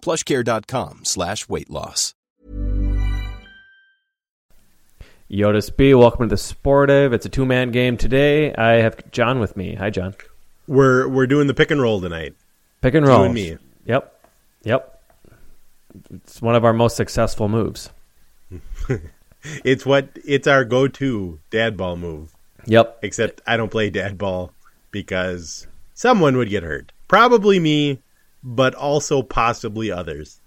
plushcare.com 0.00 1.00
slash 1.04 1.48
weight 1.48 1.70
loss. 1.70 2.14
Yotis 5.30 5.74
B, 5.76 5.92
welcome 5.94 6.26
to 6.26 6.32
the 6.34 6.36
Sportive. 6.38 7.12
It's 7.12 7.26
a 7.26 7.28
two 7.28 7.44
man 7.44 7.70
game 7.70 7.96
today. 7.98 8.54
I 8.54 8.80
have 8.80 9.10
John 9.10 9.40
with 9.40 9.56
me. 9.56 9.74
Hi, 9.74 9.90
John. 9.90 10.14
We're 10.66 11.06
we're 11.06 11.26
doing 11.26 11.46
the 11.46 11.54
pick 11.54 11.70
and 11.70 11.80
roll 11.82 12.00
tonight. 12.00 12.34
Pick 12.80 12.94
and 12.94 13.04
You 13.04 13.10
roll. 13.12 13.24
and 13.24 13.34
me. 13.34 13.58
Yep. 13.84 14.14
Yep. 14.64 15.02
It's 16.14 16.40
one 16.40 16.54
of 16.54 16.64
our 16.64 16.72
most 16.72 16.96
successful 16.96 17.48
moves. 17.48 17.90
It's 19.64 19.86
what 19.86 20.08
it's 20.26 20.48
our 20.48 20.64
go-to 20.64 21.38
dad 21.50 21.76
ball 21.76 21.96
move. 21.96 22.34
Yep. 22.66 22.98
Except 23.02 23.40
I 23.46 23.56
don't 23.56 23.70
play 23.70 23.88
dad 23.88 24.18
ball 24.18 24.52
because 24.90 25.68
someone 25.94 26.36
would 26.36 26.50
get 26.50 26.64
hurt. 26.64 26.90
Probably 27.06 27.60
me, 27.60 28.02
but 28.42 28.74
also 28.74 29.22
possibly 29.22 29.90
others. 29.90 30.40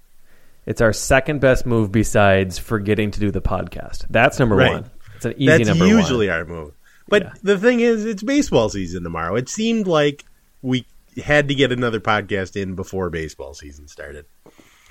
It's 0.66 0.81
our 0.81 0.94
second 0.94 1.42
best 1.42 1.66
move 1.66 1.92
besides 1.92 2.58
forgetting 2.59 3.11
to 3.11 3.20
do 3.20 3.31
the 3.31 3.42
podcast. 3.42 4.06
That's 4.09 4.39
number 4.39 4.56
Right. 4.56 4.73
one. 4.73 4.92
It's 5.16 5.25
an 5.25 5.34
easy 5.38 5.45
That's 5.47 5.67
number 5.70 5.88
usually 5.88 6.28
one. 6.28 6.38
our 6.38 6.45
move. 6.45 6.73
But 7.09 7.23
Yeah. 7.23 7.34
the 7.44 7.58
thing 7.58 7.80
is, 7.80 8.06
it's 8.06 8.23
baseball 8.23 8.69
season 8.69 9.03
tomorrow. 9.03 9.36
It 9.36 9.50
seemed 9.50 9.88
like 9.88 10.23
we 10.62 10.86
had 11.23 11.47
to 11.50 11.56
get 11.56 11.72
another 11.72 12.00
podcast 12.00 12.56
in 12.56 12.75
before 12.75 13.09
baseball 13.09 13.53
season 13.53 13.88
started. 13.88 14.25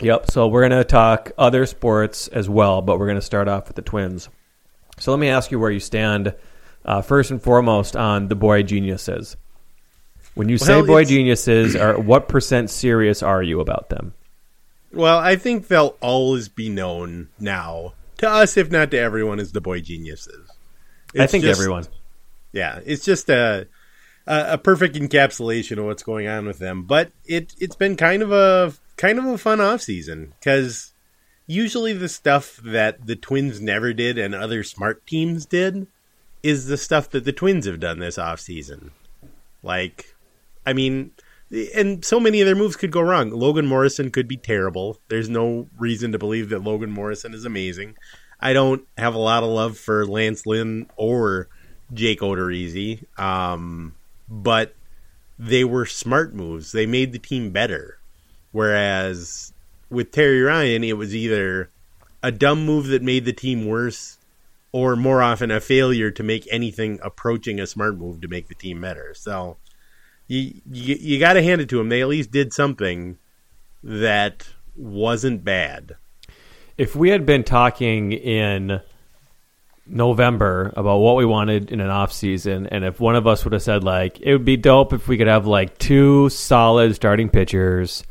Yep. 0.01 0.31
So 0.31 0.49
we're 0.49 0.69
going 0.69 0.79
to 0.79 0.85
talk 0.85 1.33
other 1.39 1.65
sports 1.67 2.27
as 2.29 2.49
well, 2.49 2.83
but 2.83 2.99
we're 2.99 3.07
going 3.07 3.17
to 3.19 3.23
start 3.23 3.49
off 3.49 3.69
with 3.69 3.77
the 3.77 3.83
Twins. 3.83 4.29
So 4.99 5.13
let 5.13 5.21
me 5.21 5.29
ask 5.29 5.51
you 5.51 5.59
where 5.59 5.71
you 5.71 5.81
stand, 5.81 6.35
uh, 6.85 7.01
first 7.01 7.31
and 7.31 7.41
foremost, 7.43 7.97
on 7.97 8.29
the 8.29 8.35
boy 8.35 8.63
geniuses. 8.63 9.37
When 10.35 10.49
you 10.49 10.59
say 10.59 10.83
boy 10.83 11.05
geniuses, 11.05 11.77
are 11.77 11.99
what 12.01 12.29
percent 12.29 12.71
serious 12.71 13.23
are 13.23 13.43
you 13.43 13.61
about 13.61 13.89
them? 13.89 14.15
Well, 14.93 15.19
I 15.19 15.37
think 15.37 15.69
they'll 15.69 15.97
always 16.01 16.49
be 16.49 16.69
known 16.69 17.29
now 17.39 17.95
to 18.19 18.29
us, 18.29 18.57
if 18.57 18.71
not 18.71 18.91
to 18.91 18.99
everyone, 18.99 19.39
as 19.41 19.53
the 19.53 19.61
boy 19.61 19.81
geniuses. 19.81 20.49
I 21.19 21.27
think 21.27 21.45
just- 21.45 21.61
everyone. 21.61 21.87
Yeah, 22.53 22.81
it's 22.85 23.05
just 23.05 23.29
a, 23.31 23.69
a 24.27 24.55
a 24.55 24.59
perfect 24.59 24.97
encapsulation 24.97 25.79
of 25.79 25.85
what's 25.85 26.03
going 26.03 26.27
on 26.27 26.47
with 26.47 26.59
them. 26.59 26.83
But 26.83 27.13
it 27.25 27.55
it's 27.61 27.77
been 27.77 27.97
kind 27.97 28.23
of 28.23 28.33
a 28.33 28.73
kind 28.97 29.19
of 29.19 29.25
a 29.25 29.39
fun 29.39 29.61
off 29.61 29.83
season 29.83 30.35
because 30.41 30.93
usually 31.47 31.93
the 31.93 32.09
stuff 32.09 32.57
that 32.65 33.07
the 33.07 33.17
Twins 33.17 33.61
never 33.61 33.93
did 33.93 34.19
and 34.19 34.35
other 34.35 34.63
smart 34.65 35.07
teams 35.07 35.47
did 35.47 35.87
is 36.43 36.67
the 36.67 36.77
stuff 36.77 37.11
that 37.11 37.25
the 37.25 37.33
Twins 37.33 37.67
have 37.67 37.81
done 37.81 37.99
this 37.99 38.19
off 38.19 38.41
season. 38.41 38.91
Like, 39.63 40.15
I 40.67 40.73
mean, 40.73 41.13
and 41.75 42.05
so 42.05 42.21
many 42.21 42.41
of 42.41 42.47
their 42.47 42.55
moves 42.55 42.77
could 42.77 42.93
go 42.93 43.01
wrong. 43.01 43.31
Logan 43.31 43.67
Morrison 43.67 44.11
could 44.11 44.29
be 44.29 44.37
terrible. 44.37 44.99
There's 45.09 45.29
no 45.29 45.69
reason 45.79 46.13
to 46.13 46.19
believe 46.19 46.49
that 46.51 46.63
Logan 46.63 46.91
Morrison 46.91 47.35
is 47.35 47.45
amazing. 47.45 47.97
I 48.41 48.53
don't 48.53 48.87
have 48.97 49.15
a 49.15 49.19
lot 49.19 49.43
of 49.43 49.51
love 49.51 49.77
for 49.77 50.07
Lance 50.07 50.47
Lynn 50.47 50.87
or 50.97 51.49
Jake 51.93 52.21
Odorizzi, 52.21 53.05
um, 53.19 53.95
but 54.29 54.75
they 55.39 55.65
were 55.65 55.87
smart 55.87 56.35
moves. 56.35 56.73
They 56.73 56.87
made 56.87 57.13
the 57.13 57.19
team 57.19 57.51
better. 57.51 57.99
Whereas 58.53 59.53
with 59.89 60.13
Terry 60.13 60.43
Ryan, 60.43 60.85
it 60.85 60.97
was 60.97 61.15
either 61.15 61.71
a 62.23 62.31
dumb 62.31 62.65
move 62.65 62.87
that 62.89 63.03
made 63.03 63.25
the 63.25 63.33
team 63.33 63.67
worse, 63.67 64.19
or 64.73 64.95
more 64.95 65.21
often 65.21 65.51
a 65.51 65.61
failure 65.61 66.11
to 66.13 66.23
make 66.23 66.47
anything 66.51 67.01
approaching 67.03 67.59
a 67.59 67.67
smart 67.67 67.97
move 67.97 68.21
to 68.21 68.29
make 68.29 68.49
the 68.49 68.55
team 68.55 68.81
better. 68.81 69.15
So 69.15 69.57
you 70.31 70.61
you, 70.71 70.97
you 71.01 71.19
got 71.19 71.33
to 71.33 71.43
hand 71.43 71.61
it 71.61 71.69
to 71.71 71.77
them. 71.77 71.89
They 71.89 72.03
at 72.03 72.09
least 72.09 72.31
did 72.31 72.53
something 72.53 73.19
that 73.83 74.49
wasn't 74.77 75.45
bad. 75.45 75.97
If 76.79 76.95
we 76.95 77.11
had 77.11 77.27
been 77.27 77.43
talking 77.43 78.13
in 78.13 78.81
November 79.87 80.73
about 80.77 80.99
what 80.99 81.17
we 81.17 81.25
wanted 81.25 81.73
in 81.73 81.81
an 81.81 81.91
off 81.91 82.13
season, 82.13 82.69
and 82.69 82.85
if 82.85 83.01
one 83.01 83.17
of 83.17 83.27
us 83.27 83.45
would 83.45 83.53
have 83.53 83.63
said 83.63 83.83
like 83.83 84.21
it 84.21 84.33
would 84.33 84.45
be 84.45 84.57
dope 84.57 84.93
if 84.93 85.09
we 85.09 85.19
could 85.19 85.27
have 85.27 85.47
like 85.47 85.77
two 85.79 86.29
solid 86.29 86.95
starting 86.95 87.29
pitchers, 87.29 88.05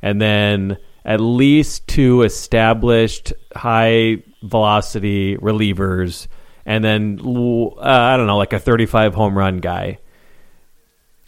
and 0.00 0.20
then 0.20 0.78
at 1.04 1.20
least 1.20 1.86
two 1.86 2.22
established 2.22 3.34
high 3.54 4.22
velocity 4.42 5.36
relievers, 5.36 6.26
and 6.64 6.82
then 6.82 7.20
uh, 7.22 7.80
I 7.80 8.16
don't 8.16 8.26
know 8.26 8.38
like 8.38 8.54
a 8.54 8.58
thirty 8.58 8.86
five 8.86 9.14
home 9.14 9.36
run 9.36 9.58
guy. 9.58 9.98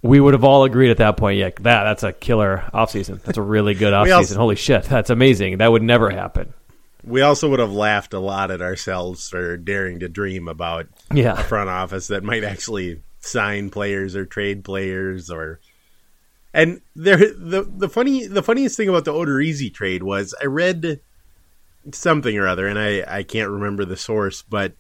We 0.02 0.20
would 0.20 0.34
have 0.34 0.44
all 0.44 0.64
agreed 0.64 0.90
at 0.90 0.98
that 0.98 1.16
point, 1.16 1.38
yeah, 1.38 1.50
that 1.50 1.84
that's 1.84 2.02
a 2.04 2.12
killer 2.12 2.64
offseason. 2.72 3.20
That's 3.22 3.38
a 3.38 3.42
really 3.42 3.74
good 3.74 3.92
offseason. 3.94 4.16
also- 4.16 4.36
Holy 4.36 4.56
shit, 4.56 4.84
that's 4.84 5.10
amazing. 5.10 5.58
That 5.58 5.72
would 5.72 5.82
never 5.82 6.10
happen. 6.10 6.54
We 7.04 7.22
also 7.22 7.48
would 7.50 7.60
have 7.60 7.72
laughed 7.72 8.12
a 8.12 8.18
lot 8.20 8.50
at 8.50 8.60
ourselves 8.60 9.28
for 9.28 9.56
daring 9.56 10.00
to 10.00 10.08
dream 10.08 10.46
about 10.48 10.86
Yeah. 11.12 11.40
a 11.40 11.44
front 11.44 11.70
office 11.70 12.08
that 12.08 12.22
might 12.22 12.44
actually 12.44 13.00
sign 13.20 13.70
players 13.70 14.14
or 14.14 14.24
trade 14.26 14.62
players 14.64 15.30
or 15.30 15.58
and 16.54 16.80
there 16.96 17.16
the 17.18 17.62
the 17.68 17.88
funny 17.88 18.26
the 18.26 18.42
funniest 18.42 18.76
thing 18.76 18.88
about 18.88 19.04
the 19.04 19.12
Odorizzi 19.12 19.72
trade 19.72 20.02
was 20.02 20.34
I 20.40 20.46
read 20.46 21.00
something 21.92 22.36
or 22.38 22.46
other 22.46 22.66
and 22.68 22.78
I 22.78 23.04
I 23.06 23.22
can't 23.24 23.50
remember 23.50 23.84
the 23.84 23.96
source 23.96 24.42
but 24.42 24.72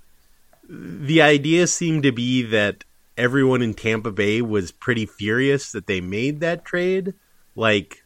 the 0.68 1.20
idea 1.22 1.66
seemed 1.66 2.04
to 2.04 2.12
be 2.12 2.42
that 2.42 2.84
everyone 3.18 3.60
in 3.60 3.74
Tampa 3.74 4.10
Bay 4.10 4.40
was 4.40 4.72
pretty 4.72 5.04
furious 5.04 5.72
that 5.72 5.86
they 5.86 6.00
made 6.00 6.40
that 6.40 6.64
trade 6.64 7.12
like 7.54 8.04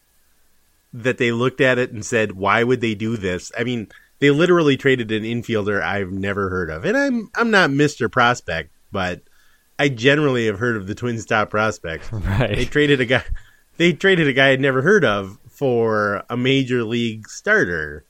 that 0.92 1.18
they 1.18 1.30
looked 1.30 1.60
at 1.60 1.78
it 1.78 1.92
and 1.92 2.04
said 2.04 2.32
why 2.32 2.64
would 2.64 2.80
they 2.80 2.94
do 2.94 3.16
this 3.16 3.52
I 3.56 3.64
mean 3.64 3.88
they 4.18 4.30
literally 4.30 4.76
traded 4.76 5.12
an 5.12 5.22
infielder 5.22 5.82
I've 5.82 6.10
never 6.10 6.48
heard 6.50 6.70
of 6.70 6.84
and 6.84 6.96
I'm 6.96 7.30
I'm 7.34 7.50
not 7.50 7.70
Mr. 7.70 8.10
Prospect 8.10 8.70
but 8.90 9.20
I 9.78 9.88
generally 9.88 10.46
have 10.46 10.58
heard 10.58 10.76
of 10.76 10.86
the 10.86 10.94
Twins 10.94 11.24
top 11.26 11.50
prospects 11.50 12.10
Right. 12.12 12.56
they 12.56 12.64
traded 12.64 13.00
a 13.00 13.06
guy 13.06 13.24
they 13.76 13.92
traded 13.92 14.28
a 14.28 14.32
guy 14.32 14.50
I'd 14.50 14.60
never 14.60 14.82
heard 14.82 15.04
of 15.04 15.38
for 15.48 16.24
a 16.28 16.36
major 16.36 16.82
league 16.82 17.28
starter. 17.28 18.04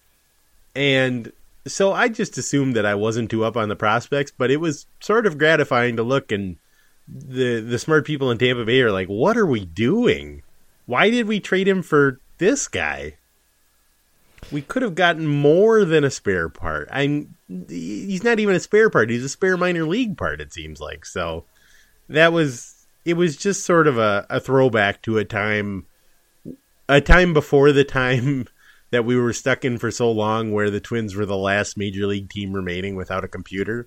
And 0.75 1.33
so 1.67 1.93
I 1.93 2.09
just 2.09 2.39
assumed 2.39 2.75
that 2.77 2.87
I 2.87 2.95
wasn't 2.95 3.31
too 3.31 3.45
up 3.45 3.57
on 3.57 3.69
the 3.69 3.77
prospects, 3.77 4.33
but 4.37 4.51
it 4.51 4.57
was 4.57 4.87
sort 5.01 5.27
of 5.27 5.39
gratifying 5.39 5.97
to 5.97 6.03
look 6.03 6.33
and 6.33 6.57
the 7.09 7.61
the 7.61 7.79
smart 7.79 8.07
people 8.07 8.31
in 8.31 8.39
Tampa 8.39 8.65
Bay 8.65 8.81
are 8.81 8.93
like, 8.93 9.09
"What 9.09 9.37
are 9.37 9.47
we 9.47 9.65
doing? 9.65 10.43
Why 10.87 11.11
did 11.11 11.27
we 11.27 11.41
trade 11.41 11.69
him 11.69 11.83
for 11.83 12.21
this 12.39 12.69
guy? 12.69 13.17
We 14.51 14.63
could 14.63 14.83
have 14.83 14.95
gotten 14.95 15.27
more 15.27 15.85
than 15.85 16.05
a 16.05 16.11
spare 16.11 16.49
part. 16.49 16.89
I'm 16.91 17.37
he's 17.69 18.25
not 18.25 18.41
even 18.41 18.55
a 18.55 18.61
spare 18.61 18.91
part. 18.91 19.11
He's 19.11 19.25
a 19.25 19.29
spare 19.29 19.57
minor 19.57 19.85
league 19.85 20.17
part 20.17 20.41
it 20.41 20.53
seems 20.53 20.81
like. 20.81 21.07
So 21.07 21.45
that 22.09 22.33
was 22.33 22.87
it 23.05 23.15
was 23.15 23.37
just 23.37 23.65
sort 23.65 23.87
of 23.87 23.99
a, 23.99 24.27
a 24.31 24.41
throwback 24.41 25.03
to 25.03 25.19
a 25.19 25.25
time 25.25 25.87
a 26.89 27.01
time 27.01 27.33
before 27.33 27.73
the 27.73 27.85
time 27.85 28.47
that 28.91 29.05
we 29.05 29.17
were 29.17 29.33
stuck 29.33 29.65
in 29.65 29.79
for 29.79 29.91
so 29.91 30.11
long 30.11 30.53
where 30.53 30.71
the 30.71 30.81
twins 30.81 31.15
were 31.15 31.27
the 31.27 31.37
last 31.37 31.77
major 31.77 32.07
league 32.07 32.29
team 32.29 32.53
remaining 32.53 32.95
without 32.97 33.25
a 33.25 33.29
computer 33.29 33.87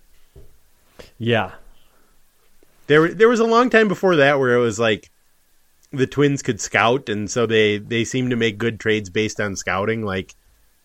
Yeah. 1.17 1.51
There 2.87 3.13
there 3.13 3.29
was 3.29 3.39
a 3.39 3.45
long 3.45 3.69
time 3.69 3.87
before 3.87 4.15
that 4.17 4.39
where 4.39 4.55
it 4.55 4.59
was 4.61 4.79
like 4.79 5.09
the 5.91 6.07
twins 6.07 6.41
could 6.41 6.59
scout 6.59 7.09
and 7.09 7.29
so 7.29 7.45
they 7.45 7.77
they 7.77 8.03
seemed 8.03 8.29
to 8.31 8.35
make 8.35 8.57
good 8.57 8.79
trades 8.79 9.09
based 9.09 9.39
on 9.39 9.55
scouting 9.55 10.03
like 10.03 10.35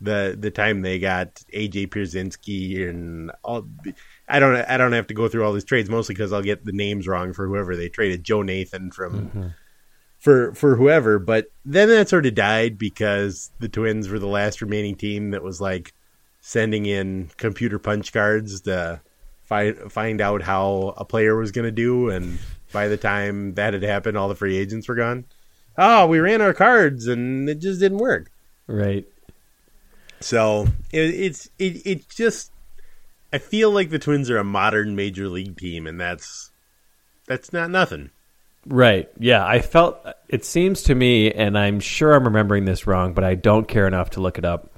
The 0.02 0.35
the 0.38 0.50
time 0.50 0.81
they 0.81 0.99
got 0.99 1.35
AJ 1.52 1.88
Pierzynski 1.88 2.88
and 2.88 3.31
all, 3.44 3.67
I 4.29 4.38
don't 4.38 4.56
I 4.56 4.76
don't 4.79 4.94
have 4.94 5.08
to 5.08 5.14
go 5.14 5.29
through 5.29 5.44
all 5.44 5.52
these 5.52 5.64
trades 5.64 5.91
mostly 5.91 6.14
because 6.14 6.32
I'll 6.32 6.43
get 6.43 6.64
the 6.64 6.73
names 6.73 7.06
wrong 7.06 7.35
for 7.35 7.47
whoever 7.47 7.76
they 7.76 7.91
traded. 7.91 8.25
Joe 8.25 8.43
Nathan 8.43 8.91
from 8.93 9.12
Mm-hmm. 9.12 9.49
for 10.19 10.55
for 10.55 10.76
whoever, 10.76 11.19
but 11.19 11.47
then 11.67 11.88
that 11.88 12.08
sort 12.08 12.25
of 12.25 12.35
died 12.35 12.79
because 12.79 13.50
the 13.58 13.69
Twins 13.69 14.08
were 14.08 14.19
the 14.19 14.26
last 14.26 14.62
remaining 14.62 14.94
team 14.97 15.32
that 15.32 15.43
was 15.43 15.61
like 15.61 15.93
sending 16.41 16.87
in 16.87 17.31
computer 17.37 17.79
punch 17.79 18.11
cards 18.12 18.62
to 18.62 19.00
find 19.50 19.93
find 19.93 20.20
out 20.20 20.43
how 20.43 20.94
a 20.97 21.05
player 21.05 21.37
was 21.37 21.50
going 21.50 21.67
to 21.67 21.73
do, 21.73 22.08
and 22.08 22.38
by 22.73 22.88
the 22.88 22.97
time 22.97 23.55
that 23.55 23.75
had 23.75 23.82
happened, 23.82 24.17
all 24.17 24.29
the 24.29 24.35
free 24.35 24.56
agents 24.56 24.88
were 24.88 24.94
gone. 24.94 25.25
Oh, 25.76 26.06
we 26.06 26.20
ran 26.20 26.41
our 26.41 26.55
cards 26.55 27.06
and 27.06 27.49
it 27.49 27.58
just 27.58 27.81
didn't 27.81 27.99
work. 27.99 28.31
Right. 28.67 29.06
So 30.20 30.69
it, 30.93 31.14
it's 31.14 31.50
it 31.58 31.85
it 31.85 32.08
just 32.08 32.52
I 33.32 33.38
feel 33.38 33.70
like 33.70 33.91
the 33.91 33.99
Twins 33.99 34.31
are 34.31 34.38
a 34.38 34.44
modern 34.44 34.94
major 34.94 35.29
league 35.29 35.58
team, 35.58 35.87
and 35.87 36.00
that's 36.00 36.50
that's 37.26 37.52
not 37.52 37.70
nothing. 37.70 38.11
Right. 38.67 39.08
Yeah. 39.19 39.44
I 39.44 39.61
felt 39.61 39.99
it 40.29 40.44
seems 40.44 40.82
to 40.85 40.94
me, 40.94 41.32
and 41.32 41.58
I'm 41.58 41.81
sure 41.81 42.12
I'm 42.12 42.25
remembering 42.25 42.67
this 42.67 42.87
wrong, 42.87 43.14
but 43.14 43.25
I 43.25 43.35
don't 43.35 43.67
care 43.67 43.88
enough 43.88 44.11
to 44.11 44.20
look 44.20 44.38
it 44.38 44.44
up. 44.44 44.70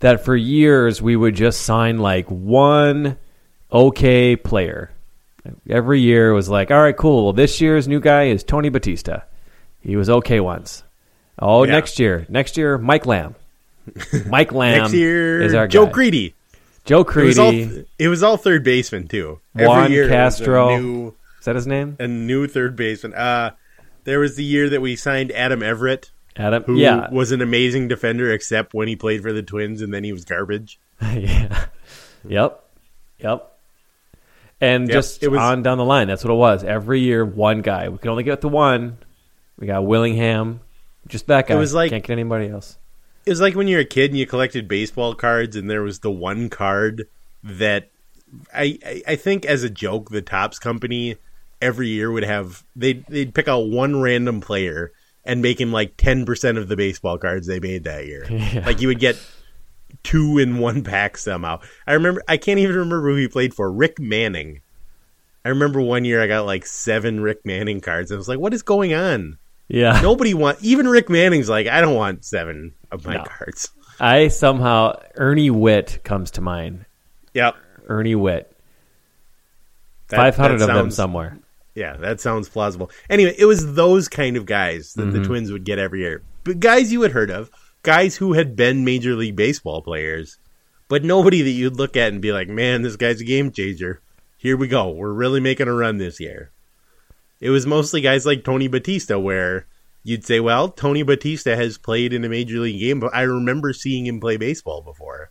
That 0.00 0.24
for 0.24 0.36
years 0.36 1.02
we 1.02 1.16
would 1.16 1.34
just 1.34 1.62
sign 1.62 1.98
like 1.98 2.30
one 2.30 3.18
okay 3.72 4.36
player. 4.36 4.90
Every 5.68 6.00
year 6.00 6.32
was 6.34 6.48
like, 6.48 6.70
all 6.70 6.82
right, 6.82 6.96
cool. 6.96 7.24
Well, 7.24 7.32
this 7.32 7.60
year's 7.60 7.88
new 7.88 8.00
guy 8.00 8.24
is 8.24 8.44
Tony 8.44 8.68
Batista. 8.68 9.20
He 9.80 9.96
was 9.96 10.10
okay 10.10 10.40
once. 10.40 10.82
Oh, 11.38 11.64
Yeah. 11.64 11.72
next 11.72 11.98
year, 11.98 12.26
next 12.28 12.56
year, 12.56 12.76
Mike 12.76 13.06
Lamb. 13.06 13.34
Mike 14.26 14.52
Lamb 14.52 14.82
Next 14.82 14.92
year, 14.92 15.40
is 15.40 15.54
our 15.54 15.66
Joe 15.66 15.86
guy. 15.86 15.92
Crede. 15.92 16.34
Joe 16.84 17.00
It 17.00 17.16
was 17.16 17.38
all 17.38 17.50
Crede. 17.52 17.86
it 17.98 18.08
was 18.08 18.22
all 18.22 18.36
third 18.36 18.62
baseman 18.64 19.08
too. 19.08 19.40
Juan 19.54 19.90
year 19.90 20.02
was 20.02 20.10
a 20.10 20.14
Castro. 20.14 20.76
new, 20.78 21.14
Is 21.38 21.44
that 21.46 21.54
his 21.54 21.66
name? 21.66 21.96
a 21.98 22.06
new 22.08 22.46
third 22.46 22.76
baseman. 22.76 23.14
Uh, 23.14 23.52
there 24.04 24.18
was 24.20 24.36
the 24.36 24.44
year 24.44 24.68
that 24.70 24.80
we 24.82 24.96
signed 24.96 25.32
Adam 25.32 25.62
Everett, 25.62 26.10
Adam. 26.36 26.64
who 26.64 26.76
yeah. 26.76 27.08
was 27.10 27.30
an 27.32 27.40
amazing 27.40 27.88
defender, 27.88 28.30
except 28.32 28.74
when 28.74 28.88
he 28.88 28.96
played 28.96 29.22
for 29.22 29.32
the 29.32 29.42
Twins, 29.42 29.80
and 29.80 29.92
then 29.94 30.04
he 30.04 30.12
was 30.12 30.24
garbage. 30.26 30.78
yeah. 31.02 31.66
Yep. 32.26 32.64
Yep. 33.20 33.57
And 34.60 34.88
Yep, 34.88 34.94
just 34.94 35.22
it 35.22 35.28
was- 35.28 35.40
on 35.40 35.62
down 35.62 35.78
the 35.78 35.84
line, 35.84 36.08
that's 36.08 36.24
what 36.24 36.32
it 36.32 36.36
was. 36.36 36.64
Every 36.64 37.00
year, 37.00 37.24
one 37.24 37.62
guy. 37.62 37.88
We 37.88 37.98
could 37.98 38.10
only 38.10 38.24
get 38.24 38.40
the 38.40 38.48
one. 38.48 38.98
We 39.58 39.66
got 39.66 39.84
Willingham. 39.86 40.60
Just 41.06 41.26
that 41.28 41.46
guy. 41.46 41.54
It 41.54 41.58
was 41.58 41.74
like- 41.74 41.90
can't 41.90 42.02
get 42.04 42.12
anybody 42.12 42.48
else. 42.48 42.76
It 43.26 43.30
was 43.30 43.40
like 43.40 43.54
when 43.54 43.68
you 43.68 43.76
were 43.76 43.82
a 43.82 43.84
kid 43.84 44.10
and 44.10 44.18
you 44.18 44.26
collected 44.26 44.66
baseball 44.68 45.14
cards, 45.14 45.54
and 45.54 45.68
there 45.68 45.82
was 45.82 45.98
the 46.00 46.10
one 46.10 46.48
card 46.48 47.06
that 47.44 47.90
I 48.54 48.78
I, 48.84 49.02
I 49.08 49.16
think 49.16 49.44
as 49.44 49.62
a 49.62 49.70
joke, 49.70 50.10
the 50.10 50.22
Topps 50.22 50.58
company 50.58 51.16
every 51.60 51.88
year 51.88 52.10
would 52.10 52.24
have 52.24 52.64
they'd 52.74 53.04
they'd 53.06 53.34
pick 53.34 53.46
out 53.48 53.68
one 53.68 54.00
random 54.00 54.40
player 54.40 54.92
and 55.24 55.42
make 55.42 55.60
him 55.60 55.72
like 55.72 55.94
ten 55.98 56.24
percent 56.24 56.56
of 56.56 56.68
the 56.68 56.76
baseball 56.76 57.18
cards 57.18 57.46
they 57.46 57.60
made 57.60 57.84
that 57.84 58.06
year. 58.06 58.24
Yeah. 58.30 58.62
Like 58.64 58.80
you 58.80 58.88
would 58.88 58.98
get 59.00 59.16
two 60.02 60.38
in 60.38 60.58
one 60.58 60.82
pack 60.84 61.16
somehow. 61.18 61.60
I 61.86 61.92
remember 61.94 62.22
I 62.28 62.36
can't 62.36 62.58
even 62.60 62.76
remember 62.76 63.08
who 63.10 63.16
he 63.16 63.28
played 63.28 63.54
for. 63.54 63.70
Rick 63.70 63.98
Manning. 64.00 64.60
I 65.44 65.50
remember 65.50 65.80
one 65.80 66.04
year 66.04 66.22
I 66.22 66.26
got 66.26 66.46
like 66.46 66.66
seven 66.66 67.20
Rick 67.20 67.44
Manning 67.44 67.80
cards. 67.80 68.12
I 68.12 68.16
was 68.16 68.28
like, 68.28 68.38
what 68.38 68.52
is 68.54 68.62
going 68.62 68.92
on? 68.94 69.38
Yeah. 69.68 70.00
Nobody 70.02 70.34
want 70.34 70.58
even 70.62 70.88
Rick 70.88 71.08
Manning's 71.10 71.48
like, 71.48 71.66
I 71.66 71.80
don't 71.80 71.94
want 71.94 72.24
seven 72.24 72.74
of 72.90 73.04
my 73.06 73.16
No. 73.16 73.24
cards. 73.24 73.70
I 74.00 74.28
somehow 74.28 74.98
Ernie 75.16 75.50
Whitt 75.50 76.00
comes 76.04 76.30
to 76.32 76.40
mind. 76.40 76.84
Yep. 77.34 77.56
Ernie 77.88 78.14
Whitt. 78.14 78.52
Five 80.08 80.36
hundred 80.36 80.62
of 80.62 80.68
them 80.68 80.90
somewhere. 80.90 81.38
Yeah, 81.74 81.96
that 81.98 82.20
sounds 82.20 82.48
plausible. 82.48 82.90
Anyway, 83.08 83.34
it 83.38 83.44
was 83.44 83.74
those 83.74 84.08
kind 84.08 84.36
of 84.36 84.46
guys 84.46 84.94
that 84.94 85.02
Mm-hmm. 85.08 85.22
the 85.22 85.24
Twins 85.28 85.52
would 85.52 85.64
get 85.64 85.78
every 85.78 86.00
year. 86.00 86.22
But 86.44 86.60
guys 86.60 86.90
you 86.92 87.02
had 87.02 87.12
heard 87.12 87.30
of, 87.30 87.50
guys 87.88 88.16
who 88.16 88.34
had 88.34 88.54
been 88.54 88.84
Major 88.84 89.14
League 89.14 89.34
Baseball 89.34 89.80
players, 89.80 90.36
but 90.88 91.02
nobody 91.02 91.40
that 91.40 91.48
you'd 91.48 91.78
look 91.78 91.96
at 91.96 92.12
and 92.12 92.20
be 92.20 92.32
like, 92.32 92.46
man, 92.46 92.82
this 92.82 92.96
guy's 92.96 93.22
a 93.22 93.24
game 93.24 93.50
changer. 93.50 94.02
Here 94.36 94.58
we 94.58 94.68
go. 94.68 94.90
We're 94.90 95.10
really 95.10 95.40
making 95.40 95.68
a 95.68 95.72
run 95.72 95.96
this 95.96 96.20
year. 96.20 96.50
It 97.40 97.48
was 97.48 97.64
mostly 97.64 98.02
guys 98.02 98.26
like 98.26 98.44
Tony 98.44 98.68
Batista, 98.68 99.18
where 99.18 99.64
you'd 100.04 100.26
say, 100.26 100.38
well, 100.38 100.68
Tony 100.68 101.02
Batista 101.02 101.56
has 101.56 101.78
played 101.78 102.12
in 102.12 102.26
a 102.26 102.28
Major 102.28 102.58
League 102.58 102.78
game, 102.78 103.00
but 103.00 103.16
I 103.16 103.22
remember 103.22 103.72
seeing 103.72 104.04
him 104.04 104.20
play 104.20 104.36
baseball 104.36 104.82
before. 104.82 105.30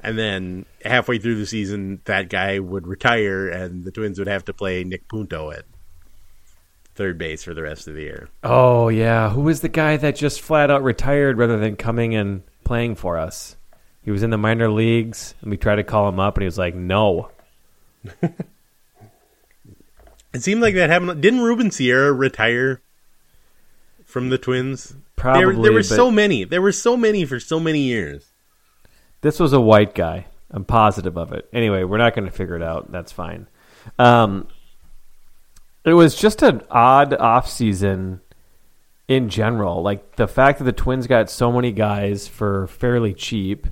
And 0.00 0.18
then 0.18 0.66
halfway 0.84 1.20
through 1.20 1.38
the 1.38 1.46
season, 1.46 2.00
that 2.06 2.30
guy 2.30 2.58
would 2.58 2.88
retire, 2.88 3.48
and 3.48 3.84
the 3.84 3.92
Twins 3.92 4.18
would 4.18 4.26
have 4.26 4.46
to 4.46 4.52
play 4.52 4.82
Nick 4.82 5.06
Punto 5.06 5.52
at 5.52 5.66
third 6.98 7.16
base 7.16 7.44
for 7.44 7.54
the 7.54 7.62
rest 7.62 7.86
of 7.86 7.94
the 7.94 8.02
year. 8.02 8.28
Oh 8.42 8.88
yeah. 8.88 9.30
Who 9.30 9.42
was 9.42 9.60
the 9.60 9.68
guy 9.68 9.96
that 9.96 10.16
just 10.16 10.40
flat 10.40 10.70
out 10.70 10.82
retired 10.82 11.38
rather 11.38 11.56
than 11.56 11.76
coming 11.76 12.14
and 12.14 12.42
playing 12.64 12.96
for 12.96 13.16
us? 13.16 13.56
He 14.02 14.10
was 14.10 14.22
in 14.22 14.30
the 14.30 14.36
minor 14.36 14.68
leagues 14.68 15.34
and 15.40 15.50
we 15.50 15.56
tried 15.56 15.76
to 15.76 15.84
call 15.84 16.08
him 16.08 16.18
up 16.18 16.36
and 16.36 16.42
he 16.42 16.46
was 16.46 16.58
like, 16.58 16.74
No. 16.74 17.30
It 20.34 20.42
seemed 20.42 20.60
like 20.60 20.74
that 20.74 20.90
happened. 20.90 21.22
Didn't 21.22 21.40
Ruben 21.40 21.70
Sierra 21.70 22.12
retire 22.12 22.82
from 24.04 24.28
the 24.28 24.38
Twins? 24.38 24.94
Probably 25.16 25.54
there, 25.54 25.62
there 25.62 25.72
were 25.72 25.82
so 25.82 26.10
many. 26.10 26.44
There 26.44 26.62
were 26.62 26.70
so 26.70 26.96
many 26.96 27.24
for 27.24 27.40
so 27.40 27.58
many 27.58 27.80
years. 27.80 28.30
This 29.22 29.40
was 29.40 29.52
a 29.52 29.60
white 29.60 29.94
guy. 29.94 30.26
I'm 30.50 30.64
positive 30.64 31.16
of 31.16 31.32
it. 31.32 31.48
Anyway, 31.52 31.82
we're 31.82 31.98
not 31.98 32.14
going 32.14 32.26
to 32.26 32.30
figure 32.30 32.56
it 32.56 32.62
out. 32.62 32.92
That's 32.92 33.10
fine. 33.10 33.48
Um, 33.98 34.48
it 35.88 35.94
was 35.94 36.14
just 36.14 36.42
an 36.42 36.62
odd 36.70 37.14
off 37.14 37.48
season 37.50 38.20
in 39.06 39.28
general. 39.28 39.82
Like 39.82 40.16
the 40.16 40.28
fact 40.28 40.58
that 40.58 40.64
the 40.64 40.72
Twins 40.72 41.06
got 41.06 41.30
so 41.30 41.50
many 41.52 41.72
guys 41.72 42.28
for 42.28 42.66
fairly 42.66 43.14
cheap. 43.14 43.66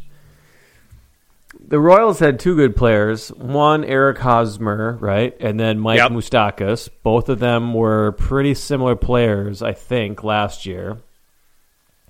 The 1.69 1.81
Royals 1.81 2.21
had 2.21 2.39
two 2.39 2.55
good 2.55 2.77
players. 2.77 3.29
One, 3.31 3.83
Eric 3.85 4.19
Hosmer, 4.19 4.99
right, 5.01 5.35
and 5.41 5.59
then 5.59 5.81
Mike 5.81 5.99
Yep. 5.99 6.13
Moustakas. 6.13 6.89
Both 7.03 7.29
of 7.29 7.41
them 7.41 7.75
were 7.75 8.13
pretty 8.13 8.55
similar 8.55 8.95
players, 8.95 9.63
I 9.63 9.73
think, 9.73 10.23
last 10.23 10.65
year. 10.67 10.99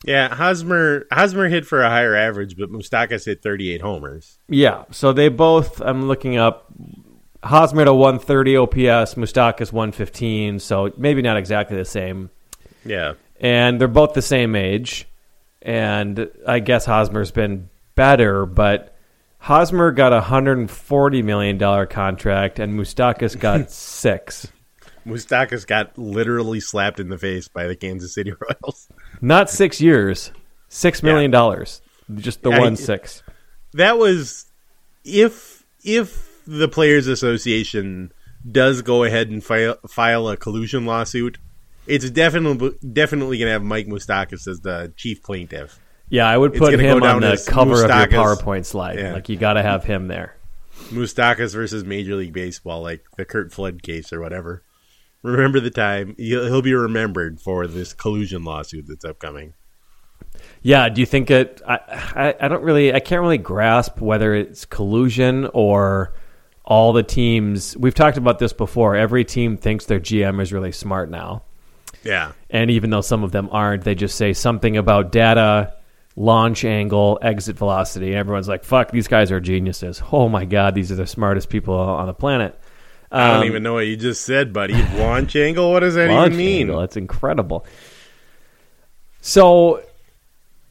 Yeah, 0.04 0.34
Hosmer 0.34 1.06
Hosmer 1.10 1.48
hit 1.48 1.64
for 1.64 1.82
a 1.82 1.88
higher 1.88 2.14
average, 2.14 2.56
but 2.58 2.70
Moustakas 2.70 3.24
hit 3.24 3.42
38 3.42 3.80
homers. 3.80 4.38
Yeah, 4.48 4.84
so 4.90 5.12
they 5.12 5.28
both. 5.28 5.80
I'm 5.80 6.06
looking 6.06 6.36
up. 6.36 6.66
Hosmer 7.42 7.82
at 7.82 7.88
a 7.88 7.94
130 7.94 8.56
OPS, 8.56 9.14
Moustakas 9.14 9.72
115. 9.72 10.58
So 10.58 10.92
maybe 10.96 11.22
not 11.22 11.36
exactly 11.36 11.76
the 11.76 11.84
same. 11.84 12.30
Yeah. 12.84 13.14
And 13.40 13.80
they're 13.80 13.88
both 13.88 14.14
the 14.14 14.22
same 14.22 14.56
age. 14.56 15.06
And 15.62 16.30
I 16.46 16.60
guess 16.60 16.86
Hosmer's 16.86 17.30
been 17.30 17.68
better, 17.94 18.46
but 18.46 18.96
Hosmer 19.38 19.92
got 19.92 20.12
a 20.12 20.16
140 20.16 21.22
million 21.22 21.58
dollar 21.58 21.86
contract, 21.86 22.58
and 22.58 22.78
Moustakas 22.78 23.38
got 23.38 23.70
six. 23.72 24.48
Moustakas 25.06 25.66
got 25.66 25.96
literally 25.96 26.60
slapped 26.60 26.98
in 26.98 27.08
the 27.08 27.18
face 27.18 27.48
by 27.48 27.66
the 27.66 27.76
Kansas 27.76 28.14
City 28.14 28.32
Royals. 28.40 28.88
Not 29.20 29.50
six 29.50 29.80
years, 29.80 30.32
six 30.68 31.02
million 31.02 31.30
dollars. 31.30 31.80
Just 32.14 32.42
the 32.42 32.50
Yeah, 32.50 32.60
one 32.60 32.76
six. 32.76 33.22
That 33.74 33.98
was 33.98 34.46
if 35.04 35.64
if 35.84 36.25
the 36.46 36.68
players 36.68 37.06
association 37.06 38.12
does 38.50 38.82
go 38.82 39.04
ahead 39.04 39.28
and 39.28 39.42
file 39.42 39.76
file 39.88 40.28
a 40.28 40.36
collusion 40.36 40.86
lawsuit, 40.86 41.38
it's 41.86 42.08
definitely 42.10 42.72
definitely 42.92 43.38
going 43.38 43.46
to 43.46 43.52
have 43.52 43.62
Mike 43.62 43.86
Moustakas 43.86 44.46
as 44.46 44.60
the 44.60 44.92
chief 44.96 45.22
plaintiff. 45.22 45.80
Yeah, 46.08 46.28
I 46.28 46.36
would 46.36 46.54
put 46.54 46.78
him 46.78 47.02
on 47.02 47.20
the 47.20 47.44
cover 47.48 47.84
of 47.84 47.90
your 47.90 48.06
PowerPoint 48.08 48.64
slide. 48.64 48.98
Yeah. 48.98 49.12
Like 49.12 49.28
you 49.28 49.36
got 49.36 49.54
to 49.54 49.62
have 49.62 49.84
him 49.84 50.06
there. 50.06 50.36
Moustakas 50.90 51.52
versus 51.54 51.84
Major 51.84 52.14
League 52.14 52.32
Baseball, 52.32 52.82
like 52.82 53.04
the 53.16 53.24
Curt 53.24 53.52
Flood 53.52 53.82
case 53.82 54.12
or 54.12 54.20
whatever. 54.20 54.62
Remember 55.22 55.58
the 55.58 55.70
time 55.70 56.14
he'll, 56.16 56.44
he'll 56.44 56.62
be 56.62 56.74
remembered 56.74 57.40
for 57.40 57.66
this 57.66 57.92
collusion 57.92 58.44
lawsuit 58.44 58.84
that's 58.86 59.04
upcoming. 59.04 59.54
Yeah, 60.62 60.88
do 60.88 61.00
you 61.00 61.06
think 61.06 61.30
it? 61.30 61.60
I, 61.66 61.78
I 61.88 62.34
I 62.42 62.48
don't 62.48 62.62
really 62.62 62.94
I 62.94 63.00
can't 63.00 63.20
really 63.20 63.38
grasp 63.38 64.00
whether 64.00 64.34
it's 64.34 64.64
collusion 64.64 65.48
or 65.52 66.14
all 66.66 66.92
the 66.92 67.02
teams. 67.02 67.76
We've 67.76 67.94
talked 67.94 68.16
about 68.16 68.38
this 68.38 68.52
before. 68.52 68.96
Every 68.96 69.24
team 69.24 69.56
thinks 69.56 69.86
their 69.86 70.00
GM 70.00 70.40
is 70.40 70.52
really 70.52 70.72
smart 70.72 71.10
now, 71.10 71.42
Yeah, 72.04 72.32
and 72.50 72.70
even 72.70 72.90
though 72.90 73.00
some 73.00 73.22
of 73.24 73.32
them 73.32 73.48
aren't, 73.52 73.84
they 73.84 73.94
just 73.94 74.16
say 74.16 74.32
something 74.32 74.76
about 74.76 75.12
data, 75.12 75.74
launch 76.16 76.64
angle, 76.64 77.18
exit 77.22 77.56
velocity, 77.56 78.08
and 78.08 78.16
everyone's 78.16 78.48
like, 78.48 78.64
"Fuck, 78.64 78.90
these 78.90 79.06
guys 79.08 79.30
are 79.30 79.40
geniuses." 79.40 80.02
Oh 80.12 80.28
my 80.28 80.44
god, 80.44 80.74
these 80.74 80.90
are 80.90 80.96
the 80.96 81.06
smartest 81.06 81.48
people 81.50 81.74
on 81.74 82.06
the 82.06 82.14
planet. 82.14 82.58
I 83.12 83.28
don't 83.28 83.40
Um, 83.42 83.44
even 83.46 83.62
know 83.62 83.74
what 83.74 83.86
you 83.86 83.96
just 83.96 84.24
said, 84.24 84.52
buddy. 84.52 84.74
Launch 84.98 85.36
angle? 85.36 85.70
What 85.70 85.80
does 85.80 85.94
that 85.94 86.10
even 86.10 86.36
mean? 86.36 86.62
angle. 86.62 86.80
That's 86.80 86.96
incredible. 86.96 87.64
So 89.20 89.80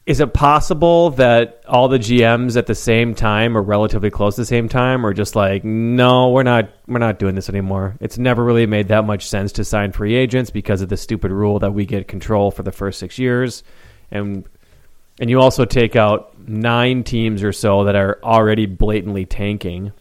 Is 0.06 0.20
it 0.20 0.32
possible 0.32 1.10
that 1.10 1.64
all 1.66 1.88
the 1.88 1.98
GMs 1.98 2.56
at 2.56 2.66
the 2.66 2.76
same 2.76 3.16
time 3.16 3.56
or 3.56 3.62
relatively 3.62 4.08
close 4.08 4.36
to 4.36 4.42
the 4.42 4.46
same 4.46 4.68
time 4.68 5.04
are 5.04 5.12
just 5.12 5.34
like, 5.34 5.64
no, 5.64 6.30
we're 6.30 6.44
not 6.44 6.70
we're 6.86 7.00
not 7.00 7.18
doing 7.18 7.34
this 7.34 7.48
anymore. 7.48 7.96
It's 8.00 8.16
never 8.16 8.44
really 8.44 8.66
made 8.66 8.88
that 8.88 9.04
much 9.04 9.28
sense 9.28 9.50
to 9.52 9.64
sign 9.64 9.90
free 9.90 10.14
agents 10.14 10.50
because 10.50 10.80
of 10.80 10.88
the 10.88 10.96
stupid 10.96 11.32
rule 11.32 11.58
that 11.58 11.72
we 11.72 11.86
get 11.86 12.06
control 12.06 12.52
for 12.52 12.62
the 12.62 12.70
first 12.70 13.00
six 13.00 13.18
years. 13.18 13.64
And 14.12 14.48
and 15.18 15.28
you 15.28 15.40
also 15.40 15.64
take 15.64 15.96
out 15.96 16.38
nine 16.48 17.02
teams 17.02 17.42
or 17.42 17.52
so 17.52 17.84
that 17.84 17.96
are 17.96 18.20
already 18.22 18.66
blatantly 18.66 19.26
tanking 19.26 19.92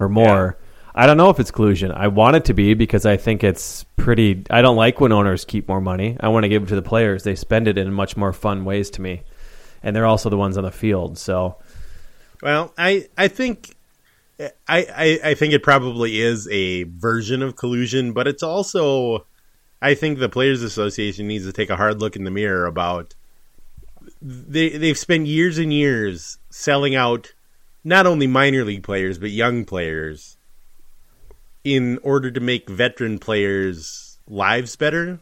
or 0.00 0.08
more. 0.08 0.58
I 0.98 1.06
don't 1.06 1.18
know 1.18 1.28
if 1.28 1.38
it's 1.38 1.50
collusion. 1.50 1.92
I 1.92 2.08
want 2.08 2.36
it 2.36 2.46
to 2.46 2.54
be 2.54 2.72
because 2.72 3.04
I 3.04 3.18
think 3.18 3.44
it's 3.44 3.84
pretty. 3.96 4.44
I 4.48 4.62
don't 4.62 4.76
like 4.76 4.98
when 4.98 5.12
owners 5.12 5.44
keep 5.44 5.68
more 5.68 5.80
money. 5.80 6.16
I 6.20 6.28
want 6.28 6.44
to 6.44 6.48
give 6.48 6.62
it 6.62 6.68
to 6.68 6.74
the 6.74 6.82
players. 6.82 7.22
They 7.22 7.34
spend 7.34 7.68
it 7.68 7.76
in 7.76 7.92
much 7.92 8.16
more 8.16 8.32
fun 8.32 8.64
ways 8.64 8.88
to 8.90 9.02
me, 9.02 9.22
and 9.82 9.94
they're 9.94 10.06
also 10.06 10.30
the 10.30 10.38
ones 10.38 10.56
on 10.56 10.64
the 10.64 10.70
field. 10.70 11.18
So, 11.18 11.56
Well, 12.42 12.72
I 12.78 13.08
I 13.18 13.28
think 13.28 13.76
I, 14.40 14.50
I 14.68 15.20
I 15.22 15.34
think 15.34 15.52
it 15.52 15.62
probably 15.62 16.18
is 16.18 16.48
a 16.48 16.84
version 16.84 17.42
of 17.42 17.56
collusion, 17.56 18.12
but 18.14 18.26
it's 18.26 18.42
also 18.42 19.26
I 19.82 19.94
think 19.94 20.18
the 20.18 20.30
Players 20.30 20.62
Association 20.62 21.28
needs 21.28 21.44
to 21.44 21.52
take 21.52 21.68
a 21.68 21.76
hard 21.76 22.00
look 22.00 22.16
in 22.16 22.24
the 22.24 22.30
mirror 22.30 22.64
about 22.64 23.14
they 24.22 24.70
they've 24.70 24.98
spent 24.98 25.26
years 25.26 25.58
and 25.58 25.74
years 25.74 26.38
selling 26.48 26.94
out 26.94 27.34
not 27.84 28.06
only 28.06 28.26
minor 28.26 28.64
league 28.64 28.82
players 28.82 29.18
but 29.18 29.30
young 29.30 29.64
players 29.64 30.35
in 31.66 31.98
order 32.04 32.30
to 32.30 32.38
make 32.38 32.70
veteran 32.70 33.18
players 33.18 34.18
lives 34.28 34.76
better. 34.76 35.18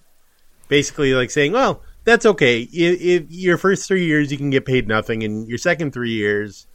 Basically 0.68 1.14
like 1.14 1.30
saying, 1.30 1.52
well, 1.52 1.80
that's 2.04 2.26
okay. 2.26 2.68
If, 2.70 3.24
your 3.30 3.56
first 3.56 3.88
3 3.88 4.04
years 4.04 4.30
you 4.30 4.36
can 4.36 4.50
get 4.50 4.66
paid 4.66 4.86
nothing 4.86 5.22
and 5.22 5.48
your 5.48 5.56
second 5.56 5.94
3 5.94 6.10
years 6.10 6.66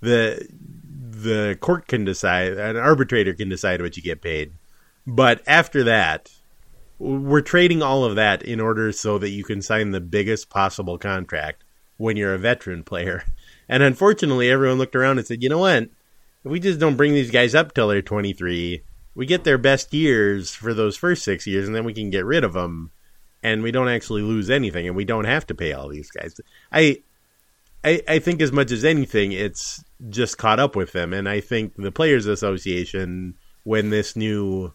the 0.00 0.46
the 0.52 1.58
court 1.60 1.88
can 1.88 2.04
decide, 2.04 2.52
an 2.52 2.76
arbitrator 2.76 3.34
can 3.34 3.48
decide 3.48 3.82
what 3.82 3.96
you 3.96 4.02
get 4.02 4.20
paid. 4.20 4.52
But 5.08 5.42
after 5.46 5.82
that, 5.84 6.30
we're 7.00 7.40
trading 7.40 7.82
all 7.82 8.04
of 8.04 8.14
that 8.14 8.42
in 8.42 8.60
order 8.60 8.92
so 8.92 9.18
that 9.18 9.30
you 9.30 9.42
can 9.42 9.60
sign 9.60 9.90
the 9.90 10.00
biggest 10.00 10.50
possible 10.50 10.98
contract 10.98 11.64
when 11.96 12.16
you're 12.16 12.34
a 12.34 12.38
veteran 12.38 12.84
player. 12.84 13.24
And 13.68 13.82
unfortunately, 13.82 14.48
everyone 14.48 14.78
looked 14.78 14.94
around 14.94 15.18
and 15.18 15.26
said, 15.26 15.42
you 15.42 15.48
know 15.48 15.58
what? 15.58 15.82
If 15.82 15.90
we 16.44 16.60
just 16.60 16.78
don't 16.78 16.94
bring 16.94 17.14
these 17.14 17.32
guys 17.32 17.52
up 17.52 17.74
till 17.74 17.88
they're 17.88 18.00
23, 18.00 18.80
we 19.16 19.24
get 19.26 19.44
their 19.44 19.58
best 19.58 19.92
years 19.94 20.54
for 20.54 20.74
those 20.74 20.96
first 20.96 21.24
six 21.24 21.46
years, 21.46 21.66
and 21.66 21.74
then 21.74 21.84
we 21.84 21.94
can 21.94 22.10
get 22.10 22.26
rid 22.26 22.44
of 22.44 22.52
them, 22.52 22.92
and 23.42 23.62
we 23.62 23.72
don't 23.72 23.88
actually 23.88 24.22
lose 24.22 24.50
anything, 24.50 24.86
and 24.86 24.94
we 24.94 25.06
don't 25.06 25.24
have 25.24 25.46
to 25.46 25.54
pay 25.54 25.72
all 25.72 25.88
these 25.88 26.10
guys. 26.10 26.38
I, 26.70 27.02
I, 27.82 28.02
I 28.06 28.18
think 28.18 28.42
as 28.42 28.52
much 28.52 28.70
as 28.70 28.84
anything, 28.84 29.32
it's 29.32 29.82
just 30.10 30.36
caught 30.36 30.60
up 30.60 30.76
with 30.76 30.92
them, 30.92 31.14
and 31.14 31.28
I 31.28 31.40
think 31.40 31.74
the 31.76 31.90
Players 31.90 32.26
Association, 32.26 33.34
when 33.64 33.88
this 33.88 34.16
new 34.16 34.74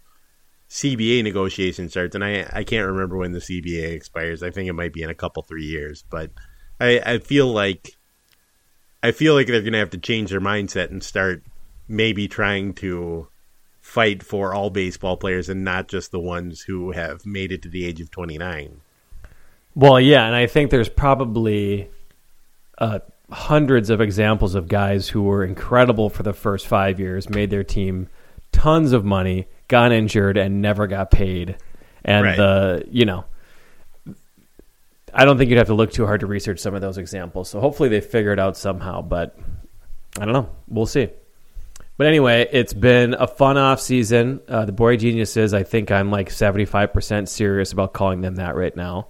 CBA 0.71 1.23
negotiation 1.23 1.87
starts, 1.89 2.15
and 2.15 2.23
I 2.23 2.49
I 2.51 2.63
can't 2.63 2.87
remember 2.87 3.17
when 3.17 3.33
the 3.33 3.39
CBA 3.39 3.91
expires. 3.91 4.41
I 4.41 4.49
think 4.49 4.67
it 4.67 4.73
might 4.73 4.93
be 4.93 5.03
in 5.03 5.09
a 5.09 5.15
couple 5.15 5.43
three 5.43 5.65
years, 5.65 6.03
but 6.09 6.31
I 6.79 6.99
I 7.05 7.17
feel 7.19 7.47
like 7.47 7.91
I 9.03 9.11
feel 9.11 9.35
like 9.35 9.47
they're 9.47 9.61
going 9.61 9.73
to 9.73 9.79
have 9.79 9.89
to 9.91 9.97
change 9.97 10.31
their 10.31 10.41
mindset 10.41 10.89
and 10.89 11.03
start 11.03 11.43
maybe 11.87 12.27
trying 12.27 12.73
to 12.75 13.27
fight 13.81 14.23
for 14.23 14.53
all 14.53 14.69
baseball 14.69 15.17
players 15.17 15.49
and 15.49 15.63
not 15.63 15.87
just 15.87 16.11
the 16.11 16.19
ones 16.19 16.61
who 16.61 16.91
have 16.91 17.25
made 17.25 17.51
it 17.51 17.61
to 17.63 17.69
the 17.69 17.85
age 17.85 17.99
of 17.99 18.09
29. 18.11 18.79
well, 19.75 19.99
yeah, 19.99 20.25
and 20.25 20.35
I 20.35 20.47
think 20.47 20.69
there's 20.71 20.89
probably 20.89 21.89
uh, 22.77 22.99
hundreds 23.31 23.89
of 23.89 23.99
examples 24.01 24.55
of 24.55 24.67
guys 24.67 25.07
who 25.09 25.23
were 25.23 25.43
incredible 25.43 26.09
for 26.09 26.23
the 26.23 26.33
first 26.33 26.67
five 26.67 26.99
years, 26.99 27.29
made 27.29 27.49
their 27.49 27.63
team 27.63 28.07
tons 28.51 28.91
of 28.91 29.03
money, 29.05 29.47
got 29.67 29.91
injured, 29.91 30.37
and 30.37 30.61
never 30.61 30.87
got 30.87 31.09
paid. 31.11 31.57
And 32.03 32.25
Right. 32.25 32.37
the 32.37 32.85
you 32.89 33.05
know, 33.05 33.25
I 35.13 35.25
don't 35.25 35.37
think 35.37 35.49
you'd 35.49 35.57
have 35.57 35.67
to 35.67 35.73
look 35.73 35.91
too 35.91 36.05
hard 36.05 36.19
to 36.21 36.27
research 36.27 36.59
some 36.59 36.73
of 36.75 36.81
those 36.81 36.97
examples. 36.97 37.49
So 37.49 37.59
hopefully 37.59 37.89
they 37.89 38.01
figure 38.01 38.31
it 38.33 38.39
out 38.39 38.57
somehow. 38.57 39.01
But 39.01 39.37
I 40.19 40.25
don't 40.25 40.33
know. 40.33 40.49
We'll 40.67 40.85
see. 40.85 41.09
But 41.97 42.07
anyway, 42.07 42.47
it's 42.51 42.73
been 42.73 43.13
a 43.13 43.27
fun 43.27 43.57
off 43.57 43.79
season. 43.79 44.41
Uh, 44.47 44.65
the 44.65 44.71
Boy 44.71 44.97
Geniuses, 44.97 45.53
I 45.53 45.63
think 45.63 45.91
I'm 45.91 46.09
like 46.09 46.29
75% 46.29 47.27
serious 47.27 47.71
about 47.71 47.93
calling 47.93 48.21
them 48.21 48.35
that 48.35 48.55
right 48.55 48.75
now. 48.75 49.07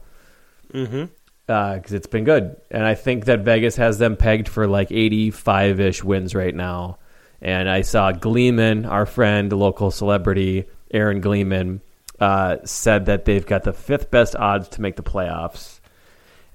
Mm-hmm. 0.73 1.05
Because 1.47 1.93
it's 1.93 2.07
been 2.07 2.23
good. 2.23 2.55
And 2.69 2.83
I 2.83 2.95
think 2.95 3.25
that 3.25 3.41
Vegas 3.41 3.75
has 3.77 3.97
them 3.97 4.15
pegged 4.17 4.47
for 4.47 4.67
like 4.67 4.91
85 4.91 5.79
ish 5.79 6.03
wins 6.03 6.33
right 6.35 6.53
now. 6.55 6.97
And 7.41 7.69
I 7.69 7.81
saw 7.81 8.11
Gleeman, 8.11 8.85
our 8.85 9.05
friend, 9.05 9.51
local 9.51 9.91
celebrity, 9.91 10.65
Aaron 10.93 11.21
Gleeman, 11.21 11.81
uh, 12.19 12.57
said 12.65 13.07
that 13.07 13.25
they've 13.25 13.45
got 13.45 13.63
the 13.63 13.73
fifth 13.73 14.11
best 14.11 14.35
odds 14.35 14.69
to 14.69 14.81
make 14.81 14.95
the 14.95 15.03
playoffs. 15.03 15.79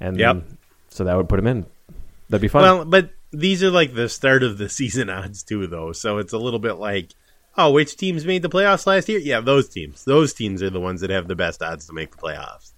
And 0.01 0.19
Yep. 0.19 0.45
so 0.91 1.05
that 1.05 1.17
would 1.17 1.29
put 1.29 1.37
them 1.37 1.47
in. 1.47 1.67
That'd 2.29 2.43
be 2.43 2.49
fun. 2.49 2.63
Well, 2.63 2.85
but 2.85 3.11
these 3.39 3.63
are 3.63 3.71
like 3.71 3.95
the 3.95 4.09
start 4.09 4.43
of 4.43 4.59
the 4.59 4.69
season 4.79 5.11
odds 5.11 5.43
too, 5.43 5.67
though. 5.67 5.93
So 5.93 6.19
it's 6.19 6.33
a 6.33 6.39
little 6.39 6.59
bit 6.61 6.75
like, 6.75 7.11
oh, 7.57 7.71
which 7.73 7.97
teams 7.97 8.25
made 8.25 8.43
the 8.43 8.49
playoffs 8.49 8.87
last 8.87 9.09
year? 9.09 9.19
Yeah, 9.19 9.41
those 9.41 9.69
teams. 9.69 10.05
Those 10.05 10.33
teams 10.35 10.63
are 10.63 10.71
the 10.71 10.81
ones 10.81 11.01
that 11.01 11.11
have 11.11 11.29
the 11.29 11.37
best 11.37 11.63
odds 11.63 11.87
to 11.87 11.93
make 11.93 12.11
the 12.11 12.19
playoffs. 12.19 12.73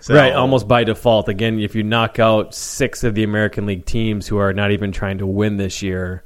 So, 0.00 0.14
Right, 0.14 0.32
almost 0.32 0.66
by 0.66 0.84
default. 0.84 1.28
Again, 1.28 1.58
if 1.60 1.74
you 1.74 1.82
knock 1.82 2.18
out 2.18 2.54
six 2.54 3.04
of 3.04 3.14
the 3.14 3.22
American 3.22 3.66
League 3.66 3.84
teams 3.84 4.26
who 4.26 4.38
are 4.38 4.52
not 4.54 4.70
even 4.70 4.92
trying 4.92 5.18
to 5.18 5.26
win 5.26 5.58
this 5.58 5.82
year, 5.82 6.24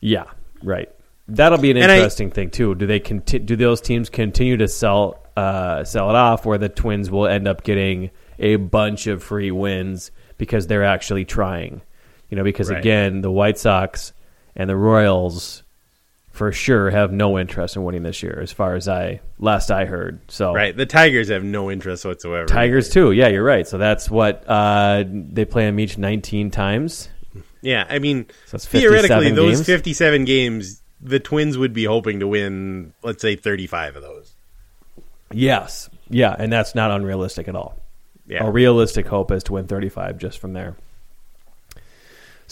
yeah, 0.00 0.24
right. 0.62 0.90
That'll 1.28 1.56
be 1.58 1.70
an 1.70 1.78
And 1.78 1.90
I- 1.90 1.96
interesting 1.96 2.30
thing 2.30 2.50
too. 2.50 2.74
Do 2.74 2.86
they 2.86 3.00
conti- 3.00 3.38
do 3.38 3.56
those 3.56 3.80
teams 3.80 4.10
continue 4.10 4.56
to 4.58 4.68
sell 4.68 5.18
uh, 5.34 5.82
sell 5.84 6.10
it 6.10 6.16
off, 6.16 6.44
where 6.44 6.58
the 6.58 6.68
Twins 6.68 7.10
will 7.10 7.26
end 7.26 7.48
up 7.48 7.62
getting 7.62 8.10
a 8.38 8.56
bunch 8.56 9.06
of 9.06 9.22
free 9.22 9.50
wins 9.50 10.10
because 10.36 10.66
they're 10.66 10.84
actually 10.84 11.24
trying? 11.24 11.80
You 12.32 12.36
know, 12.36 12.44
because 12.44 12.70
Right. 12.70 12.78
again, 12.78 13.20
the 13.20 13.30
White 13.30 13.58
Sox 13.58 14.14
and 14.56 14.70
the 14.70 14.74
Royals 14.74 15.62
for 16.30 16.50
sure 16.50 16.88
have 16.88 17.12
no 17.12 17.38
interest 17.38 17.76
in 17.76 17.84
winning 17.84 18.04
this 18.04 18.22
year, 18.22 18.40
as 18.40 18.50
far 18.50 18.74
as 18.74 18.88
I 18.88 19.20
last 19.38 19.70
I 19.70 19.84
heard. 19.84 20.18
So 20.28 20.54
Right. 20.54 20.74
The 20.74 20.86
Tigers 20.86 21.28
have 21.28 21.44
no 21.44 21.70
interest 21.70 22.06
whatsoever. 22.06 22.46
Tigers 22.46 22.88
too. 22.88 23.12
Yeah, 23.12 23.28
you're 23.28 23.44
right. 23.44 23.68
So 23.68 23.76
that's 23.76 24.10
what 24.10 24.44
uh, 24.48 25.04
they 25.06 25.44
play 25.44 25.66
them 25.66 25.78
each 25.78 25.98
19 25.98 26.50
times. 26.50 27.10
Yeah, 27.60 27.84
I 27.90 27.98
mean, 27.98 28.24
So 28.46 28.56
theoretically, 28.56 29.26
57 29.26 29.34
those 29.34 29.62
57 29.66 30.24
games, 30.24 30.80
the 31.02 31.20
Twins 31.20 31.58
would 31.58 31.74
be 31.74 31.84
hoping 31.84 32.20
to 32.20 32.26
win, 32.26 32.94
let's 33.02 33.20
say, 33.20 33.36
35 33.36 33.96
of 33.96 34.02
those. 34.02 34.32
Yes. 35.30 35.90
Yeah, 36.08 36.34
and 36.38 36.50
that's 36.50 36.74
not 36.74 36.90
unrealistic 36.92 37.46
at 37.46 37.54
all. 37.54 37.78
Yeah. 38.26 38.46
A 38.46 38.50
realistic 38.50 39.06
hope 39.06 39.30
is 39.32 39.42
to 39.44 39.52
win 39.52 39.66
35 39.66 40.16
just 40.16 40.38
from 40.38 40.54
there. 40.54 40.76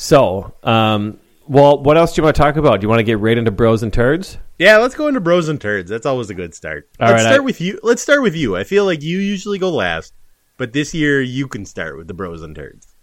So, 0.01 0.55
um, 0.63 1.21
well, 1.47 1.83
what 1.83 1.99
else 1.99 2.15
do 2.15 2.21
you 2.21 2.25
want 2.25 2.35
to 2.35 2.41
talk 2.41 2.57
about? 2.57 2.81
Do 2.81 2.87
you 2.87 2.89
want 2.89 3.01
to 3.01 3.05
get 3.05 3.19
right 3.19 3.37
into 3.37 3.51
bros 3.51 3.83
and 3.83 3.93
turds? 3.93 4.39
Yeah, 4.59 4.79
let's 4.79 4.95
go 4.95 5.09
into 5.09 5.21
bros 5.21 5.51
and 5.51 5.61
turds. 5.61 5.91
That's 5.91 6.07
always 6.07 6.31
a 6.31 6.35
good 6.35 6.55
start. 6.55 6.89
All 6.99 7.09
let's 7.09 7.23
right, 7.23 7.29
start 7.29 7.43
I- 7.43 7.45
with 7.45 7.61
you. 7.61 7.79
Let's 7.83 8.01
start 8.01 8.23
with 8.23 8.35
you. 8.35 8.57
I 8.57 8.65
feel 8.65 8.87
like 8.87 9.03
you 9.03 9.19
usually 9.19 9.59
go 9.59 9.69
last, 9.69 10.15
but 10.57 10.73
this 10.73 10.95
year 10.95 11.21
you 11.21 11.47
can 11.47 11.67
start 11.67 11.99
with 11.99 12.09
the 12.09 12.15
bros 12.15 12.41
and 12.41 12.57
turds. 12.57 12.97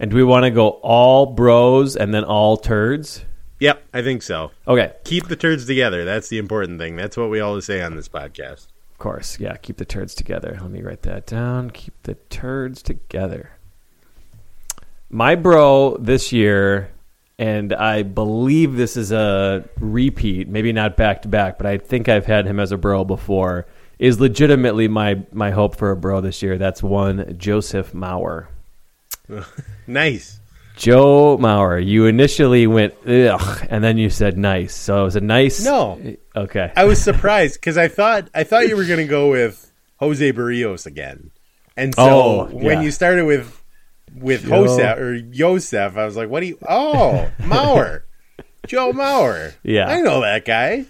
And 0.00 0.10
do 0.10 0.16
we 0.16 0.24
want 0.24 0.42
to 0.44 0.50
go 0.50 0.80
all 0.82 1.26
bros 1.26 1.94
and 1.94 2.12
then 2.12 2.24
all 2.24 2.56
turds? 2.56 3.24
Yep, 3.60 3.80
I 3.94 4.02
think 4.02 4.22
so. 4.22 4.50
Okay. 4.66 4.92
Keep 5.04 5.28
the 5.28 5.36
turds 5.36 5.64
together. 5.64 6.04
That's 6.04 6.26
the 6.26 6.38
important 6.38 6.80
thing. 6.80 6.96
That's 6.96 7.16
what 7.16 7.30
we 7.30 7.38
always 7.38 7.66
say 7.66 7.82
on 7.82 7.94
this 7.94 8.08
podcast. 8.08 8.66
Of 8.90 8.98
course. 8.98 9.38
Yeah, 9.38 9.56
keep 9.58 9.76
the 9.76 9.84
turds 9.84 10.12
together. 10.12 10.58
Let 10.60 10.72
me 10.72 10.82
write 10.82 11.02
that 11.02 11.24
down. 11.24 11.70
Keep 11.70 12.02
the 12.02 12.14
turds 12.30 12.82
together. 12.82 13.50
My 15.14 15.34
bro 15.34 15.98
this 16.00 16.32
year, 16.32 16.90
and 17.38 17.74
I 17.74 18.02
believe 18.02 18.76
this 18.76 18.96
is 18.96 19.12
a 19.12 19.68
repeat, 19.78 20.48
maybe 20.48 20.72
not 20.72 20.96
back 20.96 21.20
to 21.22 21.28
back, 21.28 21.58
but 21.58 21.66
I 21.66 21.76
think 21.76 22.08
I've 22.08 22.24
had 22.24 22.46
him 22.46 22.58
as 22.58 22.72
a 22.72 22.78
bro 22.78 23.04
before, 23.04 23.66
is 23.98 24.18
legitimately 24.18 24.88
my, 24.88 25.22
my 25.30 25.50
hope 25.50 25.76
for 25.76 25.90
a 25.90 25.96
bro 25.96 26.22
this 26.22 26.42
year. 26.42 26.56
That's 26.56 26.82
one 26.82 27.36
Joseph 27.38 27.92
Mauer. 27.92 28.46
Nice. 29.86 30.40
Joe 30.76 31.36
Mauer, 31.38 31.84
you 31.84 32.06
initially 32.06 32.66
went, 32.66 32.94
ugh, 33.06 33.66
and 33.68 33.84
then 33.84 33.98
you 33.98 34.08
said 34.08 34.38
nice. 34.38 34.74
So 34.74 35.02
it 35.02 35.04
was 35.04 35.16
a 35.16 35.20
nice. 35.20 35.62
No. 35.62 36.00
Okay. 36.34 36.72
I 36.74 36.84
was 36.84 37.02
surprised 37.02 37.54
because 37.54 37.76
I 37.76 37.88
thought 37.88 38.30
I 38.32 38.44
thought 38.44 38.68
you 38.68 38.76
were 38.76 38.86
going 38.86 39.00
to 39.00 39.06
go 39.06 39.30
with 39.30 39.70
Jose 39.96 40.32
Berrios 40.32 40.86
again, 40.86 41.30
and 41.76 41.94
so 41.94 42.02
Oh, 42.04 42.44
when 42.52 42.82
you 42.82 42.90
started 42.90 43.26
with 43.26 43.61
with 44.16 44.42
Joe. 44.42 44.66
Josef 44.66 44.98
or 44.98 45.14
Yosef, 45.14 45.96
I 45.96 46.04
was 46.04 46.16
like, 46.16 46.28
"What 46.28 46.40
do 46.40 46.46
you? 46.46 46.58
Oh, 46.68 47.30
Mauer, 47.40 48.02
Joe 48.66 48.92
Mauer. 48.92 49.54
Yeah. 49.62 49.88
I 49.88 50.00
know 50.00 50.20
that 50.20 50.44
guy. 50.44 50.86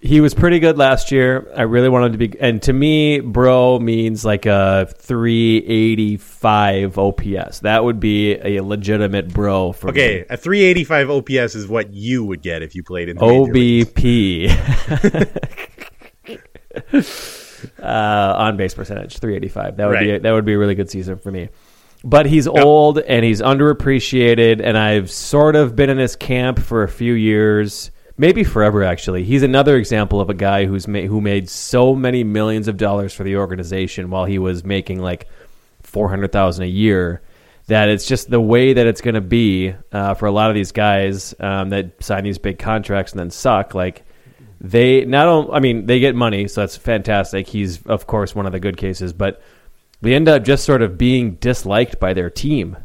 he 0.00 0.20
was 0.20 0.34
pretty 0.34 0.58
good 0.58 0.76
last 0.78 1.12
year. 1.12 1.50
I 1.56 1.62
really 1.62 1.88
want 1.88 2.06
him 2.06 2.12
to 2.12 2.18
be, 2.18 2.40
and 2.40 2.60
to 2.62 2.72
me, 2.72 3.20
bro 3.20 3.78
means 3.78 4.24
like 4.24 4.46
a 4.46 4.88
385 4.98 6.98
OPS. 6.98 7.60
That 7.60 7.84
would 7.84 8.00
be 8.00 8.34
a 8.34 8.60
legitimate 8.62 9.32
bro 9.32 9.72
for 9.72 9.90
Okay, 9.90 10.20
me. 10.20 10.24
a 10.30 10.36
385 10.36 11.10
OPS 11.10 11.54
is 11.54 11.68
what 11.68 11.92
you 11.92 12.24
would 12.24 12.42
get 12.42 12.62
if 12.62 12.74
you 12.74 12.82
played 12.82 13.08
in 13.10 13.16
the. 13.16 13.22
OBP. 13.22 14.48
uh, 17.82 18.34
on 18.38 18.56
base 18.56 18.74
percentage, 18.74 19.18
385. 19.18 19.76
That 19.76 19.88
would 19.88 19.98
be 20.00 20.10
a, 20.10 20.18
that 20.20 20.32
would 20.32 20.44
be 20.44 20.54
a 20.54 20.58
really 20.58 20.74
good 20.74 20.90
season 20.90 21.18
for 21.18 21.30
me. 21.30 21.48
But 22.04 22.26
he's 22.26 22.48
old 22.48 22.98
and 22.98 23.24
he's 23.24 23.40
underappreciated, 23.40 24.60
and 24.60 24.76
I've 24.76 25.10
sort 25.10 25.54
of 25.54 25.76
been 25.76 25.88
in 25.88 25.98
his 25.98 26.16
camp 26.16 26.58
for 26.58 26.82
a 26.82 26.88
few 26.88 27.12
years, 27.12 27.92
maybe 28.16 28.42
forever. 28.42 28.82
Actually, 28.82 29.22
he's 29.22 29.44
another 29.44 29.76
example 29.76 30.20
of 30.20 30.28
a 30.28 30.34
guy 30.34 30.66
who's 30.66 30.88
ma- 30.88 31.02
who 31.02 31.20
made 31.20 31.48
so 31.48 31.94
many 31.94 32.24
millions 32.24 32.66
of 32.66 32.76
dollars 32.76 33.14
for 33.14 33.22
the 33.22 33.36
organization 33.36 34.10
while 34.10 34.24
he 34.24 34.40
was 34.40 34.64
making 34.64 35.00
like 35.00 35.28
four 35.82 36.08
hundred 36.08 36.32
thousand 36.32 36.64
a 36.64 36.68
year. 36.68 37.22
That 37.68 37.88
it's 37.88 38.06
just 38.06 38.28
the 38.28 38.40
way 38.40 38.72
that 38.72 38.86
it's 38.88 39.00
going 39.00 39.14
to 39.14 39.20
be 39.20 39.72
uh, 39.92 40.14
for 40.14 40.26
a 40.26 40.32
lot 40.32 40.50
of 40.50 40.56
these 40.56 40.72
guys 40.72 41.32
um, 41.38 41.70
that 41.70 42.02
sign 42.02 42.24
these 42.24 42.38
big 42.38 42.58
contracts 42.58 43.12
and 43.12 43.20
then 43.20 43.30
suck. 43.30 43.76
Like 43.76 44.04
they 44.60 45.04
not 45.04 45.28
only, 45.28 45.52
I 45.52 45.60
mean, 45.60 45.86
they 45.86 46.00
get 46.00 46.16
money, 46.16 46.48
so 46.48 46.62
that's 46.62 46.76
fantastic. 46.76 47.46
He's 47.46 47.80
of 47.86 48.08
course 48.08 48.34
one 48.34 48.46
of 48.46 48.52
the 48.52 48.58
good 48.58 48.76
cases, 48.76 49.12
but 49.12 49.40
they 50.02 50.14
end 50.14 50.28
up 50.28 50.44
just 50.44 50.64
sort 50.64 50.82
of 50.82 50.98
being 50.98 51.36
disliked 51.36 51.98
by 51.98 52.12
their 52.12 52.28
team, 52.28 52.76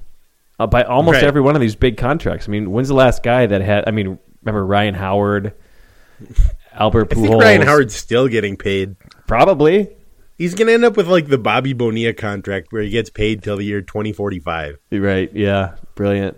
uh, 0.60 0.68
by 0.68 0.84
almost 0.84 1.16
Right. 1.16 1.24
every 1.26 1.42
one 1.42 1.56
of 1.56 1.62
these 1.62 1.76
big 1.76 1.98
contracts. 1.98 2.48
I 2.48 2.52
mean, 2.52 2.72
when's 2.72 2.88
the 2.88 2.94
last 2.94 3.22
guy 3.24 3.46
that 3.46 3.62
had? 3.62 3.84
I 3.88 3.92
mean, 3.92 4.18
remember 4.44 4.66
Ryan 4.66 4.94
Howard, 4.94 5.54
Albert 6.74 7.12
I 7.12 7.16
Pujols? 7.16 7.28
think 7.30 7.42
Ryan 7.42 7.62
Howard's 7.64 7.96
still 7.96 8.28
getting 8.28 8.56
paid. 8.58 8.96
probably 9.28 9.90
He's 10.38 10.54
going 10.54 10.68
to 10.68 10.74
end 10.76 10.86
up 10.86 10.96
with 10.96 11.08
like 11.08 11.28
the 11.28 11.40
Bobby 11.40 11.74
Bonilla 11.74 12.14
contract 12.14 12.68
where 12.72 12.84
he 12.84 12.92
gets 12.92 13.10
paid 13.10 13.42
till 13.42 13.58
the 13.58 13.64
year 13.66 13.82
2045. 13.82 14.78
Right. 14.92 15.32
Yeah. 15.34 15.78
Brilliant. 15.96 16.38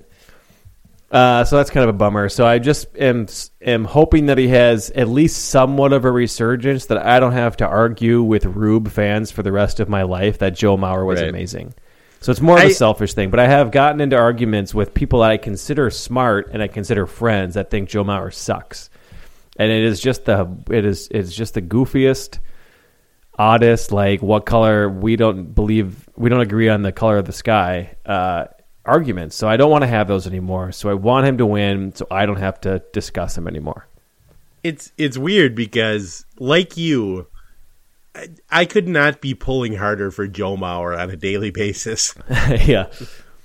Uh, 1.12 1.44
so 1.44 1.58
that's 1.58 1.72
kind 1.72 1.84
of 1.84 1.90
a 1.90 1.98
bummer. 1.98 2.30
So 2.30 2.46
I 2.46 2.60
just 2.60 2.96
am 2.96 3.26
am 3.62 3.84
hoping 3.84 4.28
that 4.28 4.38
he 4.38 4.50
has 4.50 4.92
at 4.92 5.08
least 5.08 5.46
somewhat 5.50 5.92
of 5.92 6.06
a 6.06 6.12
resurgence 6.12 6.86
that 6.88 7.00
I 7.04 7.20
don't 7.20 7.32
have 7.32 7.58
to 7.58 7.68
argue 7.68 8.22
with 8.22 8.46
Rube 8.46 8.90
fans 8.90 9.32
for 9.32 9.42
the 9.42 9.52
rest 9.52 9.80
of 9.80 9.90
my 9.90 10.04
life 10.04 10.38
that 10.40 10.56
Joe 10.56 10.78
Mauer 10.78 11.06
was 11.06 11.20
Right. 11.20 11.30
amazing. 11.30 11.74
So 12.22 12.32
it's 12.32 12.42
more 12.42 12.58
of 12.58 12.64
a 12.64 12.68
I- 12.68 12.72
selfish 12.72 13.14
thing, 13.14 13.30
but 13.32 13.40
I 13.40 13.48
have 13.48 13.72
gotten 13.72 14.02
into 14.02 14.18
arguments 14.18 14.76
with 14.76 14.94
people 14.94 15.22
that 15.22 15.32
I 15.32 15.38
consider 15.38 15.90
smart 15.90 16.50
and 16.52 16.62
I 16.62 16.68
consider 16.68 17.08
friends 17.08 17.56
that 17.56 17.72
think 17.72 17.90
Joe 17.90 18.04
Mauer 18.04 18.32
sucks. 18.32 18.90
And 19.58 19.72
it 19.72 19.84
is 19.84 20.00
just 20.00 20.26
the 20.26 20.48
it 20.70 20.86
is 20.86 21.08
it's 21.12 21.34
just 21.34 21.56
the 21.56 21.62
goofiest 21.62 22.38
oddest 23.38 23.92
like 23.92 24.22
what 24.22 24.46
color 24.46 24.90
we 24.90 25.16
don't 25.16 25.56
believe 25.56 26.08
we 26.18 26.30
don't 26.30 26.42
agree 26.42 26.68
on 26.70 26.82
the 26.82 26.92
color 26.92 27.18
of 27.18 27.26
the 27.26 27.32
sky 27.32 27.96
uh, 28.06 28.46
arguments 28.90 29.36
so 29.36 29.48
i 29.48 29.56
don't 29.56 29.72
want 29.72 29.84
to 29.84 29.88
have 29.88 30.08
those 30.08 30.26
anymore 30.26 30.72
so 30.72 30.90
i 30.90 30.94
want 30.94 31.26
him 31.26 31.38
to 31.38 31.46
win 31.46 31.94
so 31.96 32.06
i 32.10 32.26
don't 32.26 32.40
have 32.40 32.60
to 32.60 32.82
discuss 32.92 33.38
him 33.38 33.48
anymore 33.48 33.88
It's 34.64 34.92
it's 34.98 35.18
weird 35.18 35.56
because 35.56 36.26
like 36.38 36.76
you 36.76 37.28
I, 38.16 38.28
I 38.50 38.66
could 38.66 38.88
not 38.88 39.22
be 39.22 39.36
pulling 39.36 39.76
harder 39.76 40.10
for 40.12 40.28
Joe 40.28 40.58
Mauer 40.58 40.98
on 40.98 41.10
a 41.12 41.16
daily 41.16 41.52
basis 41.52 42.16
yeah 42.66 42.88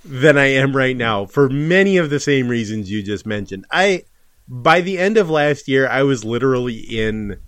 than 0.05 0.37
I 0.37 0.47
am 0.47 0.77
right 0.77 0.97
now 0.97 1.27
for 1.27 1.49
many 1.49 1.97
of 1.97 2.11
the 2.11 2.21
same 2.21 2.49
reasons 2.49 2.91
you 2.91 3.03
just 3.03 3.27
mentioned. 3.27 3.65
I 3.71 4.05
by 4.47 4.81
the 4.81 4.99
end 4.99 5.17
of 5.17 5.31
last 5.31 5.69
year 5.69 5.89
I 5.89 6.03
was 6.03 6.25
literally 6.25 6.79
in 6.79 7.41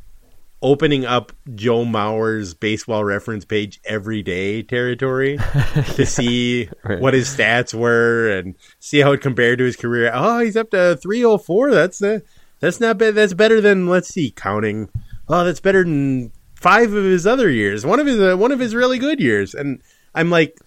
opening 0.67 1.05
up 1.05 1.33
Joe 1.55 1.85
Mauer's 1.85 2.53
baseball 2.53 3.05
reference 3.05 3.45
page 3.45 3.81
every 3.85 4.21
day 4.25 4.65
territory 4.65 5.39
to 5.95 6.05
see 6.05 6.69
right. 6.83 7.01
what 7.01 7.15
his 7.15 7.29
stats 7.29 7.73
were 7.73 8.37
and 8.37 8.57
see 8.81 8.99
how 8.99 9.13
it 9.13 9.21
compared 9.21 9.59
to 9.59 9.65
his 9.65 9.77
career. 9.77 10.11
Oh, 10.13 10.41
he's 10.41 10.57
up 10.57 10.73
to 10.73 10.97
304. 10.97 11.71
That's 11.71 12.03
uh, 12.03 12.19
that's 12.59 12.81
not 12.81 12.99
bad. 12.99 13.15
That's 13.15 13.33
better 13.33 13.61
than 13.61 13.87
let's 13.87 14.09
see 14.09 14.33
counting. 14.33 14.89
Oh, 15.29 15.45
that's 15.45 15.61
better 15.61 15.85
than 15.85 16.33
five 16.57 16.93
of 16.93 17.05
his 17.05 17.29
other 17.29 17.49
years. 17.49 17.87
One 17.87 18.01
of 18.01 18.07
his 18.09 18.21
uh, 18.21 18.37
one 18.37 18.51
of 18.51 18.59
his 18.59 18.75
really 18.75 18.99
good 18.99 19.21
years. 19.21 19.55
And 19.55 19.81
I'm 20.17 20.31
like 20.31 20.59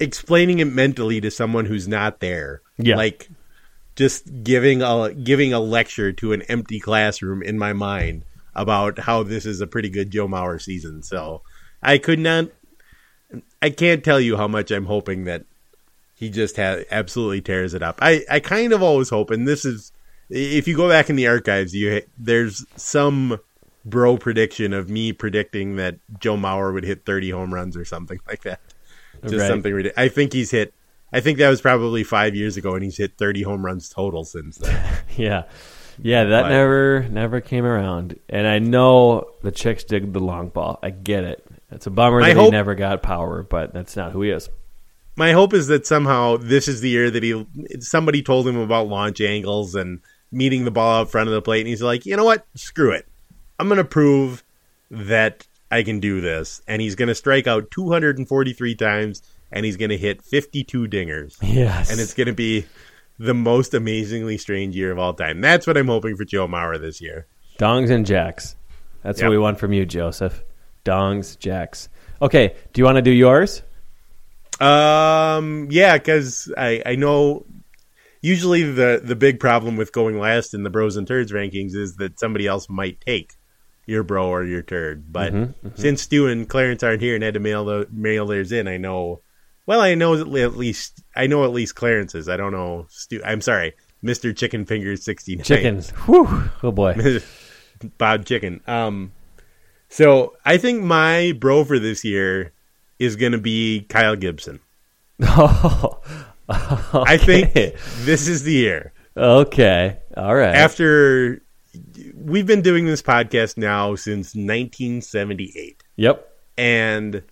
explaining 0.00 0.60
it 0.60 0.72
mentally 0.72 1.20
to 1.20 1.30
someone 1.30 1.66
who's 1.66 1.86
not 1.86 2.20
there. 2.20 2.62
Yeah. 2.78 2.96
Like 2.96 3.28
just 3.94 4.42
giving 4.42 4.80
a 4.80 5.12
giving 5.12 5.52
a 5.52 5.60
lecture 5.60 6.14
to 6.14 6.32
an 6.32 6.40
empty 6.42 6.80
classroom 6.80 7.42
in 7.42 7.58
my 7.58 7.74
mind 7.74 8.24
about 8.56 8.98
how 9.00 9.22
this 9.22 9.46
is 9.46 9.60
a 9.60 9.66
pretty 9.66 9.88
good 9.90 10.10
Joe 10.10 10.28
Mauer 10.28 10.60
season. 10.60 11.02
So 11.02 11.42
I 11.82 11.98
could 11.98 12.18
not 12.18 12.48
I 13.60 13.70
can't 13.70 14.04
tell 14.04 14.20
you 14.20 14.36
how 14.36 14.46
much 14.48 14.70
I'm 14.70 14.86
hoping 14.86 15.24
that 15.24 15.44
he 16.14 16.30
just 16.30 16.56
ha- 16.56 16.84
absolutely 16.90 17.40
tears 17.40 17.74
it 17.74 17.82
up. 17.82 17.98
I, 18.00 18.24
I 18.30 18.38
kind 18.40 18.72
of 18.72 18.82
always 18.82 19.08
hope, 19.10 19.30
and 19.30 19.48
this 19.48 19.64
is 19.64 19.90
if 20.30 20.68
you 20.68 20.76
go 20.76 20.88
back 20.88 21.10
in 21.10 21.16
the 21.16 21.26
archives, 21.26 21.74
you 21.74 22.02
there's 22.16 22.64
some 22.76 23.38
bro 23.84 24.16
prediction 24.16 24.72
of 24.72 24.88
me 24.88 25.12
predicting 25.12 25.76
that 25.76 25.96
Joe 26.20 26.36
Mauer 26.36 26.72
would 26.72 26.84
hit 26.84 27.04
30 27.04 27.30
home 27.30 27.52
runs 27.52 27.76
or 27.76 27.84
something 27.84 28.20
like 28.28 28.42
that. 28.44 28.60
Just 29.22 29.34
Right. 29.36 29.48
something 29.48 29.72
ridiculous. 29.72 29.98
I 29.98 30.08
think 30.08 30.32
he's 30.32 30.50
hit. 30.50 30.72
I 31.14 31.20
think 31.20 31.38
that 31.38 31.48
was 31.48 31.60
probably 31.60 32.02
five 32.02 32.34
years 32.34 32.56
ago, 32.56 32.74
and 32.74 32.82
he's 32.82 32.96
hit 32.96 33.16
30 33.16 33.42
home 33.42 33.64
runs 33.64 33.88
total 33.88 34.24
since 34.24 34.58
then. 34.58 34.84
yeah. 35.16 35.44
Yeah 36.02 36.24
that 36.24 36.42
But- 36.42 36.48
never 36.48 37.08
never 37.08 37.40
came 37.40 37.64
around. 37.64 38.18
And 38.28 38.48
i 38.48 38.58
know 38.58 39.28
the 39.42 39.52
chicks 39.52 39.84
dig 39.84 40.12
the 40.12 40.18
long 40.18 40.48
ball. 40.48 40.80
I 40.82 40.90
get 40.90 41.22
it. 41.22 41.46
It's 41.70 41.86
a 41.86 41.90
bummer 41.90 42.20
that 42.20 42.36
he 42.36 42.50
never 42.50 42.74
got 42.74 43.02
power 43.02 43.44
but 43.44 43.72
that's 43.72 43.94
not 43.94 44.10
who 44.10 44.22
he 44.22 44.30
is. 44.30 44.48
My 45.16 45.30
hope 45.30 45.54
is 45.54 45.68
that 45.68 45.86
somehow 45.86 46.36
this 46.36 46.66
is 46.66 46.80
the 46.80 46.88
year 46.88 47.10
that 47.12 47.22
he 47.22 47.46
somebody 47.78 48.22
told 48.22 48.48
him 48.48 48.56
about 48.56 48.88
launch 48.88 49.20
angles 49.20 49.76
and 49.76 50.00
meeting 50.32 50.64
the 50.64 50.72
ball 50.72 51.02
out 51.02 51.12
front 51.12 51.28
of 51.28 51.34
the 51.34 51.42
plate 51.42 51.60
and 51.60 51.68
he's 51.68 51.82
like 51.82 52.04
you 52.04 52.16
know 52.16 52.24
what? 52.24 52.44
Screw 52.56 52.90
it. 52.90 53.06
I'm 53.60 53.68
going 53.68 53.78
to 53.78 53.84
prove 53.84 54.42
that 54.90 55.46
i 55.70 55.82
can 55.82 56.00
do 56.00 56.20
this. 56.20 56.60
And 56.66 56.82
he's 56.82 56.94
going 56.96 57.08
to 57.08 57.14
strike 57.14 57.46
out 57.46 57.70
243 57.70 58.74
times 58.74 59.22
and 59.54 59.64
he's 59.64 59.78
going 59.78 59.88
to 59.90 59.96
hit 59.96 60.20
52 60.22 60.86
dingers 60.88 61.36
yes 61.42 61.90
and 61.90 61.98
it's 62.00 62.12
going 62.12 62.26
to 62.26 62.34
be 62.34 62.66
the 63.18 63.32
most 63.32 63.72
amazingly 63.72 64.36
strange 64.36 64.76
year 64.76 64.92
of 64.92 64.98
all 64.98 65.14
time 65.14 65.40
that's 65.40 65.66
what 65.66 65.78
i'm 65.78 65.86
hoping 65.88 66.16
for 66.16 66.24
joe 66.26 66.46
mauer 66.46 66.78
this 66.78 67.00
year 67.00 67.26
Dongs 67.58 67.88
and 67.88 68.04
jacks. 68.04 68.56
That's 69.04 69.20
Yep. 69.20 69.28
what 69.28 69.30
we 69.30 69.38
want 69.38 69.60
from 69.60 69.72
you, 69.72 69.86
Joseph. 69.86 70.42
Dongs, 70.84 71.38
jacks. 71.38 71.88
Okay, 72.20 72.56
do 72.72 72.80
you 72.80 72.84
want 72.84 72.96
to 72.96 73.02
do 73.02 73.12
yours? 73.12 73.62
Um, 74.60 75.68
yeah, 75.70 75.96
because 75.98 76.52
I 76.56 76.82
I 76.84 76.94
know 76.96 77.46
usually 78.22 78.62
the 78.62 79.00
the 79.04 79.16
big 79.16 79.38
problem 79.40 79.76
with 79.76 79.92
going 79.92 80.18
last 80.18 80.54
in 80.54 80.62
the 80.62 80.70
bros 80.70 80.96
and 80.96 81.06
turds 81.06 81.32
rankings 81.32 81.74
is 81.74 81.96
that 81.96 82.18
somebody 82.18 82.46
else 82.46 82.68
might 82.68 83.00
take 83.00 83.34
your 83.86 84.02
bro 84.02 84.28
or 84.28 84.44
your 84.44 84.62
turd. 84.62 85.12
But 85.12 85.32
since 85.76 86.02
Stu 86.02 86.26
and 86.26 86.48
Clarence 86.48 86.82
aren't 86.82 87.02
here 87.02 87.14
and 87.14 87.22
had 87.22 87.34
to 87.34 87.40
mail 87.40 87.64
the, 87.66 87.86
mail 87.92 88.26
theirs 88.26 88.50
in, 88.52 88.66
I 88.66 88.78
know. 88.78 89.20
Well, 89.66 89.80
I 89.80 89.94
know 89.94 90.14
at 90.14 90.28
least 90.28 91.02
I 91.16 91.26
know 91.26 91.44
at 91.44 91.52
least 91.52 91.74
Clarence's. 91.74 92.28
I 92.28 92.36
don't 92.36 92.52
know 92.52 92.86
Stu. 92.90 93.20
I'm 93.24 93.40
sorry, 93.40 93.74
Mister 94.02 94.32
Chicken 94.32 94.66
Fingers 94.66 95.04
sixty 95.04 95.36
nine. 95.36 95.44
Chickens. 95.44 95.90
Whew. 96.06 96.50
Oh 96.62 96.72
boy. 96.72 97.20
Bob 97.98 98.24
Chicken. 98.24 98.60
Um, 98.66 99.12
so 99.88 100.34
I 100.44 100.58
think 100.58 100.82
my 100.82 101.32
bro 101.38 101.64
for 101.64 101.78
this 101.78 102.04
year 102.04 102.52
is 102.98 103.16
going 103.16 103.32
to 103.32 103.38
be 103.38 103.86
Kyle 103.88 104.16
Gibson. 104.16 104.60
oh. 105.22 106.00
I 106.48 107.16
think 107.16 107.54
this 107.54 108.28
is 108.28 108.42
the 108.42 108.52
year. 108.52 108.92
Okay. 109.16 109.98
All 110.16 110.34
right. 110.34 110.54
After 110.54 111.42
we've 112.14 112.46
been 112.46 112.62
doing 112.62 112.84
this 112.84 113.02
podcast 113.02 113.56
now 113.56 113.94
since 113.94 114.34
1978, 114.34 115.82
yep. 115.96 116.28
and 116.58 117.22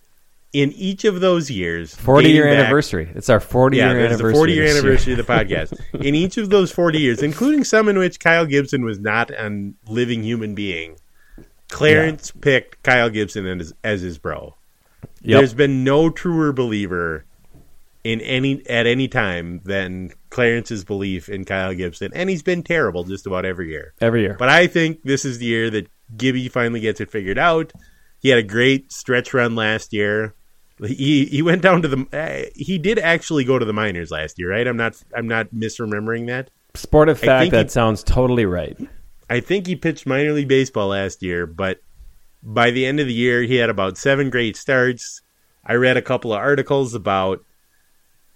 in 0.53 0.71
each 0.73 1.03
of 1.03 1.19
those 1.19 1.49
years, 1.49 1.95
40 1.95 2.29
year 2.29 2.45
back- 2.45 2.59
anniversary. 2.59 3.11
It's 3.15 3.29
our 3.29 3.39
40 3.39 3.77
Yeah, 3.77 3.91
year 3.91 3.99
anniversary. 4.05 4.31
the 4.31 4.37
40 4.37 4.53
year 4.53 4.63
this 4.63 4.71
year. 4.73 4.81
anniversary 4.83 5.13
of 5.13 5.17
the 5.17 5.23
podcast. 5.33 6.05
in 6.05 6.13
each 6.15 6.37
of 6.37 6.49
those 6.51 6.71
40 6.71 6.99
years, 6.99 7.21
including 7.23 7.63
some 7.63 7.89
in 7.89 7.97
which 7.97 8.19
Kyle 8.19 8.45
Gibson 8.45 8.85
was 8.85 8.99
not 8.99 9.31
a 9.31 9.71
living 9.87 10.23
human 10.23 10.53
being, 10.55 10.97
Clarence 11.69 12.31
picked 12.31 12.83
Kyle 12.83 13.09
Gibson 13.09 13.45
as, 13.59 13.73
as 13.83 14.01
his 14.01 14.17
bro. 14.17 14.55
Yep. 15.21 15.39
There's 15.39 15.53
been 15.53 15.83
no 15.83 16.09
truer 16.09 16.53
believer 16.53 17.25
in 18.03 18.19
any 18.21 18.61
at 18.69 18.85
any 18.85 19.07
time 19.07 19.61
than 19.63 20.11
Clarence's 20.29 20.83
belief 20.83 21.29
in 21.29 21.45
Kyle 21.45 21.73
Gibson, 21.73 22.11
and 22.13 22.29
he's 22.29 22.43
been 22.43 22.61
terrible 22.61 23.05
just 23.05 23.25
about 23.25 23.45
every 23.45 23.69
year. 23.69 23.93
Every 24.01 24.21
year. 24.21 24.35
But 24.37 24.49
I 24.49 24.67
think 24.67 25.01
this 25.03 25.23
is 25.25 25.39
the 25.39 25.45
year 25.45 25.69
that 25.69 25.87
Gibby 26.17 26.49
finally 26.49 26.81
gets 26.81 26.99
it 27.01 27.09
figured 27.09 27.37
out. 27.39 27.71
He 28.19 28.29
had 28.29 28.39
a 28.39 28.43
great 28.43 28.91
stretch 28.91 29.33
run 29.33 29.55
last 29.55 29.93
year. 29.93 30.33
He 30.85 31.25
he 31.25 31.41
went 31.41 31.61
down 31.61 31.81
to 31.83 31.87
the. 31.87 32.05
Uh, 32.11 32.49
he 32.55 32.77
did 32.77 32.99
actually 32.99 33.43
go 33.43 33.57
to 33.57 33.65
the 33.65 33.73
minors 33.73 34.11
last 34.11 34.37
year, 34.39 34.49
right? 34.51 34.67
I'm 34.67 34.77
not 34.77 35.01
I'm 35.15 35.27
not 35.27 35.49
misremembering 35.53 36.27
that. 36.27 36.49
Sportive 36.75 37.19
fact 37.19 37.51
that 37.51 37.65
he- 37.67 37.69
sounds 37.69 38.03
totally 38.03 38.45
right. 38.45 38.77
I 39.29 39.39
think 39.39 39.65
he 39.67 39.75
pitched 39.75 40.05
minor 40.05 40.33
league 40.33 40.47
baseball 40.47 40.89
last 40.89 41.23
year, 41.23 41.45
but 41.47 41.79
by 42.43 42.71
the 42.71 42.85
end 42.85 42.99
of 42.99 43.07
the 43.07 43.13
year, 43.13 43.41
he 43.43 43.55
had 43.55 43.69
about 43.69 43.97
seven 43.97 44.29
great 44.29 44.57
starts. 44.57 45.21
I 45.65 45.75
read 45.75 45.95
a 45.95 46.01
couple 46.01 46.33
of 46.33 46.39
articles 46.39 46.93
about 46.93 47.39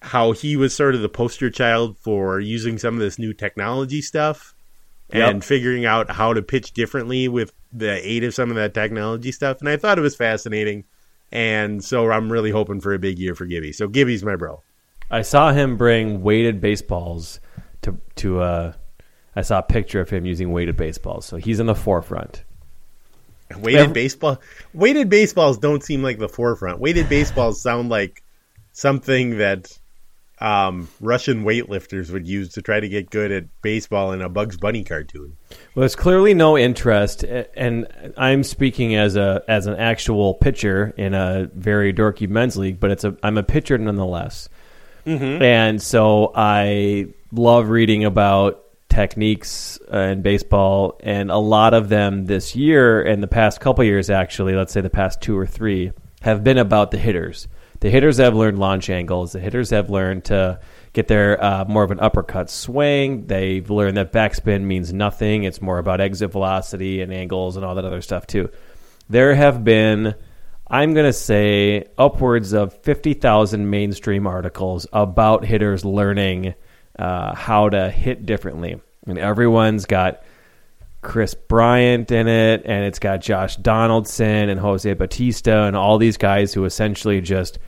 how 0.02 0.32
he 0.32 0.56
was 0.56 0.74
sort 0.74 0.96
of 0.96 1.02
the 1.02 1.10
poster 1.10 1.50
child 1.50 1.98
for 1.98 2.40
using 2.40 2.78
some 2.78 2.94
of 2.94 3.00
this 3.02 3.20
new 3.20 3.34
technology 3.34 4.02
stuff 4.02 4.54
Yep. 5.14 5.30
and 5.30 5.44
figuring 5.46 5.86
out 5.86 6.12
how 6.12 6.34
to 6.34 6.42
pitch 6.42 6.72
differently 6.74 7.28
with 7.28 7.54
the 7.72 8.06
aid 8.08 8.24
of 8.26 8.34
some 8.34 8.50
of 8.50 8.56
that 8.58 8.74
technology 8.74 9.32
stuff. 9.32 9.60
And 9.60 9.70
I 9.70 9.78
thought 9.78 9.98
it 9.98 10.02
was 10.02 10.16
fascinating. 10.16 10.84
And 11.32 11.84
so 11.84 12.10
I'm 12.12 12.32
really 12.32 12.52
hoping 12.52 12.80
for 12.80 12.94
a 12.94 13.00
big 13.00 13.20
year 13.20 13.36
for 13.36 13.46
Gibby. 13.46 13.74
So 13.74 13.88
Gibby's 13.88 14.24
my 14.24 14.36
bro. 14.36 14.64
I 15.10 15.22
saw 15.22 15.52
him 15.52 15.78
bring 15.78 16.22
weighted 16.22 16.62
baseballs 16.62 17.40
to 17.82 17.98
to. 18.18 18.42
Uh, 18.42 18.74
I 19.36 19.42
saw 19.42 19.60
a 19.60 19.64
picture 19.64 20.02
of 20.02 20.10
him 20.10 20.26
using 20.26 20.52
weighted 20.52 20.78
baseballs, 20.78 21.26
so 21.26 21.38
he's 21.38 21.60
in 21.60 21.68
the 21.68 21.76
forefront. 21.76 22.44
Weighted 23.56 23.82
Ev- 23.82 23.94
baseball. 23.94 24.42
Weighted 24.74 25.10
baseballs 25.10 25.58
don't 25.58 25.84
seem 25.84 26.04
like 26.04 26.18
the 26.18 26.28
forefront. 26.28 26.80
Weighted 26.80 27.08
baseballs 27.08 27.62
sound 27.62 27.90
like 27.90 28.24
something 28.74 29.38
that 29.38 29.78
um, 30.40 30.88
Russian 31.02 31.44
weightlifters 31.44 32.12
would 32.12 32.28
use 32.28 32.50
to 32.54 32.62
try 32.62 32.80
to 32.80 32.88
get 32.88 33.10
good 33.10 33.32
at 33.32 33.46
baseball 33.62 34.12
in 34.12 34.22
a 34.22 34.30
Bugs 34.30 34.58
Bunny 34.58 34.84
cartoon. 34.84 35.36
Well, 35.50 35.82
there's 35.82 35.96
clearly 35.96 36.34
no 36.34 36.58
interest, 36.58 37.24
and 37.24 37.88
I'm 38.18 38.44
speaking 38.44 38.96
as 38.96 39.16
a 39.16 39.44
as 39.48 39.66
an 39.66 39.76
actual 39.76 40.36
pitcher 40.36 40.94
in 40.98 41.14
a 41.14 41.50
very 41.54 41.94
dorky 41.94 42.30
men's 42.30 42.56
league, 42.56 42.80
but 42.80 42.92
it's 42.92 43.04
a 43.04 43.18
I'm 43.24 43.38
a 43.38 43.44
pitcher 43.44 43.78
nonetheless, 43.78 44.50
and 45.42 45.82
so 45.82 46.32
I 46.36 47.08
love 47.32 47.70
reading 47.70 48.06
about 48.06 48.64
techniques 48.90 49.80
uh, 49.92 49.98
in 49.98 50.22
baseball, 50.22 51.00
and 51.04 51.32
a 51.32 51.38
lot 51.38 51.74
of 51.74 51.90
them 51.90 52.26
this 52.26 52.56
year 52.56 53.02
and 53.02 53.22
the 53.22 53.28
past 53.28 53.60
couple 53.60 53.84
years, 53.84 54.10
actually, 54.10 54.54
let's 54.54 54.72
say 54.72 54.82
the 54.82 54.90
past 54.90 55.22
two 55.22 55.38
or 55.38 55.46
three, 55.46 55.92
have 56.22 56.44
been 56.44 56.58
about 56.58 56.92
the 56.92 56.98
hitters. 56.98 57.48
The 57.80 57.90
hitters 57.90 58.18
have 58.18 58.36
learned 58.36 58.58
launch 58.58 58.90
angles. 58.90 59.34
The 59.34 59.40
hitters 59.40 59.70
have 59.70 59.90
learned 59.90 60.26
to 60.26 60.60
get 60.94 61.08
their 61.08 61.44
uh, 61.44 61.66
more 61.66 61.84
of 61.84 61.92
an 61.92 62.00
uppercut 62.00 62.50
swing. 62.50 63.28
They've 63.28 63.70
learned 63.70 63.98
that 63.98 64.12
backspin 64.12 64.64
means 64.64 64.92
nothing. 64.92 65.44
It's 65.44 65.62
more 65.62 65.78
about 65.78 66.02
exit 66.02 66.32
velocity 66.32 67.02
and 67.02 67.14
angles 67.14 67.56
and 67.56 67.64
all 67.64 67.76
that 67.76 67.86
other 67.86 68.02
stuff 68.02 68.26
too. 68.26 68.50
There 69.10 69.36
have 69.36 69.64
been, 69.64 70.16
I'm 70.68 70.94
going 70.94 71.06
to 71.06 71.14
say, 71.14 71.86
upwards 71.98 72.54
of 72.54 72.82
50,000 72.82 73.70
mainstream 73.70 74.26
articles 74.26 74.88
about 74.92 75.46
hitters 75.46 75.86
learning 75.86 76.56
uh, 76.98 77.36
how 77.36 77.70
to 77.70 77.92
hit 77.92 78.26
differently. 78.26 78.82
And 79.06 79.20
everyone's 79.20 79.86
got 79.86 80.24
Kris 81.08 81.34
Bryant 81.34 82.12
in 82.12 82.28
it, 82.28 82.64
and 82.66 82.84
it's 82.84 83.00
got 83.00 83.22
Josh 83.22 83.56
Donaldson 83.56 84.50
and 84.50 84.60
Jose 84.60 84.94
Bautista 84.94 85.64
and 85.64 85.74
all 85.74 85.98
these 85.98 86.18
guys 86.18 86.54
who 86.54 86.66
essentially 86.66 87.22
just 87.22 87.60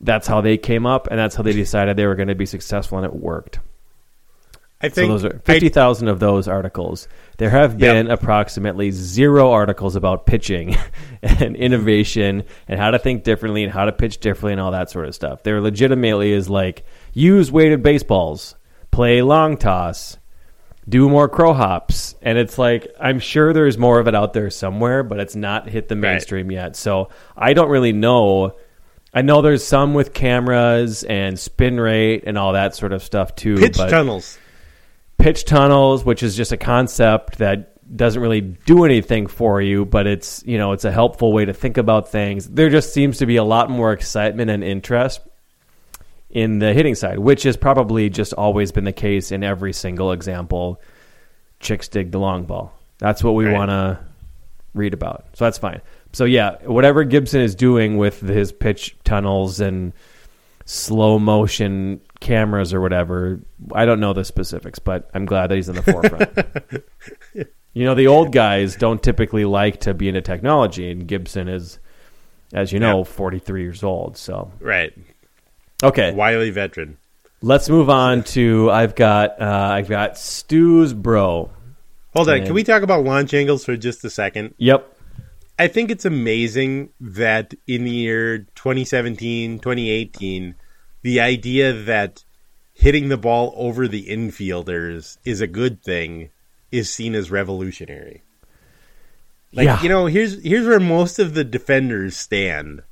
that's 0.00 0.26
how 0.26 0.40
they 0.40 0.58
came 0.58 0.84
up, 0.84 1.06
and 1.08 1.16
that's 1.16 1.36
how 1.36 1.44
they 1.44 1.52
decided 1.52 1.96
they 1.96 2.04
were 2.04 2.16
going 2.16 2.26
to 2.26 2.34
be 2.34 2.44
successful, 2.44 2.98
and 2.98 3.06
it 3.06 3.14
worked. 3.14 3.60
I 4.80 4.88
So 4.88 4.94
think 4.96 5.10
those 5.10 5.24
are 5.24 5.40
fifty 5.44 5.68
thousand 5.68 6.08
of 6.08 6.18
those 6.18 6.48
articles. 6.48 7.06
There 7.38 7.50
have 7.50 7.78
been 7.78 8.10
approximately 8.10 8.90
zero 8.90 9.52
articles 9.52 9.94
about 9.94 10.26
pitching 10.26 10.76
and 11.22 11.54
innovation 11.54 12.42
and 12.66 12.80
how 12.80 12.90
to 12.90 12.98
think 12.98 13.22
differently 13.22 13.62
and 13.62 13.72
how 13.72 13.84
to 13.84 13.92
pitch 13.92 14.18
differently 14.18 14.54
and 14.54 14.60
all 14.60 14.72
that 14.72 14.90
sort 14.90 15.06
of 15.06 15.14
stuff. 15.14 15.44
There 15.44 15.60
legitimately 15.60 16.32
is 16.32 16.50
like 16.50 16.84
use 17.12 17.52
weighted 17.52 17.84
baseballs, 17.84 18.56
play 18.90 19.22
long 19.22 19.56
toss, 19.56 20.18
do 20.88 21.08
more 21.08 21.28
crow 21.28 21.52
hops, 21.52 22.14
and 22.22 22.38
it's 22.38 22.58
like 22.58 22.88
I'm 22.98 23.20
sure 23.20 23.52
there's 23.52 23.78
more 23.78 24.00
of 24.00 24.08
it 24.08 24.14
out 24.14 24.32
there 24.32 24.50
somewhere, 24.50 25.02
but 25.02 25.20
it's 25.20 25.36
not 25.36 25.68
hit 25.68 25.88
the 25.88 25.96
mainstream 25.96 26.50
yet. 26.50 26.76
So 26.76 27.10
I 27.36 27.52
don't 27.52 27.68
really 27.68 27.92
know. 27.92 28.56
I 29.14 29.22
know 29.22 29.42
there's 29.42 29.64
some 29.64 29.94
with 29.94 30.12
cameras 30.12 31.04
and 31.04 31.38
spin 31.38 31.78
rate 31.78 32.24
and 32.26 32.36
all 32.36 32.54
that 32.54 32.74
sort 32.74 32.92
of 32.92 33.02
stuff 33.02 33.34
too. 33.34 33.56
pitch 33.56 33.76
but 33.76 33.90
tunnels. 33.90 34.38
pitch 35.18 35.44
tunnels, 35.44 36.04
which 36.04 36.22
is 36.22 36.36
just 36.36 36.50
a 36.50 36.56
concept 36.56 37.38
that 37.38 37.68
doesn't 37.96 38.22
really 38.22 38.40
do 38.40 38.84
anything 38.84 39.26
for 39.26 39.60
you, 39.60 39.84
but 39.84 40.06
it's 40.06 40.42
you 40.46 40.58
know 40.58 40.72
it's 40.72 40.84
a 40.84 40.92
helpful 40.92 41.32
way 41.32 41.44
to 41.44 41.52
think 41.52 41.76
about 41.76 42.08
things. 42.08 42.48
There 42.48 42.70
just 42.70 42.92
seems 42.92 43.18
to 43.18 43.26
be 43.26 43.36
a 43.36 43.44
lot 43.44 43.70
more 43.70 43.92
excitement 43.92 44.50
and 44.50 44.64
interest 44.64 45.20
in 46.32 46.58
the 46.58 46.72
hitting 46.72 46.94
side, 46.94 47.18
which 47.18 47.42
has 47.44 47.56
probably 47.56 48.08
just 48.10 48.32
always 48.32 48.72
been 48.72 48.84
the 48.84 48.92
case 48.92 49.30
in 49.30 49.44
every 49.44 49.72
single 49.72 50.12
example. 50.12 50.80
Chicks 51.60 51.88
dig 51.88 52.10
the 52.10 52.18
long 52.18 52.44
ball. 52.44 52.72
That's 52.98 53.22
what 53.22 53.34
we 53.34 53.44
Right. 53.46 53.54
want 53.54 53.70
to 53.70 53.98
read 54.74 54.94
about. 54.94 55.26
So 55.34 55.44
that's 55.44 55.58
fine. 55.58 55.80
So 56.12 56.24
yeah, 56.24 56.56
whatever 56.64 57.04
Gibson 57.04 57.40
is 57.42 57.54
doing 57.54 57.96
with 57.98 58.20
his 58.20 58.50
pitch 58.52 58.96
tunnels 59.04 59.60
and 59.60 59.92
slow 60.64 61.18
motion 61.18 62.00
cameras 62.20 62.72
or 62.72 62.80
whatever, 62.80 63.40
I 63.74 63.84
don't 63.84 64.00
know 64.00 64.12
the 64.12 64.24
specifics, 64.24 64.78
but 64.78 65.10
I'm 65.12 65.26
glad 65.26 65.48
that 65.48 65.56
he's 65.56 65.68
in 65.68 65.74
the 65.76 65.82
forefront. 65.82 66.84
you 67.74 67.84
know, 67.84 67.94
the 67.94 68.06
old 68.06 68.32
guys 68.32 68.76
don't 68.76 69.02
typically 69.02 69.44
like 69.44 69.80
to 69.80 69.92
be 69.94 70.08
into 70.08 70.20
technology, 70.22 70.90
and 70.90 71.06
Gibson 71.06 71.48
is, 71.48 71.78
as 72.52 72.72
you 72.72 72.78
know, 72.78 72.98
Yeah. 72.98 73.04
43 73.04 73.62
years 73.62 73.82
old. 73.82 74.16
So 74.16 74.50
Right. 74.60 74.92
Okay, 75.82 76.12
Wily 76.12 76.50
veteran. 76.50 76.96
let's 77.40 77.68
move 77.68 77.90
on 77.90 78.22
to 78.24 78.70
I've 78.70 78.94
got 78.94 79.40
uh, 79.40 79.70
I've 79.72 79.88
got 79.88 80.16
Stu's 80.18 80.92
bro. 80.92 81.50
Hold 82.14 82.28
on. 82.28 82.36
And- 82.38 82.46
Can 82.46 82.54
we 82.54 82.62
talk 82.64 82.82
about 82.82 83.04
launch 83.04 83.32
angles 83.34 83.64
for 83.64 83.76
just 83.76 84.04
a 84.04 84.10
second? 84.10 84.54
Yep. 84.58 84.88
I 85.58 85.68
think 85.68 85.90
it's 85.90 86.04
amazing 86.04 86.90
that 87.00 87.54
in 87.66 87.84
the 87.84 87.90
year 87.90 88.38
2017, 88.56 89.58
2018, 89.60 90.54
the 91.02 91.20
idea 91.20 91.72
that 91.72 92.24
hitting 92.74 93.08
the 93.08 93.16
ball 93.18 93.52
over 93.56 93.86
the 93.86 94.06
infielders 94.08 95.18
is 95.24 95.40
a 95.40 95.46
good 95.46 95.82
thing 95.82 96.30
is 96.70 96.90
seen 96.92 97.14
as 97.14 97.30
revolutionary. 97.30 98.22
Like, 99.52 99.66
Yeah. 99.66 99.82
you 99.82 99.88
know, 99.88 100.06
here's 100.06 100.42
here's 100.42 100.66
where 100.66 100.80
most 100.80 101.18
of 101.18 101.34
the 101.34 101.44
defenders 101.44 102.16
stand 102.16 102.82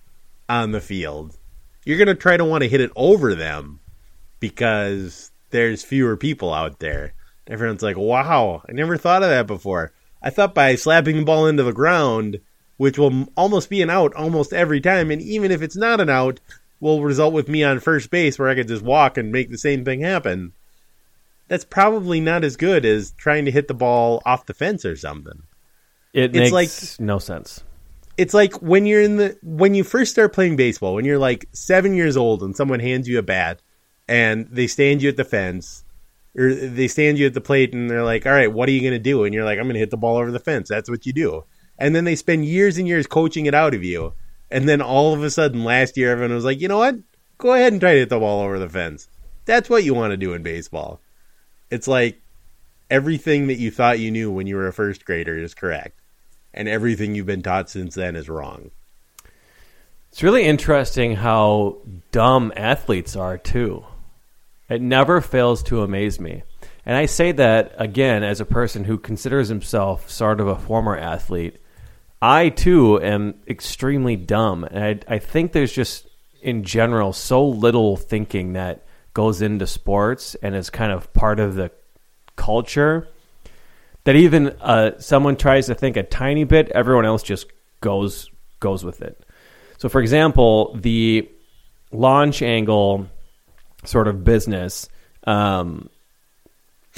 on 0.48 0.72
the 0.72 0.81
field. 0.81 1.37
You're 1.84 1.98
going 1.98 2.08
to 2.08 2.14
try 2.14 2.36
to 2.36 2.44
want 2.44 2.62
to 2.62 2.68
hit 2.68 2.80
it 2.80 2.90
over 2.94 3.34
them 3.34 3.80
because 4.38 5.30
there's 5.50 5.82
fewer 5.84 6.16
people 6.16 6.52
out 6.52 6.78
there. 6.80 7.14
Everyone's 7.46 7.82
like, 7.82 7.96
"Wow, 7.96 8.62
I 8.68 8.72
never 8.72 8.96
thought 8.96 9.22
of 9.22 9.30
that 9.30 9.46
before." 9.46 9.92
I 10.22 10.30
thought 10.30 10.54
by 10.54 10.74
slapping 10.74 11.16
the 11.16 11.24
ball 11.24 11.46
into 11.46 11.62
the 11.62 11.72
ground, 11.72 12.40
which 12.76 12.98
will 12.98 13.26
almost 13.36 13.70
be 13.70 13.82
an 13.82 13.90
out 13.90 14.14
almost 14.14 14.52
every 14.52 14.80
time, 14.80 15.10
and 15.10 15.20
even 15.22 15.50
if 15.50 15.62
it's 15.62 15.76
not 15.76 16.00
an 16.00 16.10
out, 16.10 16.40
will 16.78 17.02
result 17.02 17.32
with 17.32 17.48
me 17.48 17.64
on 17.64 17.80
first 17.80 18.10
base 18.10 18.38
where 18.38 18.48
I 18.48 18.54
could 18.54 18.68
just 18.68 18.82
walk 18.82 19.16
and 19.16 19.32
make 19.32 19.50
the 19.50 19.58
same 19.58 19.84
thing 19.84 20.00
happen. 20.00 20.52
That's 21.48 21.64
probably 21.64 22.20
not 22.20 22.44
as 22.44 22.56
good 22.56 22.84
as 22.84 23.12
trying 23.12 23.44
to 23.46 23.50
hit 23.50 23.66
the 23.66 23.74
ball 23.74 24.22
off 24.24 24.46
the 24.46 24.54
fence 24.54 24.84
or 24.84 24.94
something. 24.96 25.42
It 26.12 26.36
It's 26.36 26.52
makes 26.52 26.98
like- 26.98 27.00
no 27.06 27.18
sense. 27.18 27.64
It's 28.20 28.35
like 28.35 28.61
when 28.61 28.85
you're 28.85 29.00
in 29.00 29.16
the 29.16 29.38
when 29.42 29.72
you 29.72 29.83
first 29.83 30.12
start 30.12 30.35
playing 30.35 30.56
baseball, 30.56 30.94
when 30.94 31.06
you're 31.06 31.18
like 31.18 31.48
seven 31.52 31.94
years 31.94 32.18
old 32.18 32.42
and 32.42 32.54
someone 32.54 32.78
hands 32.78 33.09
you 33.09 33.18
a 33.18 33.22
bat 33.22 33.62
and 34.06 34.46
they 34.50 34.66
stand 34.66 35.00
you 35.00 35.09
at 35.09 35.16
the 35.16 35.24
fence 35.24 35.85
or 36.37 36.52
they 36.52 36.87
stand 36.87 37.18
you 37.18 37.24
at 37.24 37.33
the 37.33 37.40
plate 37.40 37.72
and 37.72 37.88
they're 37.88 38.04
like, 38.04 38.26
"All 38.26 38.33
right, 38.33 38.52
what 38.52 38.68
are 38.68 38.72
you 38.72 38.83
going 38.83 38.92
to 38.92 38.98
do?" 38.98 39.24
And 39.24 39.33
you're 39.33 39.46
like, 39.46 39.59
"I'm 39.59 39.64
going 39.64 39.72
to 39.72 39.80
hit 39.80 39.88
the 39.88 39.96
ball 39.96 40.18
over 40.18 40.30
the 40.30 40.38
fence." 40.38 40.68
That's 40.68 40.90
what 40.90 41.06
you 41.06 41.14
do. 41.14 41.44
And 41.78 41.96
then 41.96 42.04
they 42.04 42.14
spend 42.14 42.44
years 42.44 42.76
and 42.76 42.87
years 42.87 43.06
coaching 43.06 43.46
it 43.46 43.54
out 43.54 43.72
of 43.72 43.83
you. 43.83 44.12
And 44.50 44.68
then 44.68 44.83
all 44.83 45.14
of 45.14 45.22
a 45.22 45.30
sudden 45.30 45.64
last 45.64 45.96
year 45.96 46.12
everyone 46.12 46.35
was 46.35 46.44
like, 46.44 46.61
"You 46.61 46.68
know 46.68 46.76
what? 46.76 46.96
Go 47.38 47.54
ahead 47.54 47.72
and 47.72 47.80
try 47.80 47.94
to 47.94 48.00
hit 48.00 48.11
the 48.11 48.18
ball 48.18 48.42
over 48.42 48.59
the 48.59 48.68
fence." 48.68 49.09
That's 49.46 49.70
what 49.70 49.83
you 49.83 49.94
want 49.94 50.11
to 50.11 50.18
do 50.18 50.35
in 50.35 50.42
baseball. 50.42 51.00
It's 51.70 51.88
like 51.88 52.20
everything 52.90 53.46
that 53.46 53.56
you 53.59 53.70
thought 53.70 53.98
you 53.98 54.11
knew 54.11 54.30
when 54.30 54.46
you 54.46 54.56
were 54.56 54.68
a 54.68 54.74
first 54.74 55.06
grader 55.06 55.38
is 55.38 55.54
correct 55.54 55.99
and 56.52 56.68
everything 56.68 57.14
you've 57.14 57.26
been 57.26 57.42
taught 57.42 57.70
since 57.70 57.94
then 57.94 58.16
is 58.16 58.28
wrong. 58.28 58.70
It's 60.10 60.22
really 60.22 60.44
interesting 60.44 61.14
how 61.16 61.78
dumb 62.10 62.52
athletes 62.56 63.14
are 63.14 63.38
too. 63.38 63.84
It 64.68 64.82
never 64.82 65.20
fails 65.20 65.62
to 65.64 65.82
amaze 65.82 66.18
me. 66.18 66.42
And 66.84 66.96
I 66.96 67.06
say 67.06 67.32
that 67.32 67.74
again 67.76 68.22
as 68.22 68.40
a 68.40 68.44
person 68.44 68.84
who 68.84 68.98
considers 68.98 69.48
himself 69.48 70.10
sort 70.10 70.40
of 70.40 70.48
a 70.48 70.58
former 70.58 70.96
athlete. 70.96 71.60
I 72.20 72.48
too 72.48 73.00
am 73.00 73.34
extremely 73.46 74.16
dumb. 74.16 74.64
And 74.64 74.84
I, 75.08 75.14
I 75.14 75.18
think 75.18 75.52
there's 75.52 75.72
just, 75.72 76.08
in 76.42 76.64
general, 76.64 77.12
so 77.12 77.46
little 77.46 77.96
thinking 77.96 78.54
that 78.54 78.84
goes 79.14 79.42
into 79.42 79.66
sports 79.66 80.34
and 80.36 80.54
is 80.54 80.70
kind 80.70 80.92
of 80.92 81.12
part 81.12 81.40
of 81.40 81.54
the 81.54 81.70
culture 82.36 83.08
that 84.04 84.16
even 84.16 84.48
uh, 84.60 84.98
someone 84.98 85.36
tries 85.36 85.66
to 85.66 85.74
think 85.74 85.96
a 85.96 86.02
tiny 86.02 86.44
bit, 86.44 86.70
everyone 86.70 87.04
else 87.04 87.22
just 87.22 87.46
goes 87.80 88.30
goes 88.60 88.84
with 88.84 89.02
it. 89.02 89.24
So, 89.78 89.88
for 89.88 90.00
example, 90.00 90.74
the 90.74 91.28
launch 91.90 92.42
angle 92.42 93.06
sort 93.84 94.08
of 94.08 94.24
business, 94.24 94.88
um, 95.26 95.88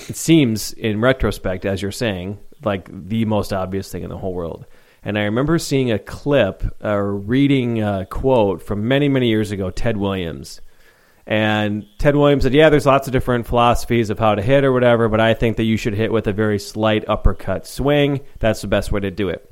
it 0.09 0.17
seems 0.17 0.73
in 0.73 1.01
retrospect, 1.01 1.65
as 1.65 1.81
you're 1.81 1.93
saying, 1.93 2.39
like 2.65 2.89
the 2.91 3.25
most 3.25 3.53
obvious 3.53 3.91
thing 3.91 4.03
in 4.03 4.11
the 4.11 4.19
whole 4.19 4.35
world. 4.35 4.67
And 5.05 5.19
I 5.19 5.23
remember 5.23 5.59
seeing 5.59 5.91
a 5.91 5.99
clip 5.99 6.63
or 6.83 7.15
reading 7.15 7.83
a 7.83 8.07
quote 8.07 8.63
from 8.63 8.87
many, 8.87 9.09
many 9.09 9.29
years 9.29 9.51
ago, 9.51 9.71
Ted 9.71 9.97
Williams. 9.97 10.61
And 11.27 11.87
Ted 11.99 12.17
Williams 12.17 12.43
said, 12.43 12.55
Yeah, 12.55 12.69
there's 12.69 12.87
lots 12.87 13.07
of 13.07 13.13
different 13.13 13.47
philosophies 13.47 14.11
of 14.11 14.19
how 14.19 14.35
to 14.35 14.43
hit 14.43 14.65
or 14.65 14.73
whatever, 14.73 15.09
but 15.09 15.21
I 15.21 15.35
think 15.35 15.57
that 15.57 15.65
you 15.65 15.77
should 15.77 15.95
hit 15.95 16.13
with 16.13 16.27
a 16.27 16.33
very 16.33 16.59
slight 16.59 17.09
uppercut 17.09 17.67
swing. 17.67 18.21
That's 18.41 18.61
the 18.61 18.69
best 18.69 18.91
way 18.91 19.01
to 19.01 19.11
do 19.11 19.29
it. 19.29 19.49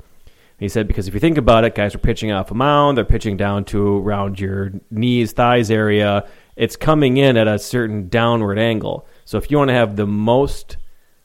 He 0.59 0.69
said, 0.69 0.87
because 0.87 1.07
if 1.07 1.15
you 1.15 1.19
think 1.19 1.39
about 1.39 1.63
it, 1.63 1.73
guys 1.73 1.95
are 1.95 1.99
pitching 1.99 2.31
off 2.31 2.51
a 2.51 2.53
mound, 2.53 2.95
they're 2.95 3.05
pitching 3.05 3.35
down 3.35 3.65
to 3.65 3.97
around 3.97 4.39
your 4.39 4.71
knees, 4.91 5.31
thighs 5.31 5.71
area. 5.71 6.29
It's 6.55 6.75
coming 6.75 7.17
in 7.17 7.35
at 7.35 7.47
a 7.47 7.57
certain 7.57 8.09
downward 8.09 8.59
angle. 8.59 9.07
So 9.25 9.39
if 9.39 9.49
you 9.49 9.57
want 9.57 9.69
to 9.69 9.73
have 9.73 9.95
the 9.95 10.05
most 10.05 10.77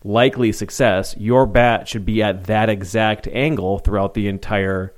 likely 0.02 0.52
success, 0.52 1.14
your 1.18 1.44
bat 1.44 1.86
should 1.86 2.06
be 2.06 2.22
at 2.22 2.44
that 2.44 2.70
exact 2.70 3.28
angle 3.28 3.78
throughout 3.78 4.14
the 4.14 4.28
entire 4.28 4.94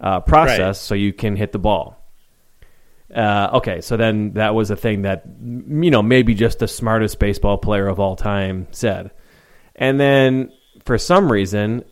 uh, 0.00 0.20
process 0.20 0.60
right. 0.60 0.76
so 0.76 0.94
you 0.94 1.12
can 1.12 1.36
hit 1.36 1.52
the 1.52 1.58
ball. 1.58 2.02
Uh, 3.14 3.50
okay, 3.54 3.80
so 3.80 3.96
then 3.96 4.32
that 4.32 4.54
was 4.54 4.70
a 4.70 4.76
thing 4.76 5.02
that, 5.02 5.24
you 5.26 5.90
know, 5.90 6.02
maybe 6.02 6.34
just 6.34 6.58
the 6.58 6.66
smartest 6.66 7.18
baseball 7.18 7.58
player 7.58 7.86
of 7.86 8.00
all 8.00 8.16
time 8.16 8.66
said. 8.72 9.12
And 9.76 10.00
then 10.00 10.52
for 10.84 10.98
some 10.98 11.30
reason, 11.30 11.84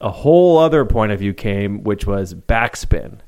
a 0.00 0.10
whole 0.10 0.58
other 0.58 0.84
point 0.84 1.12
of 1.12 1.18
view 1.18 1.34
came, 1.34 1.82
which 1.82 2.06
was 2.06 2.34
backspin. 2.34 3.18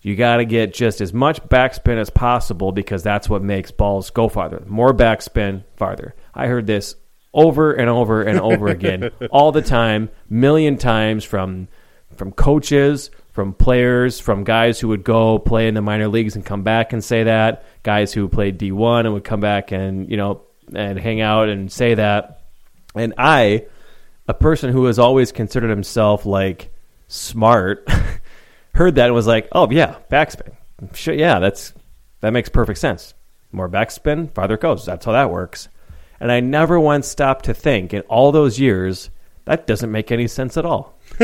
You 0.00 0.16
got 0.16 0.36
to 0.36 0.44
get 0.44 0.72
just 0.72 1.00
as 1.00 1.12
much 1.12 1.42
backspin 1.42 1.98
as 1.98 2.08
possible 2.08 2.72
because 2.72 3.02
that's 3.02 3.28
what 3.28 3.42
makes 3.42 3.70
balls 3.70 4.10
go 4.10 4.28
farther. 4.28 4.62
More 4.66 4.94
backspin, 4.94 5.64
farther. 5.76 6.14
I 6.34 6.46
heard 6.46 6.66
this 6.66 6.94
over 7.34 7.72
and 7.72 7.90
over 7.90 8.22
and 8.22 8.40
over 8.40 8.68
again, 8.68 9.10
all 9.30 9.52
the 9.52 9.62
time, 9.62 10.08
million 10.30 10.78
times 10.78 11.24
from 11.24 11.68
from 12.16 12.32
coaches, 12.32 13.10
from 13.38 13.54
players, 13.54 14.18
from 14.18 14.42
guys 14.42 14.80
who 14.80 14.88
would 14.88 15.04
go 15.04 15.38
play 15.38 15.68
in 15.68 15.74
the 15.74 15.80
minor 15.80 16.08
leagues 16.08 16.34
and 16.34 16.44
come 16.44 16.64
back 16.64 16.92
and 16.92 17.04
say 17.04 17.22
that, 17.22 17.64
guys 17.84 18.12
who 18.12 18.26
played 18.28 18.58
D1 18.58 19.04
and 19.04 19.14
would 19.14 19.22
come 19.22 19.38
back 19.38 19.70
and, 19.70 20.10
you 20.10 20.16
know, 20.16 20.42
and 20.74 20.98
hang 20.98 21.20
out 21.20 21.48
and 21.48 21.70
say 21.70 21.94
that. 21.94 22.42
And 22.96 23.14
I 23.16 23.66
a 24.26 24.34
person 24.34 24.72
who 24.72 24.86
has 24.86 24.98
always 24.98 25.30
considered 25.30 25.70
himself 25.70 26.26
like 26.26 26.72
smart 27.06 27.88
heard 28.74 28.96
that 28.96 29.06
and 29.06 29.14
was 29.14 29.28
like, 29.28 29.46
"Oh 29.52 29.70
yeah, 29.70 29.98
backspin. 30.10 30.56
Sure, 30.94 31.14
yeah, 31.14 31.38
that's 31.38 31.72
that 32.18 32.32
makes 32.32 32.48
perfect 32.48 32.80
sense. 32.80 33.14
More 33.52 33.68
backspin, 33.68 34.34
farther 34.34 34.56
it 34.56 34.62
goes. 34.62 34.84
That's 34.84 35.04
how 35.04 35.12
that 35.12 35.30
works." 35.30 35.68
And 36.18 36.32
I 36.32 36.40
never 36.40 36.80
once 36.80 37.06
stopped 37.06 37.44
to 37.44 37.54
think 37.54 37.94
in 37.94 38.00
all 38.08 38.32
those 38.32 38.58
years 38.58 39.10
that 39.44 39.68
doesn't 39.68 39.92
make 39.92 40.10
any 40.10 40.26
sense 40.26 40.56
at 40.56 40.66
all. 40.66 40.98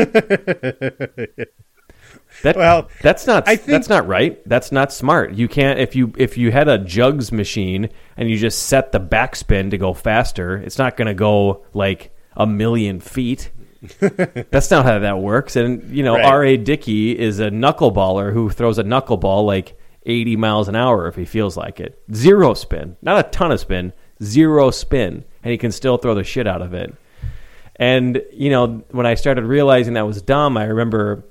that 2.45 2.55
well, 2.55 2.89
that's 3.01 3.25
not 3.25 3.47
I 3.47 3.55
think, 3.55 3.69
that's 3.69 3.89
not 3.89 4.07
right. 4.07 4.39
That's 4.47 4.71
not 4.71 4.93
smart. 4.93 5.33
You 5.33 5.47
can't 5.47 5.79
if 5.79 5.95
you 5.95 6.13
if 6.15 6.37
you 6.37 6.51
had 6.51 6.67
a 6.67 6.77
jugs 6.77 7.31
machine 7.31 7.89
and 8.15 8.29
you 8.29 8.37
just 8.37 8.67
set 8.67 8.91
the 8.91 8.99
backspin 8.99 9.71
to 9.71 9.79
go 9.79 9.93
faster, 9.95 10.57
it's 10.57 10.77
not 10.77 10.95
going 10.95 11.07
to 11.07 11.15
go 11.15 11.65
like 11.73 12.15
a 12.35 12.45
million 12.45 12.99
feet. 12.99 13.49
That's 13.99 14.69
not 14.69 14.85
how 14.85 14.99
that 14.99 15.17
works. 15.17 15.55
And 15.55 15.89
you 15.89 16.03
know, 16.03 16.15
right. 16.15 16.25
R.A. 16.25 16.57
Dickey 16.57 17.17
is 17.17 17.39
a 17.39 17.49
knuckleballer 17.49 18.31
who 18.31 18.51
throws 18.51 18.77
a 18.77 18.83
knuckleball 18.83 19.43
like 19.43 19.75
80 20.05 20.35
miles 20.35 20.67
an 20.67 20.75
hour 20.75 21.07
if 21.07 21.15
he 21.15 21.25
feels 21.25 21.57
like 21.57 21.79
it. 21.79 21.99
Zero 22.13 22.53
spin, 22.53 22.95
not 23.01 23.25
a 23.25 23.29
ton 23.29 23.51
of 23.51 23.59
spin, 23.59 23.91
zero 24.21 24.69
spin, 24.69 25.25
and 25.43 25.51
he 25.51 25.57
can 25.57 25.71
still 25.71 25.97
throw 25.97 26.13
the 26.13 26.23
shit 26.23 26.45
out 26.45 26.61
of 26.61 26.75
it. 26.75 26.93
And 27.75 28.21
you 28.31 28.51
know, 28.51 28.83
when 28.91 29.07
I 29.07 29.15
started 29.15 29.45
realizing 29.45 29.95
that 29.95 30.05
was 30.05 30.21
dumb, 30.21 30.57
I 30.57 30.65
remember 30.65 31.25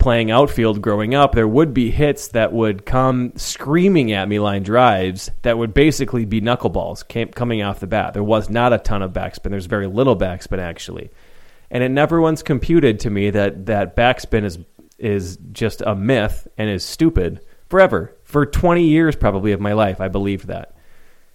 playing 0.00 0.30
outfield 0.30 0.82
growing 0.82 1.14
up, 1.14 1.32
there 1.32 1.46
would 1.46 1.72
be 1.72 1.90
hits 1.90 2.28
that 2.28 2.52
would 2.52 2.84
come 2.84 3.32
screaming 3.36 4.12
at 4.12 4.28
me 4.28 4.40
line 4.40 4.64
drives 4.64 5.30
that 5.42 5.56
would 5.56 5.72
basically 5.72 6.24
be 6.24 6.40
knuckleballs 6.40 7.06
came, 7.06 7.28
coming 7.28 7.62
off 7.62 7.78
the 7.78 7.86
bat. 7.86 8.14
There 8.14 8.24
was 8.24 8.50
not 8.50 8.72
a 8.72 8.78
ton 8.78 9.02
of 9.02 9.12
backspin. 9.12 9.50
There's 9.50 9.66
very 9.66 9.86
little 9.86 10.16
backspin 10.16 10.58
actually, 10.58 11.10
and 11.70 11.84
it 11.84 11.90
never 11.90 12.20
once 12.20 12.42
computed 12.42 13.00
to 13.00 13.10
me 13.10 13.30
that 13.30 13.66
that 13.66 13.94
backspin 13.94 14.44
is 14.44 14.58
is 14.98 15.38
just 15.52 15.80
a 15.82 15.94
myth 15.94 16.48
and 16.58 16.68
is 16.68 16.84
stupid 16.84 17.40
forever. 17.68 18.16
For 18.24 18.44
20 18.44 18.84
years 18.84 19.16
probably 19.16 19.52
of 19.52 19.60
my 19.60 19.72
life, 19.72 20.00
I 20.00 20.08
believed 20.08 20.48
that. 20.48 20.74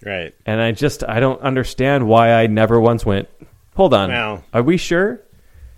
Right. 0.04 0.34
And 0.44 0.60
I 0.60 0.72
just 0.72 1.02
I 1.02 1.20
don't 1.20 1.40
understand 1.40 2.06
why 2.06 2.32
I 2.32 2.46
never 2.46 2.80
once 2.80 3.06
went. 3.06 3.28
Hold 3.74 3.94
on. 3.94 4.10
Are 4.52 4.62
we 4.62 4.76
sure? 4.76 5.22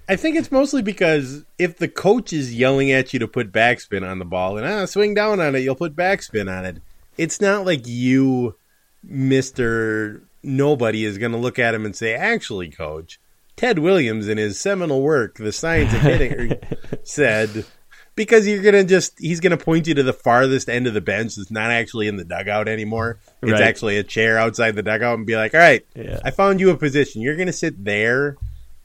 I 0.09 0.17
think 0.17 0.37
it's 0.37 0.51
mostly 0.51 0.81
because 0.81 1.45
if 1.59 1.77
the 1.77 1.89
coach 1.89 2.33
is 2.33 2.55
yelling 2.55 2.91
at 2.91 3.13
you 3.13 3.19
to 3.19 3.29
put 3.29 3.53
backspin 3.53 4.09
on 4.09 4.19
the 4.19 4.25
ball 4.25 4.57
and 4.57 4.67
ah, 4.67 4.87
swing 4.87 5.13
down 5.13 5.39
on 5.39 5.55
it, 5.55 5.61
you'll 5.61 5.75
put 5.75 5.95
backspin 5.95 6.51
on 6.51 6.65
it. 6.65 6.79
It's 7.19 7.43
not 7.43 7.67
like 7.67 7.87
you, 7.87 8.57
Mister 9.03 10.23
Nobody, 10.43 11.05
is 11.05 11.19
going 11.19 11.33
to 11.33 11.39
look 11.39 11.59
at 11.59 11.75
him 11.75 11.85
and 11.85 11.95
say, 11.95 12.15
"Actually, 12.15 12.71
coach, 12.71 13.21
Ted 13.55 13.81
Williams 13.81 14.29
in 14.29 14.39
his 14.39 14.59
seminal 14.59 15.03
work, 15.03 15.37
The 15.37 15.53
Science 15.53 15.93
of 15.93 16.01
Hitting, 16.01 16.59
said." 17.03 17.67
Because 18.15 18.49
you're 18.49 18.65
gonna 18.65 18.83
just 18.83 19.17
he's 19.21 19.39
gonna 19.39 19.57
point 19.57 19.87
you 19.87 19.95
to 19.95 20.03
the 20.03 20.13
farthest 20.13 20.69
end 20.69 20.89
of 20.89 20.95
the 20.95 21.01
bench 21.01 21.37
that's 21.37 21.53
not 21.53 21.71
actually 21.71 22.09
in 22.09 22.17
the 22.17 22.25
dugout 22.25 22.67
anymore. 22.67 23.21
It's 23.43 23.53
right. 23.53 23.61
actually 23.61 23.97
a 23.97 24.03
chair 24.03 24.39
outside 24.39 24.75
the 24.75 24.83
dugout 24.83 25.19
and 25.19 25.25
be 25.25 25.37
like, 25.37 25.55
All 25.55 25.61
right, 25.61 25.87
yeah. 25.95 26.19
I 26.25 26.33
found 26.33 26.59
you 26.59 26.71
a 26.71 26.77
position. 26.77 27.23
You're 27.23 27.37
gonna 27.37 27.53
sit 27.53 27.85
there 27.85 28.37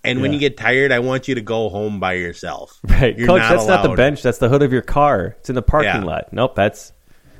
and 0.03 0.21
when 0.21 0.33
you 0.33 0.39
get 0.39 0.57
tired, 0.57 0.91
I 0.91 0.99
want 0.99 1.27
you 1.27 1.35
to 1.35 1.41
go 1.41 1.69
home 1.69 1.99
by 1.99 2.13
yourself. 2.13 2.79
Right, 2.87 3.17
You're 3.17 3.27
Coach. 3.27 3.39
Not 3.39 3.49
that's 3.49 3.63
allowed. 3.63 3.75
not 3.83 3.89
the 3.89 3.95
bench. 3.95 4.21
That's 4.21 4.37
the 4.37 4.49
hood 4.49 4.61
of 4.61 4.71
your 4.71 4.81
car. 4.81 5.35
It's 5.39 5.49
in 5.49 5.55
the 5.55 5.61
parking 5.61 5.89
yeah. 5.89 6.03
lot. 6.03 6.31
Nope. 6.31 6.55
That's 6.55 6.93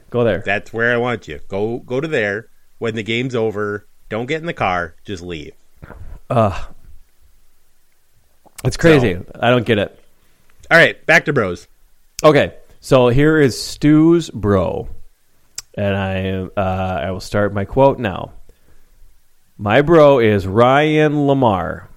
go 0.10 0.24
there. 0.24 0.42
That's 0.46 0.74
where 0.74 0.94
I 0.94 0.98
want 0.98 1.28
you. 1.28 1.40
Go 1.48 1.80
go 1.80 2.02
to 2.02 2.08
there. 2.08 2.50
When 2.80 2.96
the 2.96 3.04
game's 3.04 3.36
over, 3.36 3.88
don't 4.10 4.26
get 4.26 4.42
in 4.42 4.48
the 4.48 4.54
car. 4.54 4.96
Just 5.06 5.22
leave. 5.24 5.54
Uh 6.30 6.64
it's 8.64 8.78
crazy. 8.78 9.16
So, 9.16 9.26
I 9.40 9.50
don't 9.50 9.66
get 9.66 9.78
it. 9.78 10.00
All 10.72 10.78
right, 10.78 11.06
back 11.06 11.26
to 11.26 11.34
bros. 11.34 11.68
Okay, 12.24 12.56
so 12.80 13.10
here 13.10 13.40
is 13.40 13.62
Stu's 13.62 14.30
bro, 14.30 14.88
and 15.76 15.96
I 15.96 16.60
uh, 16.60 17.00
I 17.04 17.12
will 17.12 17.20
start 17.20 17.54
my 17.54 17.66
quote 17.66 18.00
now. 18.00 18.32
My 19.58 19.82
bro 19.82 20.20
is 20.20 20.48
Ryan 20.48 21.14
LaMarre. 21.14 21.88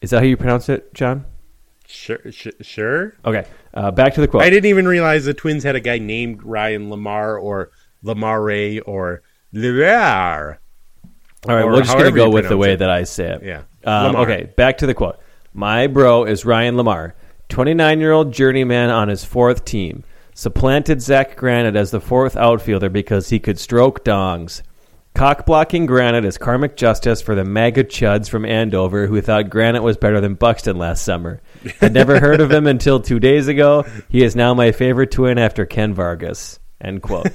Is 0.00 0.10
that 0.10 0.18
how 0.20 0.24
you 0.24 0.36
pronounce 0.36 0.68
it, 0.68 0.94
John? 0.94 1.26
Sure. 1.86 2.18
Sh- 2.30 2.48
sure. 2.60 3.14
Okay. 3.24 3.46
Uh, 3.74 3.90
back 3.90 4.14
to 4.14 4.20
the 4.20 4.28
quote. 4.28 4.42
I 4.42 4.50
didn't 4.50 4.70
even 4.70 4.86
realize 4.86 5.24
the 5.24 5.34
Twins 5.34 5.64
had 5.64 5.76
a 5.76 5.80
guy 5.80 5.98
named 5.98 6.42
Ryan 6.42 6.88
Lamar 6.88 7.36
or 7.36 7.70
Lamare 8.04 8.80
or 8.86 9.22
Levar. 9.52 10.58
All 11.48 11.54
right, 11.54 11.64
we're 11.64 11.78
just 11.78 11.92
going 11.92 12.04
to 12.04 12.12
go 12.12 12.28
with 12.30 12.48
the 12.48 12.56
way 12.56 12.74
it. 12.74 12.78
that 12.78 12.90
I 12.90 13.04
say 13.04 13.32
it. 13.32 13.42
Yeah. 13.42 13.62
Um, 13.84 14.14
okay, 14.16 14.52
back 14.56 14.78
to 14.78 14.86
the 14.86 14.94
quote. 14.94 15.18
My 15.54 15.86
bro 15.86 16.24
is 16.24 16.44
Ryan 16.44 16.76
Lamar, 16.76 17.14
29 17.48 17.98
year 17.98 18.12
old 18.12 18.32
journeyman 18.32 18.90
on 18.90 19.08
his 19.08 19.24
fourth 19.24 19.64
team. 19.64 20.04
Supplanted 20.34 21.02
Zach 21.02 21.36
Granite 21.36 21.76
as 21.76 21.90
the 21.90 22.00
fourth 22.00 22.36
outfielder 22.36 22.88
because 22.88 23.30
he 23.30 23.38
could 23.38 23.58
stroke 23.58 24.04
dongs. 24.04 24.62
Cock 25.14 25.44
blocking 25.44 25.86
Granite 25.86 26.24
is 26.24 26.38
karmic 26.38 26.76
justice 26.76 27.20
for 27.20 27.34
the 27.34 27.44
MAGA 27.44 27.84
chuds 27.84 28.28
from 28.30 28.44
Andover 28.46 29.06
who 29.06 29.20
thought 29.20 29.50
Granite 29.50 29.82
was 29.82 29.96
better 29.96 30.20
than 30.20 30.34
Buxton 30.34 30.78
last 30.78 31.04
summer. 31.04 31.42
Had 31.80 31.92
never 31.92 32.18
heard 32.20 32.40
of 32.40 32.50
him 32.50 32.66
until 32.66 33.00
two 33.00 33.20
days 33.20 33.48
ago. 33.48 33.84
He 34.08 34.22
is 34.22 34.34
now 34.34 34.54
my 34.54 34.72
favorite 34.72 35.10
twin 35.10 35.36
after 35.36 35.66
Ken 35.66 35.92
Vargas. 35.92 36.58
End 36.80 37.02
quote. 37.02 37.26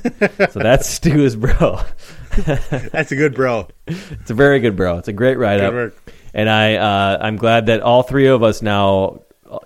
so 0.49 0.59
that's 0.59 0.89
Stu's 0.99 1.35
bro. 1.35 1.79
that's 2.91 3.11
a 3.11 3.15
good 3.15 3.35
bro. 3.35 3.67
It's 3.85 4.31
a 4.31 4.33
very 4.33 4.59
good 4.59 4.75
bro. 4.75 4.97
It's 4.97 5.07
a 5.07 5.13
great 5.13 5.37
write 5.37 5.61
up. 5.61 5.93
And 6.33 6.49
I 6.49 6.75
uh, 6.75 7.17
I'm 7.21 7.35
glad 7.35 7.67
that 7.67 7.81
all 7.81 8.01
three 8.01 8.27
of 8.27 8.41
us 8.41 8.63
now 8.63 9.21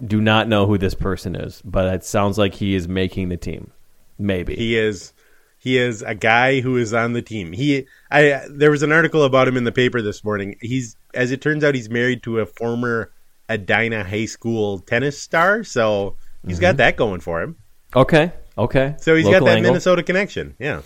do 0.06 0.20
not 0.20 0.50
know 0.50 0.66
who 0.68 0.78
this 0.78 0.94
person 0.96 1.36
is, 1.36 1.62
but 1.64 1.94
it 1.94 2.04
sounds 2.04 2.38
like 2.38 2.54
he 2.54 2.76
is 2.76 2.90
making 2.90 3.30
the 3.30 3.38
team. 3.38 3.72
Maybe 4.18 4.56
he 4.56 4.78
is. 4.78 5.14
He 5.62 5.78
is 5.78 6.02
a 6.02 6.16
guy 6.16 6.62
who 6.62 6.78
is 6.78 6.94
on 6.94 7.12
the 7.12 7.22
team. 7.22 7.52
He, 7.52 7.86
I, 8.10 8.42
there 8.50 8.72
was 8.72 8.82
an 8.82 8.94
article 8.94 9.24
about 9.24 9.48
him 9.48 9.58
in 9.58 9.66
the 9.66 9.74
paper 9.74 10.02
this 10.02 10.24
morning. 10.24 10.56
He's, 10.62 10.96
as 11.14 11.32
it 11.32 11.42
turns 11.42 11.66
out, 11.66 11.76
he's 11.76 11.90
married 11.90 12.24
to 12.24 12.40
a 12.40 12.46
former 12.46 13.12
Edina 13.50 14.04
High 14.04 14.26
School 14.26 14.80
tennis 14.80 15.22
star, 15.22 15.66
so 15.66 16.16
he's 16.46 16.56
mm-hmm. 16.56 16.62
got 16.62 16.78
that 16.78 16.96
going 16.96 17.20
for 17.20 17.42
him. 17.42 17.58
Okay, 17.96 18.32
okay. 18.58 18.96
So 19.00 19.16
he's 19.16 19.26
Local 19.26 19.42
got 19.42 19.46
that 19.48 19.58
angle. 19.58 19.72
Minnesota 19.72 20.02
connection. 20.02 20.56
Yeah. 20.60 20.82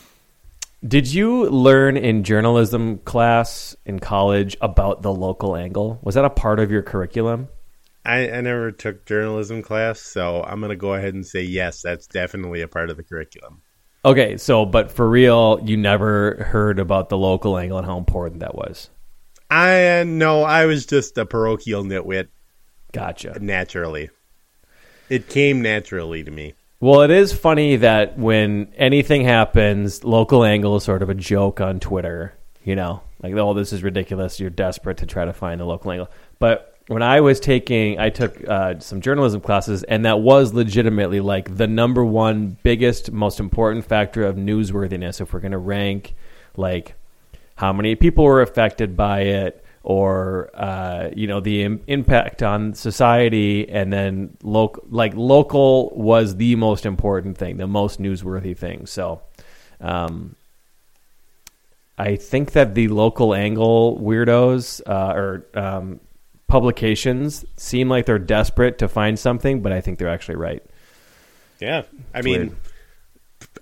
Did 0.85 1.07
you 1.07 1.49
learn 1.49 1.95
in 1.95 2.23
journalism 2.23 2.97
class 2.97 3.75
in 3.85 3.99
college 3.99 4.57
about 4.59 5.01
the 5.01 5.13
local 5.13 5.55
angle? 5.55 5.99
Was 6.01 6.15
that 6.15 6.25
a 6.25 6.29
part 6.29 6.59
of 6.59 6.71
your 6.71 6.81
curriculum? 6.81 7.47
I, 8.05 8.29
I 8.29 8.41
never 8.41 8.71
took 8.71 9.05
journalism 9.05 9.61
class, 9.61 10.01
so 10.01 10.43
I'm 10.43 10.59
going 10.59 10.71
to 10.71 10.75
go 10.75 10.93
ahead 10.93 11.13
and 11.13 11.25
say 11.25 11.43
yes. 11.43 11.81
That's 11.81 12.07
definitely 12.07 12.61
a 12.61 12.67
part 12.67 12.89
of 12.89 12.97
the 12.97 13.03
curriculum. 13.03 13.61
Okay, 14.05 14.37
so 14.37 14.65
but 14.65 14.91
for 14.91 15.09
real, 15.09 15.59
you 15.63 15.77
never 15.77 16.43
heard 16.43 16.79
about 16.79 17.09
the 17.09 17.17
local 17.17 17.57
angle 17.57 17.77
and 17.77 17.87
how 17.87 17.97
important 17.97 18.41
that 18.41 18.55
was. 18.55 18.89
I 19.49 20.03
no, 20.05 20.43
I 20.43 20.65
was 20.65 20.85
just 20.85 21.17
a 21.17 21.25
parochial 21.25 21.83
nitwit 21.83 22.27
Gotcha. 22.91 23.37
naturally. 23.39 24.09
It 25.09 25.29
came 25.29 25.61
naturally 25.61 26.23
to 26.23 26.31
me. 26.31 26.53
Well, 26.79 27.01
it 27.01 27.11
is 27.11 27.31
funny 27.31 27.77
that 27.77 28.17
when 28.17 28.73
anything 28.75 29.23
happens, 29.23 30.03
local 30.03 30.43
angle 30.43 30.75
is 30.75 30.83
sort 30.83 31.01
of 31.01 31.09
a 31.09 31.15
joke 31.15 31.61
on 31.61 31.79
Twitter. 31.79 32.33
You 32.63 32.75
know, 32.75 33.01
like, 33.21 33.33
oh, 33.35 33.53
this 33.53 33.71
is 33.71 33.83
ridiculous. 33.83 34.39
You're 34.39 34.49
desperate 34.49 34.97
to 34.97 35.05
try 35.05 35.23
to 35.23 35.33
find 35.33 35.61
the 35.61 35.65
local 35.65 35.91
angle. 35.91 36.09
But 36.39 36.72
when 36.87 37.01
I 37.01 37.21
was 37.21 37.39
taking, 37.39 37.99
I 37.99 38.09
took 38.09 38.43
uh, 38.47 38.79
some 38.79 38.99
journalism 39.01 39.41
classes, 39.41 39.83
and 39.83 40.05
that 40.05 40.19
was 40.19 40.53
legitimately 40.53 41.21
like 41.21 41.55
the 41.55 41.67
number 41.67 42.03
one 42.03 42.57
biggest, 42.63 43.11
most 43.11 43.39
important 43.39 43.85
factor 43.85 44.23
of 44.25 44.35
newsworthiness. 44.35 45.21
If 45.21 45.33
we're 45.33 45.39
going 45.39 45.53
to 45.53 45.57
rank, 45.57 46.13
like, 46.57 46.95
how 47.55 47.71
many 47.71 47.95
people 47.95 48.25
were 48.25 48.41
affected 48.41 48.97
by 48.97 49.21
it, 49.21 49.63
or 49.83 50.49
uh, 50.53 51.09
you 51.15 51.27
know 51.27 51.39
the 51.39 51.63
Im- 51.63 51.83
impact 51.87 52.43
on 52.43 52.73
society, 52.73 53.69
and 53.69 53.91
then 53.91 54.37
local, 54.43 54.83
like 54.89 55.13
local 55.15 55.89
was 55.95 56.35
the 56.35 56.55
most 56.55 56.85
important 56.85 57.37
thing, 57.37 57.57
the 57.57 57.67
most 57.67 58.01
newsworthy 58.01 58.57
thing. 58.57 58.85
So. 58.85 59.21
Um, 59.79 60.35
I 61.95 62.15
think 62.15 62.53
that 62.53 62.73
the 62.73 62.87
local 62.87 63.35
angle 63.35 63.99
weirdos 63.99 64.81
uh, 64.87 65.13
or 65.13 65.45
um, 65.53 65.99
publications 66.53 67.43
seem 67.57 67.89
like 67.89 68.05
they're 68.05 68.19
desperate 68.19 68.77
to 68.77 68.87
find 68.87 69.17
something, 69.17 69.61
but 69.63 69.71
I 69.71 69.81
think 69.81 69.97
they're 69.97 70.07
actually 70.07 70.35
right. 70.35 70.61
Yeah. 71.59 71.81
I 72.13 72.19
It's 72.19 72.25
mean, 72.25 72.39
weird. 72.39 72.55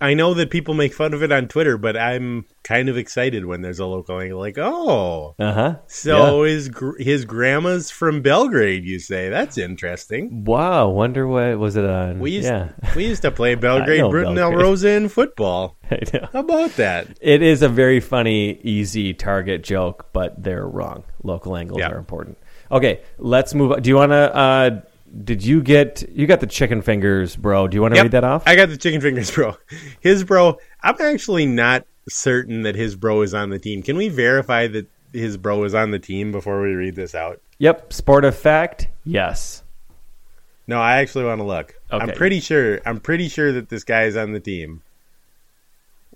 I 0.02 0.14
know 0.14 0.34
that 0.34 0.50
people 0.52 0.74
make 0.74 0.94
fun 0.94 1.14
of 1.14 1.24
it 1.24 1.32
on 1.32 1.48
Twitter, 1.48 1.78
but 1.78 1.96
I'm 1.96 2.46
kind 2.64 2.90
of 2.90 2.98
excited 2.98 3.46
when 3.46 3.62
there's 3.62 3.80
a 3.80 3.86
local 3.86 4.20
angle. 4.20 4.40
Like, 4.40 4.58
oh, 4.58 5.36
Uh 5.40 5.54
huh. 5.54 5.76
so 5.88 6.44
his 6.44 6.68
gr- 6.70 6.98
his 7.00 7.24
grandma's 7.26 7.90
from 7.92 8.22
Belgrade. 8.22 8.84
You 8.84 9.00
say 9.00 9.30
that's 9.30 9.58
interesting. 9.58 10.44
Wow. 10.44 10.90
Wonder 10.90 11.28
what 11.28 11.58
was 11.60 11.76
it 11.78 11.86
on? 11.86 12.20
We 12.20 12.32
used 12.32 12.48
yeah. 12.48 12.70
we 12.96 13.08
used 13.08 13.22
to 13.24 13.32
play 13.32 13.56
Belgrade, 13.56 14.00
know 14.02 14.10
Brooten 14.10 14.36
Belgrade. 14.36 14.62
Rosa 14.62 14.90
in 14.90 15.08
football. 15.10 15.78
I 15.92 16.00
know. 16.14 16.28
How 16.34 16.40
about 16.40 16.76
that? 16.76 17.18
It 17.22 17.42
is 17.42 17.62
a 17.62 17.70
very 17.70 18.00
funny, 18.02 18.60
easy 18.64 19.14
target 19.14 19.64
joke, 19.64 20.10
but 20.14 20.42
they're 20.44 20.68
wrong. 20.68 21.04
Local 21.24 21.56
angles 21.56 21.80
Yeah. 21.80 21.90
are 21.92 21.98
important. 21.98 22.38
Okay, 22.72 23.02
let's 23.18 23.54
move 23.54 23.72
on. 23.74 23.82
Do 23.82 23.90
you 23.90 23.96
want 23.98 24.12
to? 24.12 24.36
Uh, 24.36 24.82
did 25.24 25.44
you 25.44 25.62
get? 25.62 26.04
You 26.12 26.26
got 26.28 26.40
the 26.40 26.48
chicken 26.48 26.82
fingers, 26.82 27.36
bro. 27.36 27.68
Do 27.68 27.76
you 27.76 27.82
want 27.82 27.94
to 27.94 27.98
Yep, 27.98 28.04
read 28.06 28.12
that 28.14 28.24
off? 28.24 28.44
I 28.48 28.56
got 28.56 28.70
the 28.70 28.78
chicken 28.78 29.02
fingers, 29.02 29.30
bro. 29.32 29.58
His 30.00 30.24
bro. 30.24 30.58
I'm 30.82 30.96
actually 31.02 31.46
not 31.46 31.86
certain 32.10 32.64
that 32.64 32.76
his 32.76 32.96
bro 32.96 33.22
is 33.22 33.34
on 33.34 33.50
the 33.52 33.60
team. 33.60 33.84
Can 33.84 33.96
we 33.98 34.10
verify 34.10 34.68
that 34.68 34.88
his 35.14 35.38
bro 35.38 35.64
is 35.66 35.76
on 35.76 35.92
the 35.92 36.00
team 36.00 36.32
before 36.32 36.62
we 36.62 36.70
read 36.74 36.96
this 36.96 37.14
out? 37.14 37.42
yep. 37.60 37.92
Sportive 37.94 38.36
fact. 38.36 38.88
Yes. 39.04 39.64
No, 40.66 40.80
I 40.82 40.98
actually 40.98 41.26
want 41.26 41.40
to 41.40 41.46
look. 41.46 41.76
I'm 41.92 42.10
pretty 42.14 42.40
sure. 42.40 42.80
I'm 42.86 43.00
pretty 43.02 43.28
sure 43.28 43.52
that 43.52 43.68
this 43.70 43.84
guy 43.84 44.04
is 44.06 44.16
on 44.16 44.32
the 44.32 44.40
team. 44.40 44.82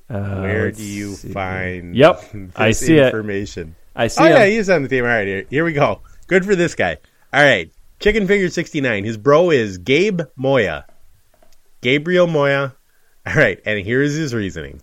Uh, 0.09 0.39
Where 0.41 0.71
do 0.71 0.83
you 0.83 1.15
see. 1.15 1.31
find? 1.33 1.95
Yep, 1.95 2.31
this 2.33 2.51
I 2.55 2.71
see 2.71 2.97
it. 2.97 3.05
information. 3.07 3.75
I 3.95 4.07
see. 4.07 4.23
Oh 4.23 4.27
yeah, 4.27 4.43
him. 4.45 4.51
he 4.51 4.57
is 4.57 4.69
on 4.69 4.83
the 4.83 4.87
team. 4.87 5.03
All 5.03 5.09
right, 5.09 5.27
here, 5.27 5.45
here 5.49 5.65
we 5.65 5.73
go. 5.73 6.01
Good 6.27 6.45
for 6.45 6.55
this 6.55 6.73
guy. 6.73 6.97
All 7.31 7.43
right, 7.43 7.71
Chicken 7.99 8.49
sixty 8.49 8.81
nine. 8.81 9.03
His 9.03 9.17
bro 9.17 9.51
is 9.51 9.77
Gabe 9.77 10.21
Moya. 10.35 10.85
Gabriel 11.81 12.25
Moya. 12.25 12.75
All 13.27 13.35
right, 13.35 13.59
and 13.65 13.79
here 13.85 14.01
is 14.01 14.15
his 14.15 14.33
reasoning. 14.33 14.81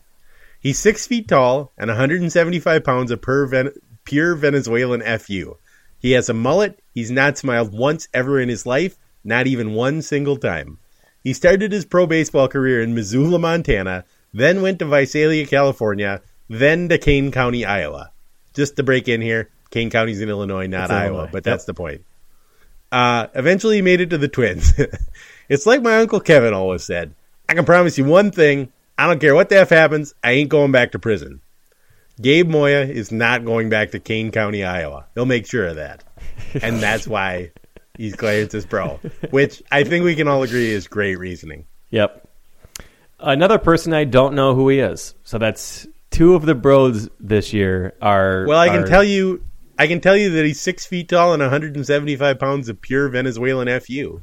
He's 0.60 0.78
six 0.78 1.06
feet 1.06 1.26
tall 1.26 1.72
and 1.76 1.88
175 1.88 2.84
pounds 2.84 3.10
of 3.10 3.20
pure, 3.20 3.46
Ven- 3.46 3.72
pure 4.04 4.36
Venezuelan 4.36 5.02
fu. 5.18 5.58
He 5.98 6.12
has 6.12 6.28
a 6.28 6.34
mullet. 6.34 6.80
He's 6.94 7.10
not 7.10 7.38
smiled 7.38 7.72
once 7.72 8.06
ever 8.14 8.38
in 8.38 8.48
his 8.48 8.64
life, 8.64 8.96
not 9.24 9.48
even 9.48 9.74
one 9.74 10.02
single 10.02 10.36
time. 10.36 10.78
He 11.24 11.32
started 11.32 11.72
his 11.72 11.84
pro 11.84 12.06
baseball 12.06 12.46
career 12.46 12.80
in 12.80 12.94
Missoula, 12.94 13.40
Montana, 13.40 14.04
then 14.32 14.62
went 14.62 14.78
to 14.78 14.84
Visalia, 14.84 15.46
California, 15.46 16.22
then 16.48 16.88
to 16.88 16.98
Kane 16.98 17.32
County, 17.32 17.64
Iowa. 17.64 18.12
Just 18.54 18.76
to 18.76 18.82
break 18.84 19.08
in 19.08 19.20
here, 19.20 19.50
Kane 19.72 19.90
County's 19.90 20.20
in 20.20 20.28
Illinois, 20.28 20.68
not 20.68 20.92
Iowa, 20.92 21.06
Illinois. 21.06 21.30
but 21.32 21.38
Yep. 21.38 21.42
that's 21.44 21.64
the 21.64 21.74
point. 21.74 22.02
Uh, 22.92 23.26
eventually, 23.34 23.76
he 23.76 23.82
made 23.82 24.00
it 24.00 24.10
to 24.10 24.18
the 24.18 24.28
Twins. 24.28 24.72
it's 25.48 25.66
like 25.66 25.82
my 25.82 25.96
uncle 25.98 26.20
Kevin 26.20 26.52
always 26.54 26.84
said. 26.84 27.14
I 27.48 27.54
can 27.54 27.64
promise 27.64 27.98
you 27.98 28.04
one 28.04 28.30
thing. 28.30 28.70
I 28.96 29.08
don't 29.08 29.18
care 29.20 29.34
what 29.34 29.48
the 29.48 29.56
F 29.58 29.70
happens. 29.70 30.14
I 30.22 30.32
ain't 30.32 30.50
going 30.50 30.70
back 30.70 30.92
to 30.92 30.98
prison. 31.00 31.40
Gabe 32.20 32.48
Moya 32.48 32.82
is 32.84 33.10
not 33.10 33.44
going 33.44 33.70
back 33.70 33.90
to 33.92 33.98
Kane 33.98 34.30
County, 34.30 34.62
Iowa. 34.62 35.06
He'll 35.14 35.24
make 35.26 35.46
sure 35.46 35.66
of 35.66 35.76
that. 35.76 36.04
And 36.62 36.78
that's 36.80 37.08
why 37.08 37.50
he's 37.96 38.14
Clarence's 38.14 38.66
bro, 38.66 39.00
which 39.30 39.62
I 39.72 39.84
think 39.84 40.04
we 40.04 40.14
can 40.14 40.28
all 40.28 40.42
agree 40.42 40.70
is 40.70 40.86
great 40.86 41.18
reasoning. 41.18 41.64
Yep. 41.90 42.28
Another 43.18 43.58
person 43.58 43.94
I 43.94 44.04
don't 44.04 44.34
know 44.34 44.54
who 44.54 44.68
he 44.68 44.80
is. 44.80 45.14
So 45.24 45.38
that's 45.38 45.86
two 46.10 46.34
of 46.34 46.44
the 46.44 46.54
bros 46.54 47.08
this 47.18 47.52
year 47.54 47.94
are. 48.02 48.44
Well, 48.46 48.58
I 48.60 48.68
can 48.68 48.84
are- 48.84 48.86
tell 48.86 49.02
you, 49.04 49.42
I 49.78 49.86
can 49.86 50.00
tell 50.00 50.16
you 50.16 50.30
that 50.30 50.44
he's 50.44 50.60
six 50.60 50.86
feet 50.86 51.08
tall 51.08 51.32
and 51.32 51.40
175 51.40 52.38
pounds 52.38 52.68
of 52.68 52.80
pure 52.80 53.08
Venezuelan 53.08 53.80
fu. 53.80 54.22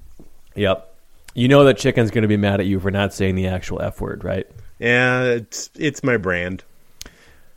Yep. 0.55 0.95
You 1.33 1.47
know 1.47 1.63
that 1.63 1.77
chicken's 1.77 2.12
going 2.12 2.23
to 2.23 2.27
be 2.27 2.38
mad 2.38 2.59
at 2.59 2.65
you 2.65 2.79
for 2.79 2.91
not 2.91 3.13
saying 3.13 3.35
the 3.35 3.47
actual 3.47 3.81
F 3.81 4.01
word, 4.01 4.23
right? 4.23 4.47
Yeah, 4.79 5.23
it's 5.23 5.69
it's 5.75 6.03
my 6.03 6.17
brand. 6.17 6.63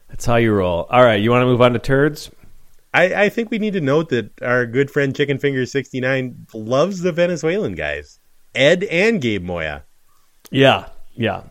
That's 0.09 0.27
how 0.27 0.37
you 0.37 0.53
roll. 0.53 0.87
All 0.91 1.03
right, 1.03 1.21
you 1.21 1.31
want 1.31 1.43
to 1.43 1.47
move 1.47 1.63
on 1.63 1.73
to 1.73 1.79
turds? 1.79 2.31
I, 2.95 3.25
I 3.25 3.29
think 3.31 3.51
we 3.51 3.59
need 3.59 3.73
to 3.73 3.81
note 3.81 4.11
that 4.11 4.31
our 4.43 4.67
good 4.67 4.91
friend 4.91 5.17
Chicken 5.17 5.39
Finger 5.39 5.65
69 5.65 6.47
loves 6.53 7.01
the 7.01 7.13
Venezuelan 7.13 7.75
guys, 7.75 8.19
Ed 8.55 8.85
and 8.85 9.21
Gabe 9.21 9.43
Moya. 9.43 9.85
Yeah, 10.51 10.89
yeah. 11.15 11.45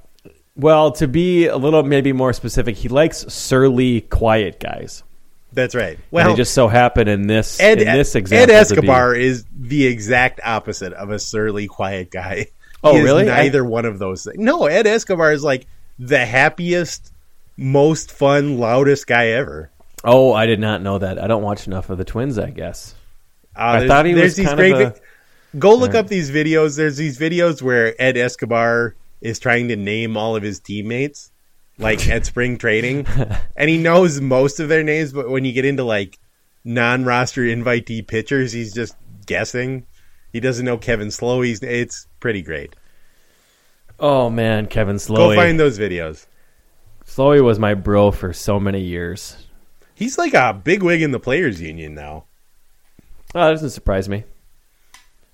Well, 0.55 0.91
to 0.93 1.07
be 1.07 1.47
a 1.47 1.57
little 1.57 1.81
maybe 1.81 2.13
more 2.13 2.33
specific, 2.33 2.75
he 2.75 2.89
likes 2.89 3.25
surly, 3.33 4.01
quiet 4.01 4.59
guys. 4.59 5.03
That's 5.53 5.75
right. 5.75 5.97
Well, 6.11 6.25
Well, 6.27 6.33
they 6.33 6.37
just 6.37 6.53
so 6.53 6.67
happen 6.67 7.07
in 7.07 7.27
this 7.27 7.59
Ed, 7.59 7.81
in 7.81 7.93
this 7.93 8.15
Ed 8.15 8.19
example 8.19 8.47
be- 8.47 8.59
Escobar 8.59 9.15
is 9.15 9.45
the 9.53 9.85
exact 9.85 10.39
opposite 10.43 10.93
of 10.93 11.09
a 11.11 11.19
surly, 11.19 11.67
quiet 11.67 12.09
guy. 12.11 12.47
Oh, 12.83 12.99
really? 12.99 13.25
Neither 13.25 13.63
one 13.63 13.85
of 13.85 13.99
those 13.99 14.23
things. 14.23 14.37
No, 14.39 14.65
Ed 14.65 14.87
Escobar 14.87 15.31
is 15.33 15.43
like 15.43 15.67
the 15.99 16.25
happiest, 16.25 17.13
most 17.55 18.11
fun, 18.11 18.57
loudest 18.57 19.05
guy 19.05 19.27
ever. 19.27 19.69
Oh, 20.03 20.33
I 20.33 20.47
did 20.47 20.59
not 20.59 20.81
know 20.81 20.97
that. 20.97 21.19
I 21.21 21.27
don't 21.27 21.43
watch 21.43 21.67
enough 21.67 21.91
of 21.91 21.99
the 21.99 22.05
Twins. 22.05 22.39
I 22.39 22.49
guess. 22.49 22.95
Uh, 23.55 23.81
I 23.83 23.87
thought 23.87 24.05
he 24.07 24.15
was 24.15 24.35
kind 24.35 24.55
great. 24.57 24.73
of 24.73 24.79
a- 24.79 24.89
vi- 24.91 24.99
Go 25.59 25.75
look 25.75 25.93
up 25.93 26.07
these 26.07 26.31
videos. 26.31 26.75
There's 26.77 26.97
these 26.97 27.19
videos 27.19 27.61
where 27.61 27.93
Ed 28.01 28.15
Escobar 28.17 28.95
is 29.19 29.37
trying 29.37 29.67
to 29.67 29.75
name 29.75 30.15
all 30.17 30.35
of 30.35 30.41
his 30.41 30.59
teammates, 30.59 31.29
like 31.81 32.07
at 32.07 32.25
spring 32.25 32.57
training, 32.57 33.07
and 33.55 33.69
he 33.69 33.77
knows 33.77 34.21
most 34.21 34.59
of 34.59 34.69
their 34.69 34.83
names. 34.83 35.11
But 35.13 35.29
when 35.29 35.45
you 35.45 35.51
get 35.51 35.65
into 35.65 35.83
like 35.83 36.17
non-roster 36.63 37.41
invitee 37.41 38.07
pitchers, 38.07 38.51
he's 38.51 38.73
just 38.73 38.95
guessing. 39.25 39.85
He 40.31 40.39
doesn't 40.39 40.65
know 40.65 40.77
Kevin 40.77 41.09
Slowey's. 41.09 41.61
It's 41.61 42.07
pretty 42.19 42.41
great. 42.41 42.75
Oh 43.99 44.29
man, 44.29 44.67
Kevin 44.67 44.95
Slowey. 44.95 45.17
Go 45.17 45.35
find 45.35 45.59
those 45.59 45.77
videos. 45.77 46.25
Slowey 47.05 47.43
was 47.43 47.59
my 47.59 47.73
bro 47.73 48.11
for 48.11 48.31
so 48.31 48.59
many 48.59 48.81
years. 48.81 49.35
He's 49.93 50.17
like 50.17 50.33
a 50.33 50.53
big 50.53 50.81
wig 50.81 51.01
in 51.01 51.11
the 51.11 51.19
players' 51.19 51.61
union 51.61 51.93
now. 51.93 52.25
Oh, 53.35 53.45
that 53.45 53.51
doesn't 53.51 53.69
surprise 53.71 54.09
me. 54.09 54.23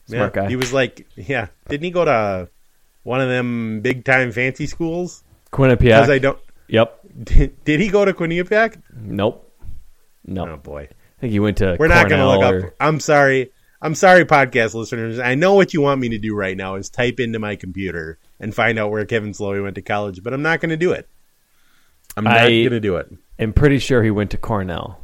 Smart 0.07 0.35
Yeah, 0.35 0.43
guy. 0.43 0.49
He 0.49 0.55
was 0.55 0.73
like, 0.73 1.07
yeah. 1.15 1.47
Didn't 1.69 1.85
he 1.85 1.91
go 1.91 2.05
to 2.05 2.49
one 3.03 3.21
of 3.21 3.29
them 3.29 3.81
big 3.81 4.03
time 4.03 4.31
fancy 4.31 4.65
schools? 4.65 5.23
Because 5.49 5.77
Quinnipiac. 5.77 6.09
I 6.09 6.19
don't. 6.19 6.39
Yep. 6.67 6.99
Did, 7.23 7.63
did 7.63 7.79
he 7.79 7.89
go 7.89 8.05
to 8.05 8.13
Quinnipiac? 8.13 8.81
Nope. 8.93 9.43
Nope. 10.25 10.49
Oh 10.51 10.57
boy, 10.57 10.89
I 10.91 11.21
think 11.21 11.31
he 11.31 11.39
went 11.39 11.57
to. 11.57 11.77
we're 11.79 11.87
not 11.87 12.09
going 12.09 12.21
to 12.21 12.27
look 12.27 12.53
or- 12.53 12.67
up. 12.67 12.73
I'm 12.79 12.99
sorry. 12.99 13.51
I'm 13.81 13.93
sorry, 13.95 14.25
podcast 14.25 14.73
listeners. 14.73 15.19
I 15.19 15.35
know 15.35 15.53
what 15.53 15.71
you 15.73 15.81
want 15.81 16.01
me 16.01 16.09
to 16.09 16.17
do 16.17 16.35
right 16.35 16.57
now 16.57 16.75
is 16.75 16.89
type 16.89 17.19
into 17.19 17.37
my 17.37 17.55
computer 17.55 18.17
and 18.39 18.53
find 18.53 18.79
out 18.79 18.89
where 18.89 19.05
Kevin 19.05 19.33
Slowey 19.33 19.61
went 19.61 19.75
to 19.75 19.83
college, 19.83 20.23
but 20.23 20.33
I'm 20.33 20.41
not 20.41 20.61
going 20.61 20.71
to 20.71 20.77
do 20.77 20.93
it. 20.93 21.07
I'm 22.15 22.23
not 22.23 22.47
going 22.47 22.71
to 22.71 22.79
do 22.79 22.95
it. 22.95 23.13
I'm 23.37 23.53
pretty 23.53 23.77
sure 23.77 24.01
he 24.01 24.09
went 24.09 24.31
to 24.31 24.37
Cornell. 24.37 24.99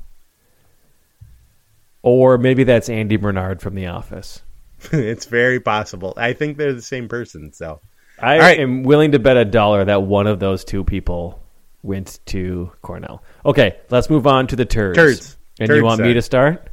Or 2.02 2.40
maybe 2.40 2.64
that's 2.64 2.90
Andy 2.90 3.16
Bernard 3.16 3.62
from 3.62 3.76
The 3.76 3.88
Office. 3.88 4.42
it's 4.92 5.26
very 5.26 5.60
possible. 5.60 6.16
I 6.18 6.34
think 6.34 6.58
they're 6.58 6.74
the 6.74 6.82
same 6.82 7.08
person. 7.08 7.54
So 7.54 7.80
I 8.24 8.40
right. 8.40 8.60
am 8.60 8.84
willing 8.84 9.12
to 9.12 9.20
bet 9.20 9.36
a 9.36 9.44
dollar 9.44 9.84
that 9.84 10.04
one 10.04 10.28
of 10.28 10.40
those 10.40 10.64
two 10.64 10.84
people 10.86 11.44
went 11.82 12.20
to 12.28 12.72
Cornell. 12.82 13.22
Okay, 13.46 13.78
let's 13.90 14.10
move 14.10 14.26
on 14.26 14.48
to 14.48 14.56
the 14.56 14.66
turds. 14.66 14.98
Turds. 14.98 15.38
And 15.60 15.68
Turds 15.68 15.78
you 15.78 15.84
want 15.84 16.02
me 16.02 16.14
to 16.14 16.22
start? 16.22 16.70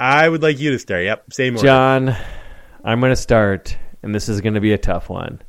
I 0.00 0.26
would 0.28 0.42
like 0.42 0.58
you 0.58 0.72
to 0.72 0.78
start. 0.78 1.04
Yep, 1.04 1.32
same 1.32 1.56
order. 1.56 1.66
John, 1.66 2.16
I'm 2.82 3.00
going 3.00 3.12
to 3.12 3.16
start, 3.16 3.76
and 4.02 4.14
this 4.14 4.28
is 4.28 4.40
going 4.40 4.54
to 4.54 4.60
be 4.60 4.72
a 4.72 4.78
tough 4.78 5.10
one. 5.10 5.42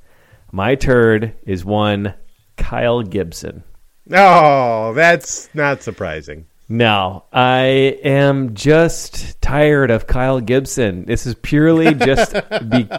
My 0.51 0.75
turd 0.75 1.33
is 1.45 1.63
one 1.63 2.13
Kyle 2.57 3.01
Gibson. 3.01 3.63
Oh, 4.11 4.93
that's 4.93 5.49
not 5.53 5.81
surprising. 5.81 6.45
No, 6.70 7.24
I 7.32 7.97
am 8.03 8.53
just 8.53 9.41
tired 9.41 9.89
of 9.89 10.05
Kyle 10.05 10.41
Gibson. 10.41 11.05
This 11.05 11.26
is 11.26 11.34
purely 11.36 11.93
just 11.93 12.34
be, 12.70 12.89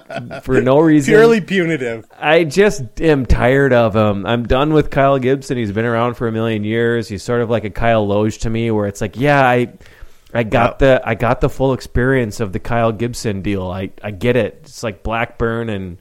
for 0.43 0.63
no 0.63 0.81
reason. 0.81 1.13
Purely 1.13 1.43
punitive. 1.43 2.07
I 2.19 2.45
just 2.45 2.99
am 3.03 3.27
tired 3.27 3.75
of 3.75 3.95
him. 3.95 4.25
I'm 4.25 4.47
done 4.47 4.73
with 4.73 4.89
Kyle 4.91 5.19
Gibson. 5.19 5.59
He's 5.59 5.71
been 5.73 5.85
around 5.85 6.15
for 6.15 6.27
a 6.29 6.33
million 6.33 6.65
years. 6.65 7.09
He's 7.09 7.23
sort 7.23 7.43
of 7.43 7.51
like 7.51 7.65
a 7.65 7.71
Kyle 7.71 8.07
Lohse 8.07 8.41
to 8.41 8.51
me, 8.51 8.71
where 8.71 8.87
it's 8.87 9.03
like, 9.03 9.19
yeah, 9.19 9.47
I, 9.47 9.75
I 10.33 10.45
got 10.45 10.79
the 10.79 11.03
I 11.05 11.15
got 11.15 11.43
the 11.43 11.51
full 11.51 11.75
experience 11.75 12.41
of 12.41 12.55
the 12.55 12.61
Kyle 12.61 12.93
Gibson 12.93 13.43
deal. 13.43 13.67
I 13.71 13.91
I 14.03 14.13
get 14.13 14.37
it. 14.37 14.61
It's 14.63 14.83
like 14.83 15.03
Blackburn 15.03 15.69
and 15.69 15.99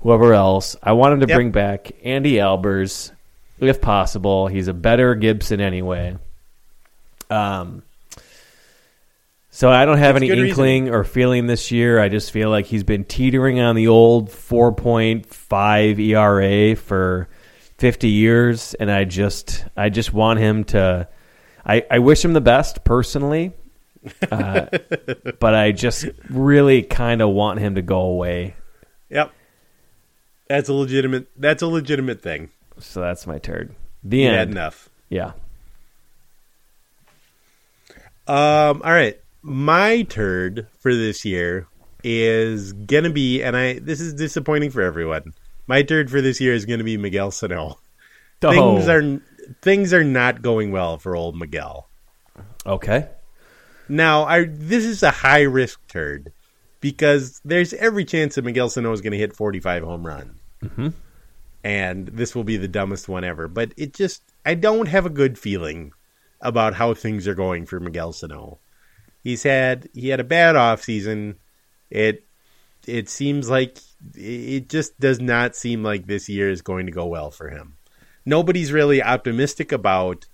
whoever 0.00 0.34
else. 0.34 0.76
I 0.82 0.92
want 0.92 1.14
him 1.14 1.20
to 1.20 1.28
Yep. 1.28 1.34
bring 1.36 1.50
back 1.50 1.92
Andy 2.04 2.34
Albers, 2.34 3.10
if 3.58 3.80
possible. 3.80 4.48
He's 4.48 4.68
a 4.68 4.74
better 4.74 5.14
Gibson 5.14 5.62
anyway. 5.62 6.18
Um. 7.30 7.82
So 9.52 9.68
I 9.70 9.84
don't 9.84 9.98
have 9.98 10.14
That's 10.14 10.22
any 10.22 10.28
good 10.28 10.42
reason. 10.42 10.48
inkling 10.48 10.88
or 10.90 11.04
feeling 11.04 11.46
this 11.46 11.70
year. 11.70 12.00
I 12.00 12.08
just 12.08 12.30
feel 12.30 12.50
like 12.50 12.66
he's 12.66 12.84
been 12.84 13.04
teetering 13.04 13.60
on 13.60 13.74
the 13.74 13.88
old 13.88 14.30
4.5 14.30 15.98
ERA 15.98 16.76
for 16.76 17.28
50 17.78 18.08
years 18.08 18.74
and 18.74 18.90
I 18.90 19.04
just 19.04 19.64
I 19.76 19.88
just 19.88 20.12
want 20.12 20.38
him 20.38 20.64
to 20.64 21.08
I, 21.64 21.84
I 21.90 21.98
wish 21.98 22.24
him 22.24 22.32
the 22.32 22.40
best 22.40 22.84
personally. 22.84 23.52
Uh, 24.30 24.66
but 25.40 25.54
I 25.54 25.72
just 25.72 26.06
really 26.28 26.82
kind 26.82 27.20
of 27.20 27.30
want 27.30 27.58
him 27.58 27.74
to 27.74 27.82
go 27.82 28.00
away. 28.00 28.54
Yep. 29.10 29.32
That's 30.48 30.68
a 30.68 30.72
legitimate. 30.72 31.28
That's 31.36 31.62
a 31.62 31.66
legitimate 31.66 32.22
thing. 32.22 32.50
So 32.78 33.00
that's 33.00 33.26
my 33.26 33.38
turd. 33.38 33.74
The 34.02 34.26
end. 34.26 34.52
enough. 34.52 34.88
Yeah. 35.08 35.32
Um. 38.30 38.82
All 38.84 38.92
right. 38.92 39.18
My 39.42 40.02
turd 40.02 40.68
for 40.78 40.94
this 40.94 41.24
year 41.24 41.66
is 42.04 42.72
gonna 42.72 43.10
be, 43.10 43.42
and 43.42 43.56
I. 43.56 43.80
This 43.80 44.00
is 44.00 44.14
disappointing 44.14 44.70
for 44.70 44.82
everyone. 44.82 45.34
My 45.66 45.82
turd 45.82 46.10
for 46.10 46.20
this 46.20 46.40
year 46.40 46.54
is 46.54 46.64
gonna 46.64 46.84
be 46.84 46.96
Miguel 46.96 47.30
Sano. 47.32 47.78
Things 48.40 48.88
Oh, 48.88 48.92
are 48.92 49.20
things 49.62 49.92
are 49.92 50.04
not 50.04 50.42
going 50.42 50.70
well 50.70 50.96
for 50.98 51.16
old 51.16 51.36
Miguel. 51.36 51.88
okay. 52.64 53.08
Now, 53.88 54.24
I 54.24 54.44
this 54.44 54.84
is 54.84 55.02
a 55.02 55.10
high 55.10 55.42
risk 55.42 55.80
turd 55.88 56.32
because 56.80 57.40
there's 57.44 57.72
every 57.74 58.04
chance 58.04 58.36
that 58.36 58.44
Miguel 58.44 58.68
Sano 58.70 58.92
is 58.92 59.00
going 59.00 59.12
to 59.12 59.18
hit 59.18 59.34
45 59.34 59.82
home 59.82 60.06
runs, 60.06 60.40
mm-hmm. 60.62 60.88
and 61.64 62.06
this 62.06 62.34
will 62.34 62.44
be 62.44 62.56
the 62.56 62.68
dumbest 62.68 63.08
one 63.08 63.24
ever. 63.24 63.48
But 63.48 63.72
it 63.76 63.92
just 63.92 64.22
I 64.46 64.54
don't 64.54 64.86
have 64.86 65.04
a 65.06 65.10
good 65.10 65.36
feeling 65.38 65.92
about 66.40 66.74
how 66.74 66.94
things 66.94 67.28
are 67.28 67.34
going 67.34 67.66
for 67.66 67.80
Miguel 67.80 68.12
Sano. 68.12 68.58
He's 69.22 69.42
had 69.42 69.88
he 69.92 70.08
had 70.08 70.20
a 70.20 70.24
bad 70.24 70.56
off 70.56 70.82
season. 70.82 71.36
It 71.90 72.26
it 72.86 73.08
seems 73.08 73.50
like 73.50 73.78
it 74.14 74.68
just 74.68 74.98
does 74.98 75.20
not 75.20 75.54
seem 75.54 75.82
like 75.82 76.06
this 76.06 76.28
year 76.28 76.50
is 76.50 76.62
going 76.62 76.86
to 76.86 76.92
go 76.92 77.06
well 77.06 77.30
for 77.30 77.50
him. 77.50 77.76
Nobody's 78.24 78.72
really 78.72 79.02
optimistic 79.02 79.72
about 79.72 80.26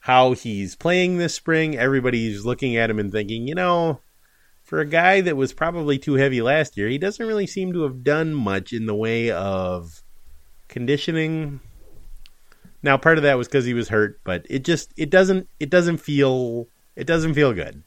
how 0.00 0.32
he's 0.32 0.76
playing 0.76 1.18
this 1.18 1.34
spring. 1.34 1.76
Everybody's 1.76 2.44
looking 2.44 2.76
at 2.76 2.90
him 2.90 2.98
and 2.98 3.10
thinking, 3.10 3.48
you 3.48 3.54
know, 3.54 4.00
for 4.62 4.80
a 4.80 4.86
guy 4.86 5.20
that 5.22 5.36
was 5.36 5.52
probably 5.52 5.98
too 5.98 6.14
heavy 6.14 6.42
last 6.42 6.76
year, 6.76 6.88
he 6.88 6.98
doesn't 6.98 7.26
really 7.26 7.46
seem 7.46 7.72
to 7.72 7.82
have 7.82 8.04
done 8.04 8.34
much 8.34 8.72
in 8.72 8.86
the 8.86 8.94
way 8.94 9.30
of 9.30 10.02
conditioning. 10.68 11.60
Now, 12.82 12.96
part 12.96 13.18
of 13.18 13.24
that 13.24 13.36
was 13.36 13.48
because 13.48 13.64
he 13.64 13.74
was 13.74 13.88
hurt, 13.88 14.20
but 14.24 14.46
it 14.48 14.64
just 14.64 14.92
it 14.96 15.10
doesn't 15.10 15.48
it 15.58 15.70
doesn't 15.70 15.98
feel 15.98 16.68
it 16.96 17.06
doesn't 17.06 17.34
feel 17.34 17.52
good. 17.52 17.82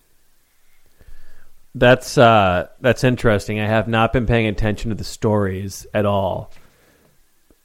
That's 1.73 2.17
uh 2.17 2.67
that's 2.81 3.03
interesting. 3.03 3.59
I 3.59 3.67
have 3.67 3.87
not 3.87 4.11
been 4.11 4.25
paying 4.25 4.47
attention 4.47 4.89
to 4.89 4.95
the 4.95 5.03
stories 5.03 5.87
at 5.93 6.05
all. 6.05 6.51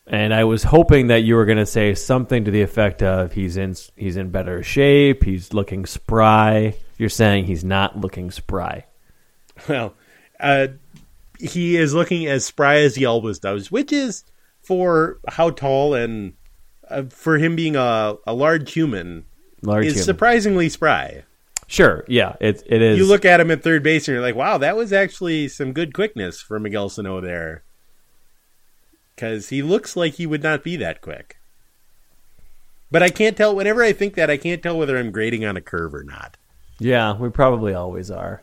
And 0.09 0.33
I 0.33 0.45
was 0.45 0.63
hoping 0.63 1.09
that 1.09 1.25
you 1.25 1.35
were 1.35 1.47
going 1.47 1.59
to 1.59 1.67
say 1.67 1.93
something 1.95 2.45
to 2.45 2.51
the 2.53 2.63
effect 2.63 3.03
of 3.03 3.33
he's 3.33 3.57
in 3.57 3.75
he's 3.97 4.17
in 4.17 4.31
better 4.31 4.63
shape, 4.63 5.25
he's 5.25 5.53
looking 5.53 5.85
spry. 5.85 6.77
You're 6.97 7.09
saying 7.09 7.47
he's 7.47 7.65
not 7.65 7.99
looking 7.99 8.31
spry. 8.31 8.87
Well, 9.69 9.95
uh, 10.39 10.69
he 11.41 11.77
is 11.77 11.95
looking 11.95 12.27
as 12.27 12.45
spry 12.45 12.77
as 12.77 12.95
he 12.95 13.05
always 13.05 13.39
does, 13.39 13.71
which 13.73 13.93
is 13.93 14.25
for 14.63 15.19
how 15.29 15.51
tall 15.51 15.95
and 15.95 16.35
uh, 16.91 17.05
for 17.11 17.39
him 17.39 17.57
being 17.57 17.77
a, 17.77 18.17
a 18.27 18.33
large 18.35 18.73
human 18.73 19.25
Large 19.63 19.87
is 19.87 19.93
human. 19.95 20.05
surprisingly 20.05 20.69
spry. 20.69 21.25
Sure, 21.69 22.05
yeah, 22.07 22.37
it 22.41 22.63
it 22.67 22.81
is. 22.83 22.97
You 22.99 23.07
look 23.07 23.25
at 23.25 23.41
him 23.41 23.51
at 23.51 23.63
third 23.63 23.83
base 23.83 24.07
and 24.07 24.15
you're 24.15 24.23
like, 24.23 24.37
wow, 24.37 24.57
that 24.59 24.77
was 24.77 24.93
actually 24.93 25.49
some 25.49 25.73
good 25.73 25.93
quickness 25.95 26.41
for 26.41 26.61
Miguel 26.61 26.89
Sano 26.89 27.21
there. 27.21 27.65
Because 29.15 29.49
he 29.49 29.63
looks 29.63 29.97
like 29.97 30.15
he 30.15 30.27
would 30.27 30.43
not 30.43 30.63
be 30.63 30.77
that 30.77 31.01
quick. 31.01 31.39
But 32.91 33.03
I 33.03 33.09
can't 33.09 33.37
tell, 33.37 33.57
whenever 33.57 33.83
I 33.83 33.93
think 33.93 34.15
that, 34.15 34.31
I 34.31 34.37
can't 34.37 34.63
tell 34.63 34.79
whether 34.79 34.97
I'm 34.97 35.11
grading 35.11 35.45
on 35.45 35.57
a 35.57 35.61
curve 35.61 35.93
or 35.95 36.05
not. 36.05 36.37
Yeah, 36.79 37.17
we 37.17 37.31
probably 37.31 37.75
always 37.75 38.11
are. 38.11 38.43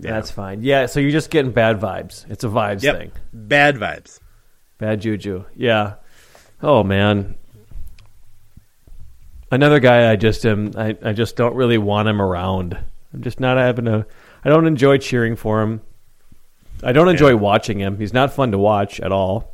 Yeah. 0.00 0.12
That's 0.12 0.30
fine. 0.30 0.62
Yeah, 0.62 0.86
so 0.86 0.98
you're 1.00 1.10
just 1.12 1.30
getting 1.30 1.52
bad 1.52 1.78
vibes. 1.80 2.28
It's 2.30 2.42
a 2.44 2.48
vibes 2.48 2.82
Yep. 2.82 2.96
thing. 2.98 3.12
Bad 3.32 3.76
vibes. 3.76 4.18
Bad 4.78 5.02
juju. 5.02 5.44
Yeah. 5.54 5.94
Oh 6.62 6.82
man. 6.82 7.36
Another 9.50 9.78
guy 9.80 10.10
I 10.10 10.16
just 10.16 10.44
am 10.44 10.72
I, 10.76 10.96
I 11.02 11.12
just 11.12 11.36
don't 11.36 11.54
really 11.54 11.78
want 11.78 12.08
him 12.08 12.20
around. 12.20 12.76
I'm 13.14 13.22
just 13.22 13.38
not 13.40 13.56
having 13.56 13.86
a 13.86 14.06
I 14.44 14.48
don't 14.48 14.66
enjoy 14.66 14.98
cheering 14.98 15.36
for 15.36 15.62
him. 15.62 15.80
I 16.82 16.92
don't 16.92 17.08
enjoy 17.08 17.28
Yeah. 17.30 17.34
watching 17.34 17.78
him. 17.78 17.98
He's 17.98 18.12
not 18.12 18.32
fun 18.32 18.52
to 18.52 18.58
watch 18.58 19.00
at 19.00 19.12
all. 19.12 19.52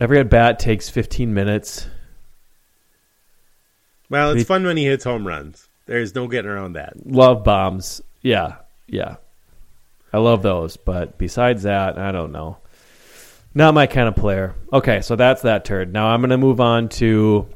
Every 0.00 0.18
at 0.18 0.30
bat 0.30 0.58
takes 0.58 0.88
15 0.88 1.32
minutes. 1.34 1.86
Well, 4.08 4.30
it's 4.30 4.40
He- 4.40 4.44
fun 4.44 4.64
when 4.64 4.76
he 4.76 4.84
hits 4.86 5.04
home 5.04 5.26
runs. 5.26 5.68
There's 5.86 6.14
no 6.14 6.26
getting 6.26 6.50
around 6.50 6.72
that. 6.74 6.94
Love 7.06 7.44
bombs. 7.44 8.00
Yeah. 8.22 8.56
Yeah. 8.86 9.16
I 10.12 10.18
love 10.18 10.42
those, 10.42 10.76
but 10.76 11.18
besides 11.18 11.62
that, 11.64 11.96
I 11.98 12.10
don't 12.12 12.32
know. 12.32 12.58
Not 13.54 13.74
my 13.74 13.86
kind 13.86 14.08
of 14.08 14.16
player. 14.16 14.54
Okay, 14.72 15.00
so 15.00 15.16
that's 15.16 15.42
that 15.42 15.64
turd. 15.64 15.92
Now 15.92 16.08
I'm 16.08 16.20
going 16.20 16.30
to 16.30 16.38
move 16.38 16.60
on 16.60 16.88
to 16.90 17.46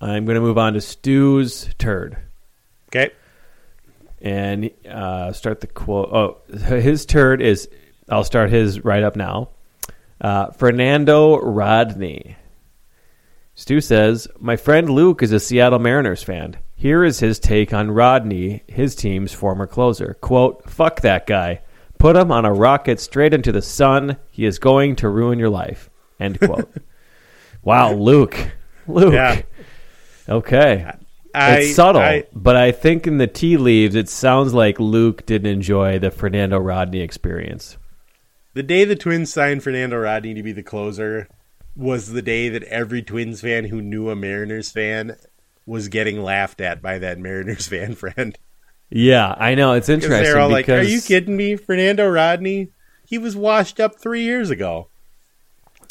I'm 0.00 0.24
going 0.24 0.34
to 0.36 0.40
move 0.40 0.58
on 0.58 0.72
to 0.74 0.80
Stu's 0.80 1.68
turd 1.78 2.16
Okay. 2.88 3.10
and 4.20 4.70
uh, 4.88 5.32
start 5.32 5.60
the 5.60 5.66
quote. 5.66 6.08
Oh, 6.12 6.38
his 6.76 7.04
turd 7.06 7.42
is. 7.42 7.68
I'll 8.08 8.24
start 8.24 8.50
his 8.50 8.84
right 8.84 9.02
up 9.02 9.14
now. 9.16 9.50
Uh, 10.20 10.50
Fernando 10.52 11.38
Rodney. 11.38 12.36
Stu 13.54 13.80
says, 13.80 14.26
My 14.38 14.56
friend 14.56 14.88
Luke 14.90 15.22
is 15.22 15.32
a 15.32 15.40
Seattle 15.40 15.78
Mariners 15.78 16.22
fan. 16.22 16.56
Here 16.74 17.04
is 17.04 17.20
his 17.20 17.38
take 17.38 17.74
on 17.74 17.90
Rodney, 17.90 18.62
his 18.66 18.94
team's 18.94 19.32
former 19.34 19.66
closer. 19.66 20.14
Quote, 20.20 20.68
Fuck 20.68 21.02
that 21.02 21.26
guy. 21.26 21.60
Put 21.98 22.16
him 22.16 22.32
on 22.32 22.46
a 22.46 22.52
rocket 22.52 22.98
straight 23.00 23.34
into 23.34 23.52
the 23.52 23.60
sun. 23.60 24.16
He 24.30 24.46
is 24.46 24.58
going 24.58 24.96
to 24.96 25.08
ruin 25.10 25.38
your 25.38 25.50
life. 25.50 25.90
End 26.18 26.40
quote. 26.40 26.72
wow, 27.62 27.92
Luke. 27.92 28.36
Luke. 28.86 29.12
Yeah. 29.12 29.42
Okay. 30.30 30.90
I, 31.34 31.58
it's 31.58 31.74
subtle, 31.76 32.00
I- 32.00 32.24
but 32.32 32.56
I 32.56 32.72
think 32.72 33.06
in 33.06 33.18
the 33.18 33.26
tea 33.26 33.56
leaves, 33.56 33.94
it 33.94 34.08
sounds 34.08 34.52
like 34.54 34.80
Luke 34.80 35.26
didn't 35.26 35.50
enjoy 35.52 35.98
the 35.98 36.10
Fernando 36.10 36.58
Rodney 36.58 37.00
experience. 37.00 37.76
the 38.54 38.62
day 38.64 38.84
the 38.84 38.96
Twins 38.96 39.32
signed 39.32 39.62
Fernando 39.62 39.96
Rodney 39.98 40.34
to 40.34 40.42
be 40.42 40.52
the 40.52 40.62
closer 40.62 41.28
was 41.76 42.08
the 42.08 42.22
day 42.22 42.48
that 42.48 42.64
every 42.64 43.00
Twins 43.02 43.40
fan 43.42 43.66
who 43.66 43.80
knew 43.80 44.10
a 44.10 44.16
Mariners 44.16 44.72
fan 44.72 45.16
was 45.66 45.86
getting 45.88 46.20
laughed 46.20 46.60
at 46.60 46.82
by 46.82 46.98
that 46.98 47.18
Mariners 47.18 47.68
fan 47.68 47.94
friend. 47.94 48.36
Yeah, 48.90 49.32
I 49.38 49.54
know 49.54 49.74
it's 49.74 49.88
interesting 49.88 50.24
they're 50.24 50.40
all 50.40 50.48
like, 50.50 50.68
"Are 50.68 50.82
you 50.82 51.00
kidding 51.00 51.36
me? 51.36 51.54
Fernando 51.54 52.08
Rodney? 52.08 52.70
He 53.06 53.18
was 53.18 53.36
washed 53.36 53.78
up 53.78 54.00
three 54.00 54.22
years 54.22 54.50
ago." 54.50 54.89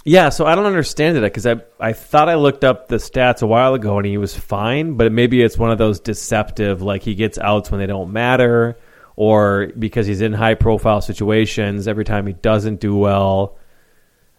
Yeah, 0.05 0.29
so 0.29 0.45
I 0.45 0.55
don't 0.55 0.65
understand 0.65 1.17
it 1.17 1.21
because 1.21 1.45
I 1.45 1.57
I 1.79 1.93
thought 1.93 2.29
I 2.29 2.35
looked 2.35 2.63
up 2.63 2.87
the 2.87 2.95
stats 2.95 3.41
a 3.41 3.47
while 3.47 3.73
ago 3.73 3.97
and 3.97 4.05
he 4.07 4.17
was 4.17 4.35
fine, 4.35 4.93
but 4.95 5.11
maybe 5.11 5.41
it's 5.41 5.57
one 5.57 5.71
of 5.71 5.77
those 5.77 5.99
deceptive 5.99 6.81
like 6.81 7.03
he 7.03 7.15
gets 7.15 7.37
outs 7.37 7.69
when 7.69 7.79
they 7.79 7.85
don't 7.85 8.13
matter, 8.13 8.77
or 9.15 9.71
because 9.77 10.07
he's 10.07 10.21
in 10.21 10.31
high 10.33 10.55
profile 10.55 11.01
situations 11.01 11.87
every 11.87 12.05
time 12.05 12.25
he 12.27 12.33
doesn't 12.33 12.79
do 12.79 12.95
well. 12.95 13.57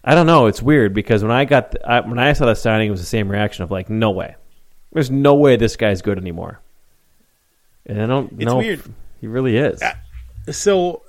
I 0.03 0.15
don't 0.15 0.27
know. 0.27 0.47
It's 0.47 0.63
weird 0.63 0.95
because 0.95 1.23
when 1.23 1.31
I 1.31 1.45
got 1.45 1.73
the, 1.73 1.87
I, 1.87 2.01
when 2.01 2.19
I 2.19 2.33
saw 2.33 2.47
the 2.47 2.55
signing, 2.55 2.89
it 2.89 2.91
was 2.91 3.01
the 3.01 3.07
same 3.07 3.31
reaction 3.31 3.65
of 3.65 3.71
like, 3.71 3.91
no 3.91 4.11
way, 4.13 4.37
there's 4.93 5.11
no 5.11 5.35
way 5.35 5.57
this 5.57 5.77
guy's 5.77 6.01
good 6.01 6.17
anymore. 6.17 6.61
And 7.85 8.01
I 8.01 8.07
don't 8.07 8.33
It's 8.33 8.45
know 8.47 8.57
weird. 8.57 8.83
he 9.21 9.27
really 9.27 9.59
is. 9.59 9.83
Uh, 9.83 9.93
so, 10.53 11.03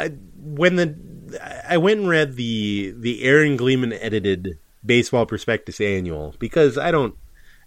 I, 0.00 0.08
when 0.36 0.74
the 0.74 0.86
I 1.68 1.76
went 1.76 2.00
and 2.00 2.08
read 2.08 2.36
the 2.36 2.94
the 2.96 3.24
Aaron 3.24 3.56
Gleeman 3.56 3.92
edited 3.92 4.58
Baseball 4.84 5.26
Prospectus 5.26 5.80
Annual 5.80 6.34
because 6.38 6.78
I 6.78 6.90
don't. 6.90 7.14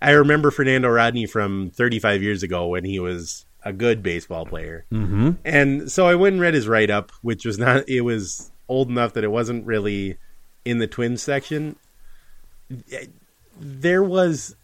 I 0.01 0.11
remember 0.11 0.51
Fernando 0.51 0.89
Rodney 0.89 1.25
from 1.25 1.71
35 1.71 2.21
years 2.21 2.43
ago 2.43 2.67
when 2.67 2.85
he 2.85 2.99
was 2.99 3.45
a 3.63 3.73
good 3.73 4.03
baseball 4.03 4.45
player, 4.45 4.85
mm-hmm. 4.91 5.31
and 5.43 5.91
so 5.91 6.07
I 6.07 6.15
went 6.15 6.33
and 6.33 6.41
read 6.41 6.53
his 6.53 6.67
write 6.67 6.89
up, 6.91 7.11
which 7.21 7.45
was 7.45 7.57
not. 7.57 7.87
It 7.89 8.01
was 8.01 8.51
old 8.69 8.89
enough 8.89 9.13
that 9.13 9.23
it 9.23 9.31
wasn't 9.31 9.65
really 9.65 10.17
in 10.65 10.79
the 10.79 10.87
Twins 10.87 11.23
section. 11.23 11.77
There 13.59 14.03
was 14.03 14.55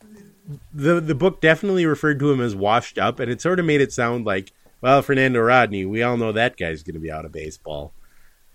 the 0.73 0.99
the 0.99 1.15
book 1.15 1.41
definitely 1.41 1.85
referred 1.85 2.19
to 2.19 2.31
him 2.31 2.41
as 2.41 2.55
washed 2.55 2.97
up, 2.97 3.19
and 3.19 3.31
it 3.31 3.41
sort 3.41 3.59
of 3.59 3.65
made 3.65 3.81
it 3.81 3.91
sound 3.91 4.25
like, 4.25 4.51
well, 4.81 5.01
Fernando 5.01 5.39
Rodney, 5.39 5.85
we 5.85 6.03
all 6.03 6.17
know 6.17 6.31
that 6.31 6.57
guy's 6.57 6.83
going 6.83 6.95
to 6.95 6.99
be 6.99 7.11
out 7.11 7.25
of 7.25 7.31
baseball, 7.31 7.93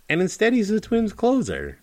and 0.09 0.21
instead 0.21 0.53
he's 0.53 0.69
the 0.69 0.81
Twins 0.81 1.13
closer, 1.13 1.79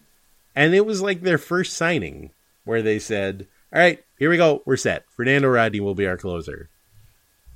and 0.55 0.73
it 0.73 0.85
was 0.85 1.01
like 1.01 1.21
their 1.21 1.37
first 1.37 1.73
signing 1.73 2.31
where 2.63 2.81
they 2.81 2.99
said, 2.99 3.47
"All 3.73 3.79
right, 3.79 4.03
here 4.17 4.29
we 4.29 4.37
go, 4.37 4.61
we're 4.65 4.77
set. 4.77 5.05
Fernando 5.15 5.47
Rodney 5.47 5.79
will 5.79 5.95
be 5.95 6.07
our 6.07 6.17
closer." 6.17 6.69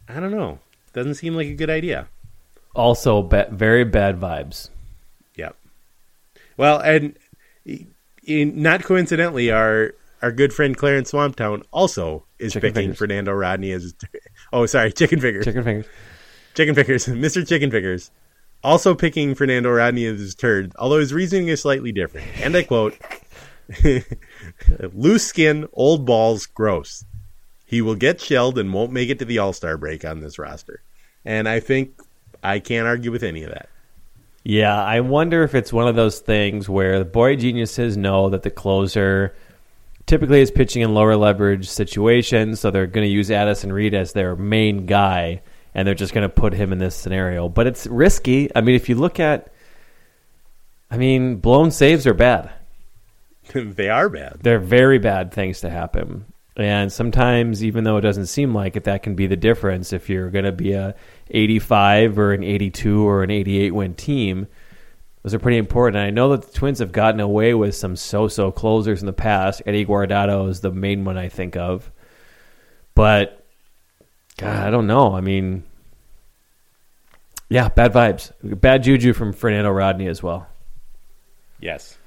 I 0.07 0.19
don't 0.19 0.31
know. 0.31 0.59
Doesn't 0.93 1.15
seem 1.15 1.35
like 1.35 1.47
a 1.47 1.53
good 1.53 1.69
idea. 1.69 2.07
Also, 2.75 3.21
ba- 3.21 3.47
very 3.51 3.83
bad 3.83 4.19
vibes. 4.19 4.69
Yep. 5.35 5.55
Well, 6.57 6.79
and 6.79 7.15
in, 8.25 8.61
not 8.61 8.83
coincidentally, 8.83 9.51
our 9.51 9.93
our 10.21 10.31
good 10.31 10.53
friend 10.53 10.75
Clarence 10.75 11.11
Swamptown 11.11 11.63
also 11.71 12.25
is 12.37 12.53
Chicken 12.53 12.69
picking 12.69 12.81
fingers. 12.83 12.97
Fernando 12.97 13.31
Rodney 13.33 13.71
as. 13.71 13.93
Oh, 14.51 14.65
sorry, 14.65 14.91
Chicken 14.91 15.19
Fingers. 15.19 15.45
Chicken 15.45 15.63
Fingers. 15.63 15.85
Chicken 16.55 16.73
Fingers. 16.73 17.05
Mr. 17.07 17.47
Chicken 17.47 17.69
Fingers. 17.69 18.09
Also 18.63 18.93
picking 18.93 19.35
Fernando 19.35 19.69
Rodney 19.71 20.05
as 20.05 20.19
his 20.19 20.35
turd, 20.35 20.73
although 20.77 20.99
his 20.99 21.13
reasoning 21.13 21.47
is 21.47 21.61
slightly 21.61 21.91
different. 21.91 22.27
And 22.41 22.55
I 22.55 22.63
quote 22.63 22.97
Loose 24.93 25.25
skin, 25.25 25.67
old 25.73 26.05
balls, 26.05 26.45
gross. 26.45 27.05
He 27.65 27.81
will 27.81 27.95
get 27.95 28.19
shelled 28.19 28.57
and 28.57 28.73
won't 28.73 28.91
make 28.91 29.09
it 29.09 29.19
to 29.19 29.25
the 29.25 29.37
All 29.37 29.53
Star 29.53 29.77
break 29.77 30.03
on 30.03 30.19
this 30.19 30.39
roster. 30.39 30.81
And 31.23 31.47
I 31.47 31.59
think 31.59 32.01
I 32.43 32.59
can't 32.59 32.87
argue 32.87 33.11
with 33.11 33.23
any 33.23 33.43
of 33.43 33.51
that. 33.51 33.69
Yeah, 34.43 34.81
I 34.83 35.01
wonder 35.01 35.43
if 35.43 35.53
it's 35.53 35.71
one 35.73 35.87
of 35.87 35.95
those 35.95 36.19
things 36.19 36.67
where 36.67 36.97
the 36.97 37.05
boy 37.05 37.35
geniuses 37.35 37.97
know 37.97 38.29
that 38.29 38.43
the 38.43 38.49
closer 38.49 39.35
typically 40.05 40.41
is 40.41 40.49
pitching 40.49 40.81
in 40.81 40.93
lower 40.93 41.15
leverage 41.15 41.69
situations, 41.69 42.59
so 42.59 42.71
they're 42.71 42.87
going 42.87 43.05
to 43.05 43.11
use 43.11 43.29
Addison 43.29 43.71
Reed 43.71 43.93
as 43.93 44.13
their 44.13 44.35
main 44.35 44.85
guy, 44.87 45.41
and 45.73 45.87
they're 45.87 45.95
just 45.95 46.13
going 46.13 46.27
to 46.27 46.33
put 46.33 46.53
him 46.53 46.71
in 46.71 46.79
this 46.79 46.95
scenario. 46.95 47.49
But 47.49 47.67
it's 47.67 47.87
risky. 47.87 48.49
I 48.55 48.61
mean, 48.61 48.75
if 48.75 48.89
you 48.89 48.95
look 48.95 49.19
at, 49.19 49.51
I 50.89 50.97
mean, 50.97 51.37
blown 51.37 51.71
saves 51.71 52.07
are 52.07 52.13
bad. 52.13 52.51
they 53.53 53.89
are 53.89 54.09
bad. 54.09 54.37
They're 54.41 54.59
very 54.59 54.99
bad 54.99 55.31
things 55.31 55.61
to 55.61 55.69
happen. 55.69 56.25
And 56.55 56.91
sometimes, 56.91 57.63
even 57.63 57.85
though 57.85 57.97
it 57.97 58.01
doesn't 58.01 58.25
seem 58.25 58.53
like 58.53 58.75
it, 58.75 58.83
that 58.83 59.01
can 59.01 59.15
be 59.15 59.27
the 59.27 59.37
difference. 59.37 59.93
If 59.93 60.09
you're 60.09 60.29
going 60.29 60.45
to 60.45 60.51
be 60.51 60.73
a 60.73 60.93
85 61.29 62.19
or 62.19 62.33
an 62.33 62.43
82 62.43 63.07
or 63.07 63.23
an 63.23 63.31
88 63.31 63.71
win 63.71 63.93
team, 63.93 64.47
those 65.23 65.33
are 65.33 65.39
pretty 65.39 65.57
important. 65.57 65.97
And 65.97 66.05
I 66.05 66.09
know 66.09 66.29
that 66.35 66.41
the 66.41 66.51
Twins 66.51 66.79
have 66.79 66.91
gotten 66.91 67.21
away 67.21 67.53
with 67.53 67.75
some 67.75 67.95
so-so 67.95 68.51
closers 68.51 69.01
in 69.01 69.05
the 69.05 69.13
past. 69.13 69.61
Eddie 69.65 69.85
Guardado 69.85 70.49
is 70.49 70.59
the 70.59 70.71
main 70.71 71.05
one 71.05 71.17
I 71.17 71.29
think 71.29 71.55
of, 71.55 71.89
but 72.93 73.38
God, 74.39 74.67
I 74.67 74.71
don't 74.71 74.87
know. 74.87 75.13
I 75.13 75.19
mean, 75.19 75.63
yeah, 77.49 77.67
bad 77.67 77.91
vibes, 77.91 78.31
bad 78.41 78.83
juju 78.83 79.11
from 79.11 79.33
Fernando 79.33 79.69
Rodney 79.69 80.07
as 80.07 80.23
well. 80.23 80.47
Yes. 81.59 81.97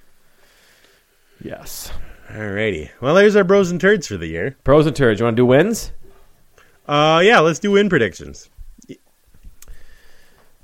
Yes. 1.45 1.93
Alrighty. 2.29 2.89
Well, 3.03 3.15
there's 3.15 3.37
our 3.37 3.45
bros 3.45 3.71
and 3.71 3.79
turds 3.79 4.07
for 4.07 4.17
the 4.17 4.29
year. 4.29 4.57
Pros 4.65 4.87
and 4.87 4.97
turds. 4.97 5.21
You 5.21 5.25
want 5.25 5.37
to 5.37 5.43
do 5.43 5.47
wins? 5.47 5.93
Uh, 6.89 7.21
yeah. 7.23 7.41
Let's 7.41 7.59
do 7.59 7.73
win 7.73 7.91
predictions. 7.91 8.49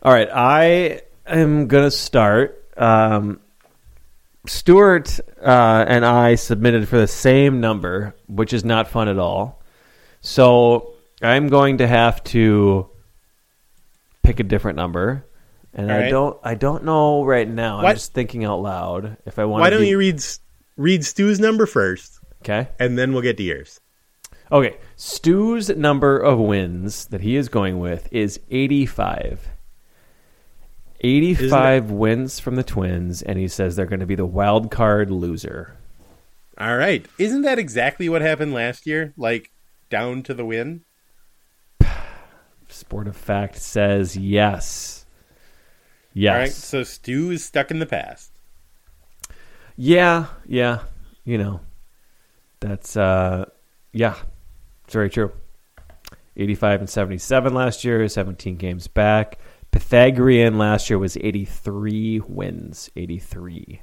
All 0.02 0.12
right. 0.12 0.30
I 0.32 1.02
am 1.26 1.66
going 1.66 1.84
to 1.84 1.90
start. 1.90 2.64
Um, 2.78 3.40
Stuart 4.46 5.20
uh, 5.42 5.84
and 5.86 6.06
I 6.06 6.36
submitted 6.36 6.88
for 6.88 6.96
the 6.96 7.06
same 7.06 7.60
number, 7.60 8.14
which 8.26 8.54
is 8.54 8.64
not 8.64 8.88
fun 8.88 9.08
at 9.08 9.18
all. 9.18 9.60
So 10.22 10.94
I'm 11.20 11.48
going 11.48 11.78
to 11.78 11.86
have 11.86 12.22
to 12.24 12.90
pick 14.22 14.40
a 14.40 14.44
different 14.44 14.76
number, 14.76 15.26
and 15.74 15.90
I 15.90 16.10
don't. 16.10 16.38
I 16.42 16.54
don't 16.54 16.84
know 16.84 17.24
right 17.24 17.48
now. 17.48 17.78
What? 17.78 17.86
I'm 17.86 17.96
just 17.96 18.12
thinking 18.12 18.44
out 18.44 18.60
loud. 18.60 19.16
If 19.26 19.38
I 19.38 19.44
want. 19.44 19.60
Why 19.62 19.70
don't 19.70 19.80
be... 19.80 19.88
you 19.88 19.98
read 19.98 20.22
read 20.76 21.04
Stu's 21.04 21.40
number 21.40 21.66
first? 21.66 22.20
Okay, 22.42 22.68
and 22.78 22.98
then 22.98 23.12
we'll 23.12 23.22
get 23.22 23.36
to 23.38 23.42
yours. 23.42 23.80
Okay, 24.50 24.78
Stu's 24.96 25.68
number 25.70 26.18
of 26.18 26.38
wins 26.38 27.06
that 27.06 27.20
he 27.20 27.36
is 27.36 27.48
going 27.48 27.78
with 27.78 28.08
is 28.12 28.40
85. 28.50 29.48
85 31.00 31.90
wins 31.92 32.40
from 32.40 32.56
the 32.56 32.64
Twins, 32.64 33.22
and 33.22 33.38
he 33.38 33.46
says 33.46 33.76
they're 33.76 33.86
going 33.86 34.00
to 34.00 34.06
be 34.06 34.16
the 34.16 34.26
wild 34.26 34.70
card 34.70 35.10
loser. 35.10 35.76
All 36.58 36.76
right. 36.76 37.06
Isn't 37.18 37.42
that 37.42 37.58
exactly 37.58 38.08
what 38.08 38.20
happened 38.20 38.52
last 38.52 38.84
year? 38.84 39.14
Like, 39.16 39.52
down 39.90 40.22
to 40.24 40.34
the 40.34 40.44
win? 40.44 40.82
Sport 42.68 43.08
of 43.08 43.16
Fact 43.16 43.56
says 43.56 44.16
yes. 44.16 45.06
Yes. 46.12 46.32
All 46.32 46.38
right. 46.38 46.52
So 46.52 46.82
Stu 46.84 47.30
is 47.30 47.44
stuck 47.44 47.70
in 47.70 47.78
the 47.78 47.86
past. 47.86 48.32
Yeah. 49.76 50.26
Yeah. 50.46 50.80
You 51.24 51.38
know, 51.38 51.60
that's, 52.60 52.96
uh, 52.96 53.46
yeah, 53.92 54.16
it's 54.84 54.94
very 54.94 55.10
true. 55.10 55.32
85 56.36 56.80
and 56.80 56.90
77 56.90 57.52
last 57.52 57.84
year, 57.84 58.08
17 58.08 58.56
games 58.56 58.86
back. 58.86 59.38
Pythagorean 59.70 60.56
last 60.56 60.88
year 60.88 60.98
was 60.98 61.16
83 61.18 62.20
wins. 62.20 62.90
83. 62.96 63.82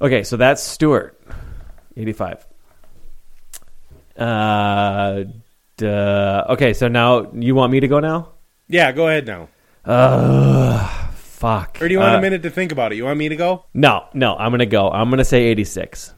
Okay, 0.00 0.22
so 0.24 0.36
that's 0.36 0.62
Stuart, 0.62 1.20
85. 1.96 2.46
Uh, 4.16 5.24
duh. 5.76 6.44
okay, 6.50 6.74
so 6.74 6.88
now 6.88 7.30
you 7.32 7.54
want 7.54 7.72
me 7.72 7.80
to 7.80 7.88
go 7.88 8.00
now? 8.00 8.32
Yeah, 8.68 8.92
go 8.92 9.08
ahead 9.08 9.26
now. 9.26 9.48
Uh, 9.84 11.06
Fuck. 11.36 11.78
Or 11.80 11.88
do 11.88 11.92
you 11.92 12.00
want 12.00 12.14
uh, 12.14 12.18
a 12.18 12.20
minute 12.20 12.42
to 12.42 12.50
think 12.50 12.72
about 12.72 12.92
it? 12.92 12.96
You 12.96 13.04
want 13.04 13.18
me 13.18 13.28
to 13.28 13.36
go? 13.36 13.66
No, 13.74 14.06
no. 14.14 14.36
I'm 14.36 14.50
gonna 14.50 14.66
go. 14.66 14.90
I'm 14.90 15.10
gonna 15.10 15.24
say 15.24 15.44
86. 15.44 16.14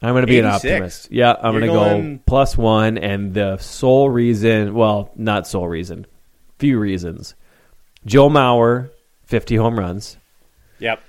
I'm 0.00 0.14
gonna 0.14 0.26
be 0.26 0.38
86? 0.38 0.44
an 0.44 0.54
optimist. 0.54 1.12
Yeah, 1.12 1.34
I'm 1.40 1.54
gonna 1.54 1.66
going... 1.66 2.16
go 2.16 2.22
plus 2.26 2.56
one, 2.56 2.96
and 2.96 3.34
the 3.34 3.58
sole 3.58 4.08
reason, 4.08 4.74
well, 4.74 5.10
not 5.16 5.46
sole 5.46 5.66
reason, 5.66 6.06
few 6.58 6.78
reasons. 6.78 7.34
Joe 8.06 8.28
Mauer, 8.28 8.90
50 9.24 9.56
home 9.56 9.78
runs. 9.78 10.18
Yep. 10.78 11.00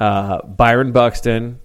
Uh, 0.00 0.42
Byron 0.46 0.92
Buxton, 0.92 1.60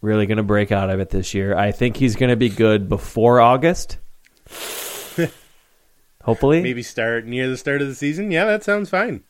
really 0.00 0.26
going 0.26 0.36
to 0.38 0.42
break 0.42 0.70
out 0.72 0.90
of 0.90 1.00
it 1.00 1.10
this 1.10 1.34
year. 1.34 1.56
I 1.56 1.72
think 1.72 1.96
he's 1.96 2.16
going 2.16 2.30
to 2.30 2.36
be 2.36 2.48
good 2.48 2.88
before 2.88 3.40
August. 3.40 3.98
Hopefully. 6.22 6.62
Maybe 6.62 6.82
start 6.82 7.24
near 7.26 7.48
the 7.48 7.56
start 7.56 7.80
of 7.82 7.88
the 7.88 7.94
season. 7.94 8.30
Yeah, 8.30 8.44
that 8.44 8.62
sounds 8.64 8.90
fine. 8.90 9.22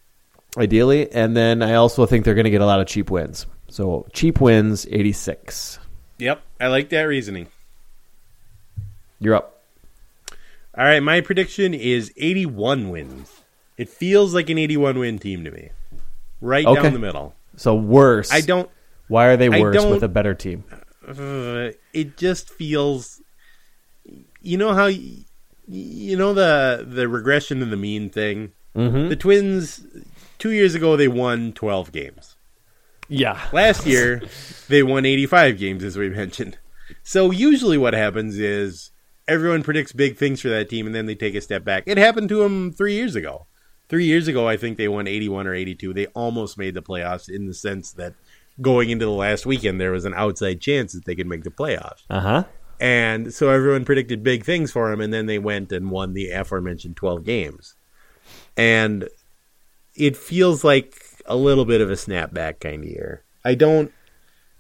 ideally. 0.59 1.11
And 1.13 1.37
then 1.37 1.63
I 1.63 1.75
also 1.75 2.05
think 2.07 2.25
they're 2.25 2.35
going 2.35 2.45
to 2.45 2.51
get 2.51 2.61
a 2.61 2.67
lot 2.67 2.81
of 2.81 2.87
cheap 2.89 3.11
wins. 3.11 3.47
So 3.69 4.07
cheap 4.13 4.41
wins, 4.41 4.87
86. 4.91 5.79
Yep, 6.19 6.43
I 6.61 6.67
like 6.67 6.89
that 6.91 7.03
reasoning. 7.03 7.47
You're 9.21 9.37
up. 9.37 9.63
All 10.77 10.85
right, 10.85 11.01
my 11.01 11.21
prediction 11.21 11.73
is 11.75 12.13
81 12.17 12.91
wins. 12.91 13.41
It 13.77 13.89
feels 13.89 14.35
like 14.35 14.51
an 14.51 14.59
81 14.59 14.99
win 14.99 15.19
team 15.19 15.45
to 15.45 15.51
me. 15.51 15.71
Right 16.41 16.67
Okay. 16.67 16.83
down 16.83 16.93
the 16.93 16.99
middle. 16.99 17.35
So 17.61 17.75
worse. 17.75 18.33
I 18.33 18.41
don't 18.41 18.71
Why 19.09 19.27
are 19.27 19.37
they 19.37 19.49
I 19.51 19.61
worse 19.61 19.77
don't- 19.77 19.91
with 19.93 20.03
a 20.03 20.09
better 20.09 20.33
team? 20.35 20.65
uh, 21.07 21.71
it 21.93 22.17
just 22.17 22.49
feels 22.49 23.21
you 24.41 24.57
know 24.57 24.73
how 24.73 24.87
y- 24.87 25.25
you 25.69 26.17
know 26.17 26.33
the 26.33 26.87
the 26.89 27.07
regression 27.09 27.61
to 27.61 27.67
the 27.67 27.77
mean 27.77 28.09
thing. 28.09 28.53
Mm-hmm. 28.75 29.09
The 29.09 29.17
Twins 29.17 29.85
2 30.39 30.51
years 30.53 30.75
ago 30.75 30.97
they 30.97 31.09
won 31.09 31.53
12 31.53 31.93
games. 31.93 32.37
Yeah. 33.09 33.39
Last 33.53 33.85
year, 33.87 34.23
they 34.69 34.83
won 34.85 35.05
85 35.05 35.59
games, 35.59 35.83
as 35.83 35.99
we 35.99 36.09
mentioned. 36.09 36.59
So 37.03 37.33
usually, 37.33 37.77
what 37.77 37.93
happens 37.93 38.39
is 38.39 38.93
everyone 39.27 39.65
predicts 39.65 39.93
big 39.93 40.17
things 40.17 40.41
for 40.41 40.49
that 40.49 40.69
team, 40.71 40.87
and 40.87 40.95
then 40.95 41.07
they 41.07 41.17
take 41.17 41.35
a 41.35 41.41
step 41.41 41.65
back. 41.65 41.83
It 41.87 41.99
happened 41.99 42.29
to 42.31 42.37
them 42.43 42.73
three 42.73 42.95
years 42.95 43.17
ago. 43.17 43.47
Three 43.91 44.07
years 44.07 44.29
ago, 44.29 44.49
I 44.49 44.57
think 44.57 44.79
they 44.79 44.89
won 44.89 45.09
81 45.09 45.49
or 45.49 45.55
82. 45.55 45.93
They 45.93 46.07
almost 46.07 46.57
made 46.57 46.75
the 46.75 46.83
playoffs 46.83 47.29
in 47.29 47.47
the 47.47 47.55
sense 47.55 47.91
that 47.93 48.15
going 48.63 48.89
into 48.89 49.05
the 49.05 49.11
last 49.11 49.45
weekend, 49.45 49.81
there 49.81 49.91
was 49.91 50.05
an 50.05 50.15
outside 50.15 50.61
chance 50.61 50.93
that 50.93 51.05
they 51.05 51.17
could 51.17 51.27
make 51.27 51.43
the 51.43 51.51
playoffs. 51.51 52.05
Uh 52.09 52.21
huh. 52.21 52.45
And 52.79 53.35
so 53.35 53.51
everyone 53.51 53.85
predicted 53.85 54.23
big 54.23 54.45
things 54.45 54.71
for 54.71 54.91
them, 54.91 55.01
and 55.01 55.13
then 55.13 55.27
they 55.27 55.41
went 55.41 55.73
and 55.73 55.91
won 55.91 56.15
the 56.15 56.31
aforementioned 56.31 56.97
12 56.97 57.25
games. 57.25 57.75
And 58.57 59.09
it 59.97 60.17
feels 60.17 60.63
like 60.63 61.03
a 61.27 61.37
little 61.37 61.65
bit 61.65 61.81
of 61.81 61.91
a 61.91 61.95
snapback 61.95 62.61
kind 62.61 62.85
of 62.85 62.89
year. 62.89 63.25
I 63.45 63.55
don't 63.55 63.93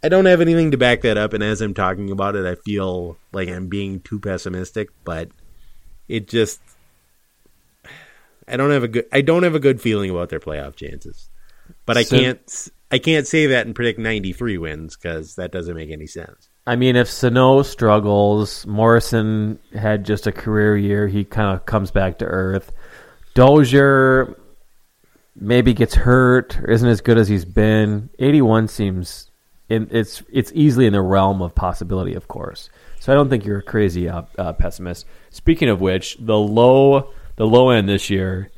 I 0.02 0.08
don't 0.08 0.26
have 0.26 0.40
anything 0.40 0.70
to 0.70 0.78
back 0.78 1.02
that 1.02 1.18
up 1.18 1.34
and 1.34 1.42
as 1.42 1.60
I'm 1.60 1.74
talking 1.74 2.10
about 2.10 2.34
it 2.34 2.46
I 2.46 2.54
feel 2.54 3.18
like 3.32 3.48
I'm 3.48 3.68
being 3.68 4.00
too 4.00 4.18
pessimistic, 4.18 4.88
but 5.04 5.28
it 6.08 6.26
just 6.28 6.60
I 8.50 8.56
don't 8.56 8.70
have 8.70 8.82
a 8.84 8.88
good 8.88 9.06
I 9.12 9.20
don't 9.20 9.42
have 9.42 9.54
a 9.54 9.60
good 9.60 9.80
feeling 9.80 10.10
about 10.10 10.28
their 10.28 10.40
playoff 10.40 10.76
chances. 10.76 11.28
But 11.86 11.96
I 11.96 12.02
So- 12.02 12.18
can't 12.18 12.68
I 12.92 12.98
can't 12.98 13.26
say 13.26 13.46
that 13.46 13.66
and 13.66 13.74
predict 13.74 13.98
93 14.00 14.58
wins 14.58 14.96
cuz 14.96 15.36
that 15.36 15.52
doesn't 15.52 15.74
make 15.76 15.90
any 15.90 16.06
sense. 16.06 16.48
I 16.66 16.76
mean, 16.76 16.94
if 16.96 17.08
Sano 17.08 17.62
struggles, 17.62 18.66
Morrison 18.66 19.58
had 19.74 20.04
just 20.04 20.26
a 20.26 20.32
career 20.32 20.76
year. 20.76 21.08
He 21.08 21.24
kind 21.24 21.56
of 21.56 21.66
comes 21.66 21.90
back 21.90 22.18
to 22.18 22.24
earth. 22.26 22.70
Dozier 23.34 24.36
maybe 25.36 25.72
gets 25.72 25.94
hurt, 25.94 26.58
or 26.60 26.70
isn't 26.70 26.88
as 26.88 27.00
good 27.00 27.16
as 27.18 27.28
he's 27.28 27.44
been. 27.44 28.10
Eighty-one 28.18 28.68
seems 28.68 29.30
in, 29.68 29.88
it's 29.90 30.22
it's 30.32 30.50
easily 30.54 30.86
in 30.86 30.92
the 30.92 31.00
realm 31.00 31.40
of 31.42 31.54
possibility, 31.54 32.14
of 32.14 32.28
course. 32.28 32.68
So 32.98 33.12
I 33.12 33.14
don't 33.14 33.30
think 33.30 33.44
you're 33.46 33.58
a 33.58 33.62
crazy 33.62 34.08
uh, 34.08 34.22
uh, 34.36 34.52
pessimist. 34.52 35.06
Speaking 35.30 35.68
of 35.68 35.80
which, 35.80 36.18
the 36.20 36.36
low 36.36 37.10
the 37.40 37.46
low 37.46 37.70
end 37.70 37.88
this 37.88 38.10
year, 38.10 38.50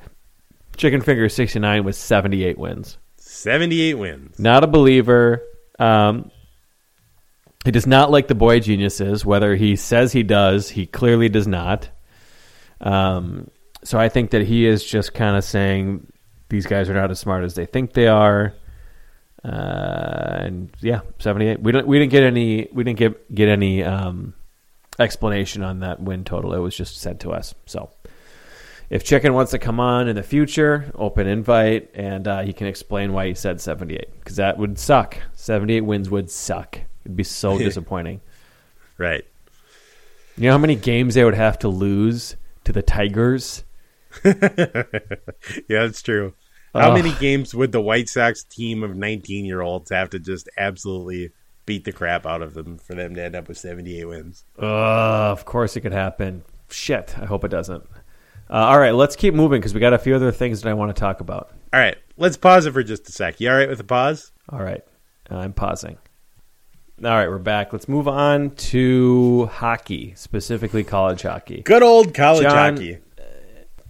Chicken 0.76 1.02
Finger 1.02 1.28
sixty-nine 1.28 1.84
with 1.84 1.94
seventy-eight 1.94 2.58
wins. 2.58 2.98
78 3.16 3.94
wins. 3.94 4.38
Not 4.40 4.64
a 4.64 4.66
believer. 4.66 5.40
Um, 5.78 6.32
he 7.64 7.70
does 7.70 7.86
not 7.86 8.10
like 8.10 8.26
the 8.26 8.34
boy 8.34 8.58
geniuses. 8.58 9.24
Whether 9.24 9.54
he 9.54 9.76
says 9.76 10.12
he 10.12 10.24
does, 10.24 10.68
he 10.68 10.86
clearly 10.86 11.28
does 11.28 11.46
not. 11.46 11.90
Um, 12.80 13.52
so 13.84 14.00
I 14.00 14.08
think 14.08 14.32
that 14.32 14.42
he 14.42 14.66
is 14.66 14.84
just 14.84 15.14
kind 15.14 15.36
of 15.36 15.44
saying 15.44 16.12
these 16.48 16.66
guys 16.66 16.90
are 16.90 16.94
not 16.94 17.12
as 17.12 17.20
smart 17.20 17.44
as 17.44 17.54
they 17.54 17.66
think 17.66 17.92
they 17.92 18.08
are. 18.08 18.52
Uh, 19.44 19.48
and 19.48 20.70
yeah, 20.80 21.02
seventy 21.20 21.46
eight. 21.46 21.60
We 21.60 21.70
don't. 21.70 21.86
We 21.86 22.00
didn't 22.00 22.10
get 22.10 22.24
any. 22.24 22.68
We 22.72 22.82
didn't 22.82 22.98
get 22.98 23.32
get 23.32 23.48
any 23.48 23.84
um, 23.84 24.34
explanation 24.98 25.62
on 25.62 25.80
that 25.80 26.00
win 26.00 26.24
total. 26.24 26.52
It 26.52 26.58
was 26.58 26.76
just 26.76 26.96
sent 26.96 27.20
to 27.20 27.30
us. 27.30 27.54
So 27.66 27.92
if 28.92 29.02
Chicken 29.04 29.32
wants 29.32 29.52
to 29.52 29.58
come 29.58 29.80
on 29.80 30.06
in 30.06 30.16
the 30.16 30.22
future, 30.22 30.92
open 30.94 31.26
invite, 31.26 31.90
and 31.94 32.28
uh, 32.28 32.42
he 32.42 32.52
can 32.52 32.66
explain 32.66 33.14
why 33.14 33.26
he 33.26 33.34
said 33.34 33.58
78 33.58 34.18
because 34.18 34.36
that 34.36 34.58
would 34.58 34.78
suck. 34.78 35.16
78 35.32 35.80
wins 35.80 36.10
would 36.10 36.30
suck. 36.30 36.78
It'd 37.02 37.16
be 37.16 37.24
so 37.24 37.56
disappointing. 37.68 38.20
Right. 38.98 39.24
You 40.36 40.44
know 40.44 40.52
how 40.52 40.58
many 40.58 40.76
games 40.76 41.14
they 41.14 41.24
would 41.24 41.34
have 41.34 41.58
to 41.60 41.68
lose 41.68 42.36
to 42.64 42.72
the 42.72 42.82
Tigers? 42.82 43.64
Yeah, 44.24 45.86
that's 45.86 46.02
true. 46.02 46.34
How 46.74 46.90
Ugh. 46.90 47.02
many 47.02 47.14
games 47.18 47.54
would 47.54 47.72
the 47.72 47.80
White 47.80 48.10
Sox 48.10 48.44
team 48.44 48.82
of 48.82 48.94
19 48.94 49.46
year 49.46 49.62
olds 49.62 49.90
have 49.90 50.10
to 50.10 50.18
just 50.18 50.50
absolutely 50.58 51.30
beat 51.64 51.84
the 51.84 51.92
crap 51.92 52.26
out 52.26 52.42
of 52.42 52.52
them 52.52 52.76
for 52.76 52.94
them 52.94 53.14
to 53.14 53.22
end 53.24 53.36
up 53.36 53.48
with 53.48 53.56
78 53.56 54.04
wins? 54.04 54.44
Uh, 54.58 55.30
of 55.32 55.46
course 55.46 55.76
it 55.76 55.80
could 55.80 55.92
happen. 55.92 56.44
Shit, 56.68 57.18
I 57.18 57.24
hope 57.24 57.44
it 57.44 57.48
doesn't. 57.48 57.84
Uh, 58.52 58.56
all 58.56 58.78
right, 58.78 58.90
let's 58.94 59.16
keep 59.16 59.32
moving 59.32 59.60
because 59.60 59.72
we 59.72 59.80
got 59.80 59.94
a 59.94 59.98
few 59.98 60.14
other 60.14 60.30
things 60.30 60.60
that 60.60 60.68
I 60.68 60.74
want 60.74 60.94
to 60.94 61.00
talk 61.00 61.20
about. 61.20 61.50
All 61.72 61.80
right, 61.80 61.96
let's 62.18 62.36
pause 62.36 62.66
it 62.66 62.72
for 62.72 62.82
just 62.82 63.08
a 63.08 63.12
sec. 63.12 63.40
You 63.40 63.50
all 63.50 63.56
right 63.56 63.68
with 63.68 63.78
the 63.78 63.84
pause? 63.84 64.30
All 64.50 64.62
right, 64.62 64.82
I'm 65.30 65.54
pausing. 65.54 65.96
All 67.02 67.10
right, 67.10 67.28
we're 67.28 67.38
back. 67.38 67.72
Let's 67.72 67.88
move 67.88 68.06
on 68.06 68.50
to 68.50 69.46
hockey, 69.46 70.12
specifically 70.16 70.84
college 70.84 71.22
hockey. 71.22 71.62
Good 71.62 71.82
old 71.82 72.12
college 72.14 72.42
John- 72.42 72.76
hockey. 72.76 72.98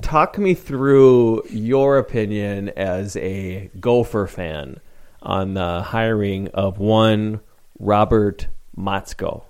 talk 0.01 0.39
me 0.39 0.55
through 0.55 1.43
your 1.51 1.99
opinion 1.99 2.69
as 2.71 3.17
a 3.17 3.69
Gopher 3.81 4.29
fan 4.29 4.79
on 5.23 5.55
the 5.55 5.83
hiring 5.83 6.49
of 6.49 6.79
one 6.79 7.41
Robert 7.81 8.47
Motzko, 8.79 9.43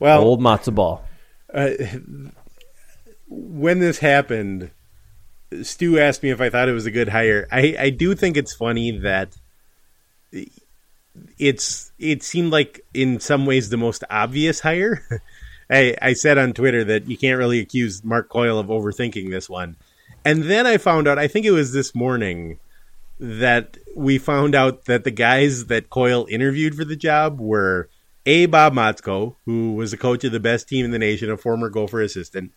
Well, 0.00 0.22
old 0.22 0.40
matzo 0.40 0.74
ball. 0.74 1.04
uh, 1.54 1.70
when 3.34 3.80
this 3.80 3.98
happened, 3.98 4.70
Stu 5.62 5.98
asked 5.98 6.22
me 6.22 6.30
if 6.30 6.40
I 6.40 6.50
thought 6.50 6.68
it 6.68 6.72
was 6.72 6.86
a 6.86 6.90
good 6.90 7.08
hire. 7.08 7.46
I, 7.50 7.76
I 7.78 7.90
do 7.90 8.14
think 8.14 8.36
it's 8.36 8.54
funny 8.54 8.98
that 8.98 9.36
it's 11.38 11.92
it 11.98 12.22
seemed 12.22 12.52
like 12.52 12.84
in 12.92 13.20
some 13.20 13.46
ways 13.46 13.68
the 13.68 13.76
most 13.76 14.04
obvious 14.10 14.60
hire. 14.60 15.02
I, 15.70 15.96
I 16.02 16.12
said 16.12 16.38
on 16.38 16.52
Twitter 16.52 16.84
that 16.84 17.08
you 17.08 17.16
can't 17.16 17.38
really 17.38 17.58
accuse 17.58 18.04
Mark 18.04 18.28
Coyle 18.28 18.58
of 18.58 18.66
overthinking 18.66 19.30
this 19.30 19.48
one. 19.48 19.76
And 20.24 20.44
then 20.44 20.66
I 20.66 20.76
found 20.76 21.08
out, 21.08 21.18
I 21.18 21.26
think 21.26 21.46
it 21.46 21.52
was 21.52 21.72
this 21.72 21.94
morning, 21.94 22.58
that 23.18 23.78
we 23.94 24.18
found 24.18 24.54
out 24.54 24.84
that 24.86 25.04
the 25.04 25.10
guys 25.10 25.66
that 25.66 25.90
Coyle 25.90 26.26
interviewed 26.28 26.74
for 26.74 26.84
the 26.84 26.96
job 26.96 27.40
were 27.40 27.88
A. 28.26 28.46
Bob 28.46 28.74
Motzko, 28.74 29.36
who 29.46 29.74
was 29.74 29.90
the 29.90 29.96
coach 29.96 30.24
of 30.24 30.32
the 30.32 30.40
best 30.40 30.68
team 30.68 30.84
in 30.84 30.90
the 30.90 30.98
nation, 30.98 31.30
a 31.30 31.36
former 31.36 31.70
Gopher 31.70 32.02
assistant, 32.02 32.52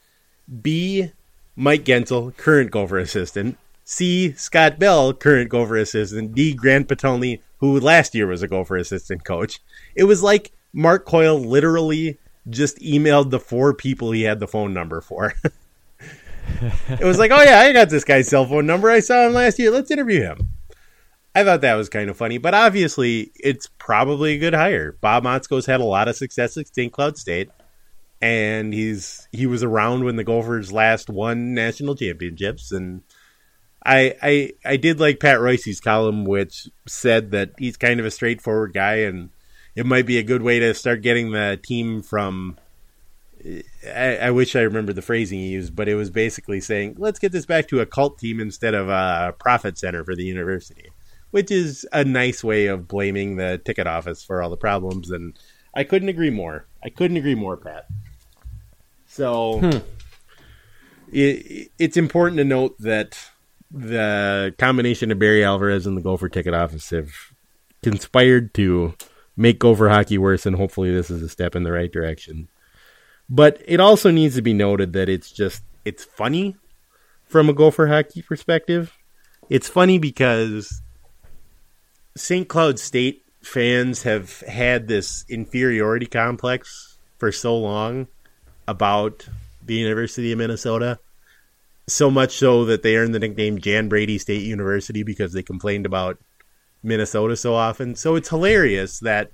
B. 0.61 1.11
Mike 1.55 1.83
Guentzel, 1.85 2.35
current 2.37 2.71
Gopher 2.71 2.99
assistant, 2.99 3.57
C. 3.83 4.33
Scott 4.33 4.77
Bell, 4.79 5.13
current 5.13 5.49
Gopher 5.49 5.77
assistant, 5.77 6.35
D. 6.35 6.53
Grant 6.53 6.87
Potulny, 6.87 7.41
who 7.57 7.79
last 7.79 8.13
year 8.13 8.27
was 8.27 8.43
a 8.43 8.47
Gopher 8.47 8.77
assistant 8.77 9.23
coach. 9.23 9.59
It 9.95 10.03
was 10.03 10.21
like 10.21 10.51
Mark 10.73 11.05
Coyle 11.05 11.39
literally 11.39 12.17
just 12.49 12.77
emailed 12.79 13.29
the 13.29 13.39
four 13.39 13.73
people 13.73 14.11
he 14.11 14.23
had 14.23 14.39
the 14.39 14.47
phone 14.47 14.73
number 14.73 15.01
for. 15.01 15.33
it 16.89 17.03
was 17.03 17.19
like, 17.19 17.31
oh 17.31 17.41
yeah, 17.41 17.59
I 17.59 17.73
got 17.73 17.89
this 17.89 18.03
guy's 18.03 18.27
cell 18.27 18.45
phone 18.45 18.65
number. 18.65 18.89
I 18.89 18.99
saw 18.99 19.25
him 19.25 19.33
last 19.33 19.59
year. 19.59 19.71
Let's 19.71 19.91
interview 19.91 20.21
him. 20.21 20.49
I 21.35 21.43
thought 21.43 21.61
that 21.61 21.75
was 21.75 21.89
kind 21.89 22.09
of 22.09 22.17
funny, 22.17 22.39
but 22.39 22.55
obviously 22.55 23.31
it's 23.35 23.67
probably 23.77 24.35
a 24.35 24.39
good 24.39 24.55
hire. 24.55 24.93
Bob 25.01 25.23
Motzko's 25.23 25.67
had 25.67 25.81
a 25.81 25.85
lot 25.85 26.07
of 26.07 26.15
success 26.15 26.57
at 26.57 26.73
St. 26.73 26.91
Cloud 26.91 27.17
State, 27.17 27.51
and 28.21 28.73
he's 28.73 29.27
he 29.31 29.45
was 29.45 29.63
around 29.63 30.03
when 30.03 30.15
the 30.15 30.23
Gophers 30.23 30.71
last 30.71 31.09
won 31.09 31.53
national 31.53 31.95
championships. 31.95 32.71
And 32.71 33.01
I 33.85 34.15
I 34.21 34.51
I 34.65 34.77
did 34.77 34.99
like 34.99 35.19
Pat 35.19 35.39
Royce's 35.39 35.79
column, 35.79 36.25
which 36.25 36.67
said 36.87 37.31
that 37.31 37.51
he's 37.57 37.77
kind 37.77 37.99
of 37.99 38.05
a 38.05 38.11
straightforward 38.11 38.73
guy, 38.73 38.95
and 38.97 39.29
it 39.75 39.85
might 39.85 40.05
be 40.05 40.17
a 40.17 40.23
good 40.23 40.41
way 40.41 40.59
to 40.59 40.73
start 40.73 41.01
getting 41.01 41.31
the 41.31 41.59
team 41.61 42.01
from 42.01 42.57
I, 43.85 44.17
I 44.17 44.31
wish 44.31 44.55
I 44.55 44.61
remembered 44.61 44.95
the 44.95 45.01
phrasing 45.01 45.39
he 45.39 45.49
used, 45.49 45.75
but 45.75 45.87
it 45.87 45.95
was 45.95 46.09
basically 46.09 46.59
saying, 46.59 46.95
let's 46.97 47.19
get 47.19 47.31
this 47.31 47.45
back 47.45 47.67
to 47.69 47.79
a 47.79 47.85
cult 47.85 48.19
team 48.19 48.39
instead 48.39 48.73
of 48.73 48.89
a 48.89 49.33
profit 49.39 49.77
center 49.77 50.03
for 50.03 50.15
the 50.15 50.23
university, 50.23 50.89
which 51.31 51.51
is 51.51 51.87
a 51.93 52.03
nice 52.03 52.43
way 52.43 52.67
of 52.67 52.87
blaming 52.87 53.37
the 53.37 53.61
ticket 53.63 53.87
office 53.87 54.23
for 54.23 54.41
all 54.41 54.49
the 54.49 54.57
problems. 54.57 55.11
And 55.11 55.37
I 55.75 55.83
couldn't 55.83 56.09
agree 56.09 56.31
more. 56.31 56.67
I 56.83 56.89
couldn't 56.89 57.17
agree 57.17 57.35
more, 57.35 57.57
Pat. 57.57 57.85
So 59.17 59.59
hmm. 59.59 59.77
it, 61.11 61.71
it's 61.77 61.97
important 61.97 62.37
to 62.37 62.43
note 62.43 62.75
that 62.79 63.17
the 63.69 64.55
combination 64.57 65.11
of 65.11 65.19
Barry 65.19 65.43
Alvarez 65.43 65.85
and 65.85 65.97
the 65.97 66.01
Gopher 66.01 66.29
ticket 66.29 66.53
office 66.53 66.89
have 66.91 67.11
conspired 67.83 68.53
to 68.53 68.93
make 69.35 69.59
Gopher 69.59 69.89
hockey 69.89 70.17
worse, 70.17 70.45
and 70.45 70.55
hopefully 70.55 70.93
this 70.93 71.09
is 71.09 71.21
a 71.21 71.29
step 71.29 71.55
in 71.55 71.63
the 71.63 71.71
right 71.71 71.91
direction. 71.91 72.47
But 73.29 73.61
it 73.65 73.81
also 73.81 74.09
needs 74.09 74.35
to 74.35 74.41
be 74.41 74.53
noted 74.53 74.93
that 74.93 75.09
it's 75.09 75.31
just 75.31 75.63
it's 75.83 76.05
funny 76.05 76.55
from 77.25 77.49
a 77.49 77.53
Gopher 77.53 77.87
hockey 77.87 78.21
perspective 78.21 78.97
it's 79.49 79.69
funny 79.69 79.97
because 79.97 80.81
St. 82.15 82.47
Cloud 82.47 82.79
State 82.79 83.23
fans 83.41 84.03
have 84.03 84.41
had 84.41 84.87
this 84.87 85.23
inferiority 85.29 86.05
complex 86.05 86.97
for 87.17 87.31
so 87.31 87.57
long 87.57 88.07
about 88.67 89.27
the 89.63 89.75
University 89.75 90.31
of 90.31 90.37
Minnesota. 90.37 90.99
So 91.87 92.11
much 92.11 92.37
so 92.37 92.65
that 92.65 92.83
they 92.83 92.97
earned 92.97 93.15
the 93.15 93.19
nickname 93.19 93.59
Jan 93.59 93.87
Brady 93.87 94.17
State 94.17 94.43
University 94.43 95.03
because 95.03 95.33
they 95.33 95.43
complained 95.43 95.85
about 95.85 96.17
Minnesota 96.83 97.35
so 97.35 97.53
often. 97.53 97.95
So 97.95 98.15
it's 98.15 98.29
hilarious 98.29 98.99
that 98.99 99.31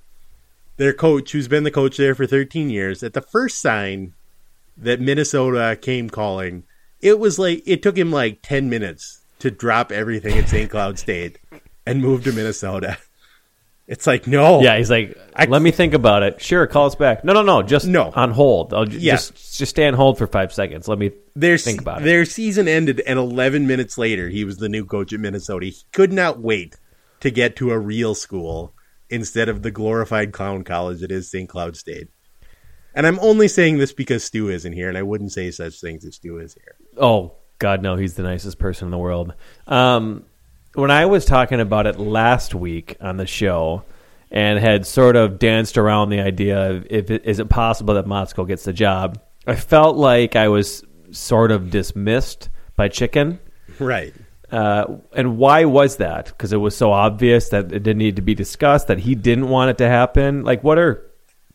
their 0.77 0.93
coach, 0.93 1.31
who's 1.31 1.47
been 1.47 1.63
the 1.63 1.71
coach 1.71 1.97
there 1.97 2.15
for 2.15 2.25
13 2.25 2.69
years, 2.69 3.03
at 3.03 3.13
the 3.13 3.21
first 3.21 3.61
sign 3.61 4.13
that 4.77 5.01
Minnesota 5.01 5.77
came 5.79 6.09
calling, 6.09 6.63
it 7.01 7.19
was 7.19 7.37
like 7.37 7.63
it 7.65 7.81
took 7.81 7.97
him 7.97 8.11
like 8.11 8.41
10 8.41 8.69
minutes 8.69 9.21
to 9.39 9.51
drop 9.51 9.91
everything 9.91 10.37
at 10.37 10.49
St. 10.49 10.69
Cloud 10.69 10.97
State 10.97 11.37
and 11.85 12.01
move 12.01 12.23
to 12.23 12.31
Minnesota. 12.31 12.97
It's 13.93 14.07
like 14.07 14.25
no, 14.25 14.61
Yeah, 14.61 14.75
he's 14.77 14.89
like, 14.89 15.15
I- 15.35 15.45
let 15.45 15.61
me 15.61 15.69
think 15.69 15.93
about 15.93 16.23
it. 16.23 16.41
Sure, 16.41 16.65
call 16.65 16.87
us 16.87 16.95
back. 16.95 17.23
No, 17.23 17.31
no, 17.33 17.43
no, 17.43 17.61
just 17.61 17.85
No. 17.85 18.11
on 18.15 18.31
hold. 18.31 18.73
I'll 18.73 18.85
j- 18.85 18.97
Yeah. 18.97 19.13
just 19.17 19.57
just 19.59 19.69
stay 19.69 19.85
on 19.87 19.93
hold 19.93 20.17
for 20.17 20.25
five 20.25 20.51
seconds. 20.51 20.87
Let 20.87 20.97
me 20.97 21.11
their 21.35 21.59
think 21.59 21.81
about 21.81 22.01
it. 22.01 22.05
their 22.05 22.25
season 22.25 22.67
ended, 22.67 23.01
and 23.05 23.19
11 23.19 23.67
minutes 23.67 23.95
later, 23.99 24.29
he 24.29 24.43
was 24.45 24.57
the 24.57 24.67
new 24.67 24.83
coach 24.83 25.13
at 25.13 25.19
Minnesota. 25.19 25.67
He 25.67 25.75
could 25.91 26.11
not 26.11 26.39
wait 26.41 26.75
to 27.19 27.29
get 27.29 27.55
to 27.57 27.69
a 27.71 27.77
real 27.77 28.15
school 28.15 28.73
instead 29.11 29.47
of 29.47 29.61
the 29.61 29.69
glorified 29.69 30.31
clown 30.31 30.63
college 30.63 31.01
that 31.01 31.11
is 31.11 31.29
St. 31.29 31.47
Cloud 31.47 31.77
State. 31.77 32.07
And 32.95 33.05
I'm 33.05 33.19
only 33.19 33.47
saying 33.47 33.77
this 33.77 33.93
because 33.93 34.23
Stu 34.23 34.49
isn't 34.49 34.73
here, 34.73 34.89
and 34.89 34.97
I 34.97 35.03
wouldn't 35.03 35.31
say 35.33 35.51
such 35.51 35.79
things 35.79 36.03
if 36.03 36.15
Stu 36.15 36.39
is 36.39 36.55
here. 36.55 36.75
Oh 36.97 37.33
God, 37.59 37.83
no, 37.83 37.95
he's 37.95 38.15
the 38.15 38.23
nicest 38.23 38.57
person 38.57 38.87
in 38.87 38.91
the 38.91 38.97
world. 38.97 39.33
Um, 39.67 40.25
when 40.73 40.91
I 40.91 41.05
was 41.05 41.25
talking 41.25 41.59
about 41.59 41.87
it 41.87 41.99
last 41.99 42.55
week 42.55 42.97
on 43.01 43.17
the 43.17 43.27
show, 43.27 43.83
and 44.33 44.57
had 44.57 44.85
sort 44.85 45.15
of 45.15 45.37
danced 45.37 45.77
around 45.77 46.09
the 46.09 46.19
idea 46.19 46.71
of 46.71 46.87
if 46.89 47.11
it, 47.11 47.23
is 47.23 47.39
it 47.39 47.49
possible 47.49 47.93
that 47.93 48.05
Motzko 48.05 48.47
gets 48.47 48.63
the 48.63 48.73
job, 48.73 49.21
I 49.45 49.55
felt 49.55 49.95
like 49.95 50.35
I 50.35 50.47
was 50.47 50.83
sort 51.11 51.51
of 51.51 51.69
dismissed 51.69 52.49
by 52.75 52.87
Chicken. 52.87 53.39
Right. 53.77 54.13
Uh, 54.51 54.97
and 55.13 55.37
why 55.37 55.65
was 55.65 55.97
that? 55.97 56.25
Because 56.25 56.51
it 56.51 56.57
was 56.57 56.75
so 56.75 56.91
obvious 56.91 57.49
that 57.49 57.65
it 57.65 57.83
didn't 57.83 57.99
need 57.99 58.15
to 58.15 58.21
be 58.23 58.33
discussed. 58.33 58.87
That 58.87 58.99
he 58.99 59.13
didn't 59.13 59.49
want 59.49 59.69
it 59.69 59.77
to 59.77 59.87
happen. 59.87 60.43
Like, 60.43 60.63
what 60.63 60.79
are 60.79 61.11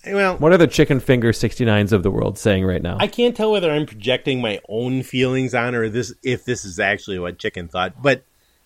Well, 0.07 0.37
what 0.37 0.53
are 0.53 0.57
the 0.57 0.66
chicken 0.69 1.01
finger 1.01 1.33
69s 1.33 1.93
of 1.93 2.05
the 2.05 2.11
world 2.12 2.39
saying 2.39 2.64
right 2.64 2.83
now? 2.83 2.97
I 3.01 3.09
can't 3.09 3.37
tell 3.37 3.51
whether 3.51 3.71
I'm 3.71 3.87
projecting 3.87 4.41
my 4.41 4.61
own 4.69 5.03
feelings 5.03 5.55
on 5.55 5.75
or 5.75 5.89
this 5.89 6.14
if 6.23 6.45
this 6.45 6.64
is 6.64 6.79
actually 6.79 7.19
what 7.19 7.39
Chicken 7.39 7.66
thought, 7.69 8.01
but 8.01 8.23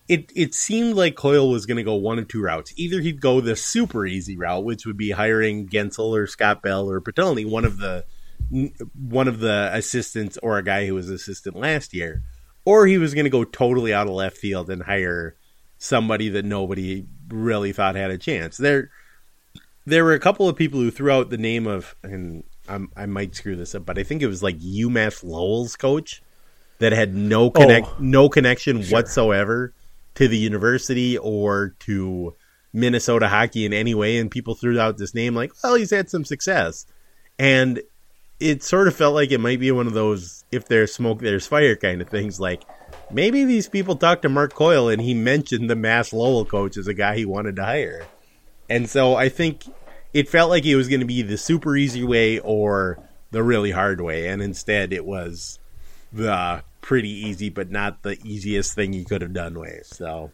it 0.07 0.31
it 0.35 0.53
seemed 0.53 0.95
like 0.95 1.15
Coyle 1.15 1.49
was 1.49 1.65
going 1.65 1.77
to 1.77 1.83
go 1.83 1.95
one 1.95 2.19
of 2.19 2.27
two 2.27 2.41
routes. 2.41 2.73
Either 2.75 2.99
he'd 2.99 3.21
go 3.21 3.39
the 3.41 3.55
super 3.55 4.05
easy 4.05 4.35
route, 4.37 4.63
which 4.65 4.85
would 4.85 4.97
be 4.97 5.11
hiring 5.11 5.67
Guentzel 5.67 6.15
or 6.15 6.27
Scott 6.27 6.61
Bell 6.61 6.89
or 6.89 6.99
Potulny, 7.01 7.49
one 7.49 7.65
of 7.65 7.77
the 7.77 8.05
one 8.99 9.27
of 9.27 9.39
the 9.39 9.69
assistants 9.73 10.37
or 10.43 10.57
a 10.57 10.63
guy 10.63 10.85
who 10.85 10.93
was 10.93 11.09
assistant 11.09 11.55
last 11.55 11.93
year, 11.93 12.21
or 12.65 12.85
he 12.85 12.97
was 12.97 13.13
going 13.13 13.23
to 13.23 13.29
go 13.29 13.43
totally 13.43 13.93
out 13.93 14.07
of 14.07 14.13
left 14.13 14.37
field 14.37 14.69
and 14.69 14.83
hire 14.83 15.35
somebody 15.77 16.29
that 16.29 16.45
nobody 16.45 17.05
really 17.29 17.71
thought 17.71 17.95
had 17.95 18.11
a 18.11 18.17
chance. 18.17 18.57
There 18.57 18.89
there 19.85 20.03
were 20.03 20.13
a 20.13 20.19
couple 20.19 20.47
of 20.47 20.55
people 20.55 20.79
who 20.79 20.91
threw 20.91 21.11
out 21.11 21.29
the 21.29 21.37
name 21.37 21.67
of, 21.67 21.95
and 22.03 22.43
I'm, 22.69 22.89
I 22.95 23.05
might 23.05 23.35
screw 23.35 23.55
this 23.57 23.75
up, 23.75 23.85
but 23.85 23.97
I 23.97 24.03
think 24.03 24.21
it 24.21 24.27
was 24.27 24.41
like 24.41 24.59
UMass 24.59 25.23
Lowell's 25.25 25.75
coach 25.75 26.21
that 26.79 26.93
had 26.93 27.13
no 27.13 27.49
connect, 27.49 27.87
Oh. 27.87 27.95
no 27.99 28.29
connection 28.29 28.83
whatsoever 28.85 29.73
to 30.15 30.27
the 30.27 30.37
university 30.37 31.17
or 31.17 31.75
to 31.79 32.35
Minnesota 32.71 33.27
hockey 33.27 33.65
in 33.65 33.73
any 33.73 33.93
way, 33.93 34.17
and 34.17 34.31
people 34.31 34.55
threw 34.55 34.79
out 34.79 34.97
this 34.97 35.13
name 35.15 35.35
like, 35.35 35.51
well, 35.63 35.75
he's 35.75 35.91
had 35.91 36.09
some 36.09 36.25
success, 36.25 36.85
and 37.37 37.81
it 38.39 38.63
sort 38.63 38.87
of 38.87 38.95
felt 38.95 39.15
like 39.15 39.31
it 39.31 39.39
might 39.39 39.59
be 39.59 39.71
one 39.71 39.87
of 39.87 39.93
those 39.93 40.43
if 40.51 40.67
there's 40.67 40.93
smoke, 40.93 41.19
there's 41.19 41.47
fire 41.47 41.75
kind 41.75 42.01
of 42.01 42.09
things. 42.09 42.39
Like 42.39 42.63
maybe 43.09 43.45
these 43.45 43.69
people 43.69 43.95
talked 43.95 44.23
to 44.23 44.29
Mark 44.29 44.53
Coyle 44.53 44.89
and 44.89 45.01
he 45.01 45.13
mentioned 45.13 45.69
the 45.69 45.75
Mass 45.75 46.11
Lowell 46.11 46.45
coach 46.45 46.75
as 46.77 46.87
a 46.87 46.93
guy 46.93 47.15
he 47.15 47.25
wanted 47.25 47.55
to 47.55 47.63
hire. 47.63 48.05
And 48.69 48.89
so 48.89 49.15
I 49.15 49.29
think 49.29 49.63
it 50.13 50.29
felt 50.29 50.49
like 50.49 50.65
it 50.65 50.75
was 50.75 50.89
going 50.89 50.99
to 50.99 51.05
be 51.05 51.21
the 51.21 51.37
super 51.37 51.75
easy 51.77 52.03
way 52.03 52.39
or 52.39 52.99
the 53.31 53.43
really 53.43 53.71
hard 53.71 54.01
way. 54.01 54.27
And 54.27 54.41
instead 54.41 54.91
it 54.93 55.05
was 55.05 55.59
the 56.11 56.63
pretty 56.83 57.09
easy, 57.09 57.49
but 57.49 57.71
not 57.71 58.03
the 58.03 58.19
easiest 58.23 58.75
thing 58.75 58.93
you 58.93 59.05
could 59.05 59.21
have 59.21 59.33
done 59.33 59.57
with. 59.57 59.87
So 59.87 60.29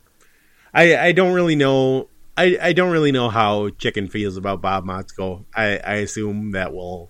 I, 0.74 0.98
I 0.98 1.12
don't 1.14 1.34
really 1.34 1.56
know. 1.56 2.10
I, 2.36 2.58
I 2.62 2.74
don't 2.74 2.92
really 2.92 3.14
know 3.14 3.30
how 3.30 3.70
Chicken 3.70 4.10
feels 4.10 4.36
about 4.36 4.62
Bob 4.62 4.84
Motzko. 4.84 5.46
I, 5.56 5.78
I 5.78 5.96
assume 5.96 6.52
that 6.52 6.74
we'll 6.74 7.10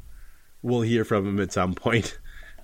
we'll 0.61 0.81
hear 0.81 1.03
from 1.05 1.25
him 1.25 1.39
at 1.39 1.51
some 1.51 1.73
point. 1.73 2.19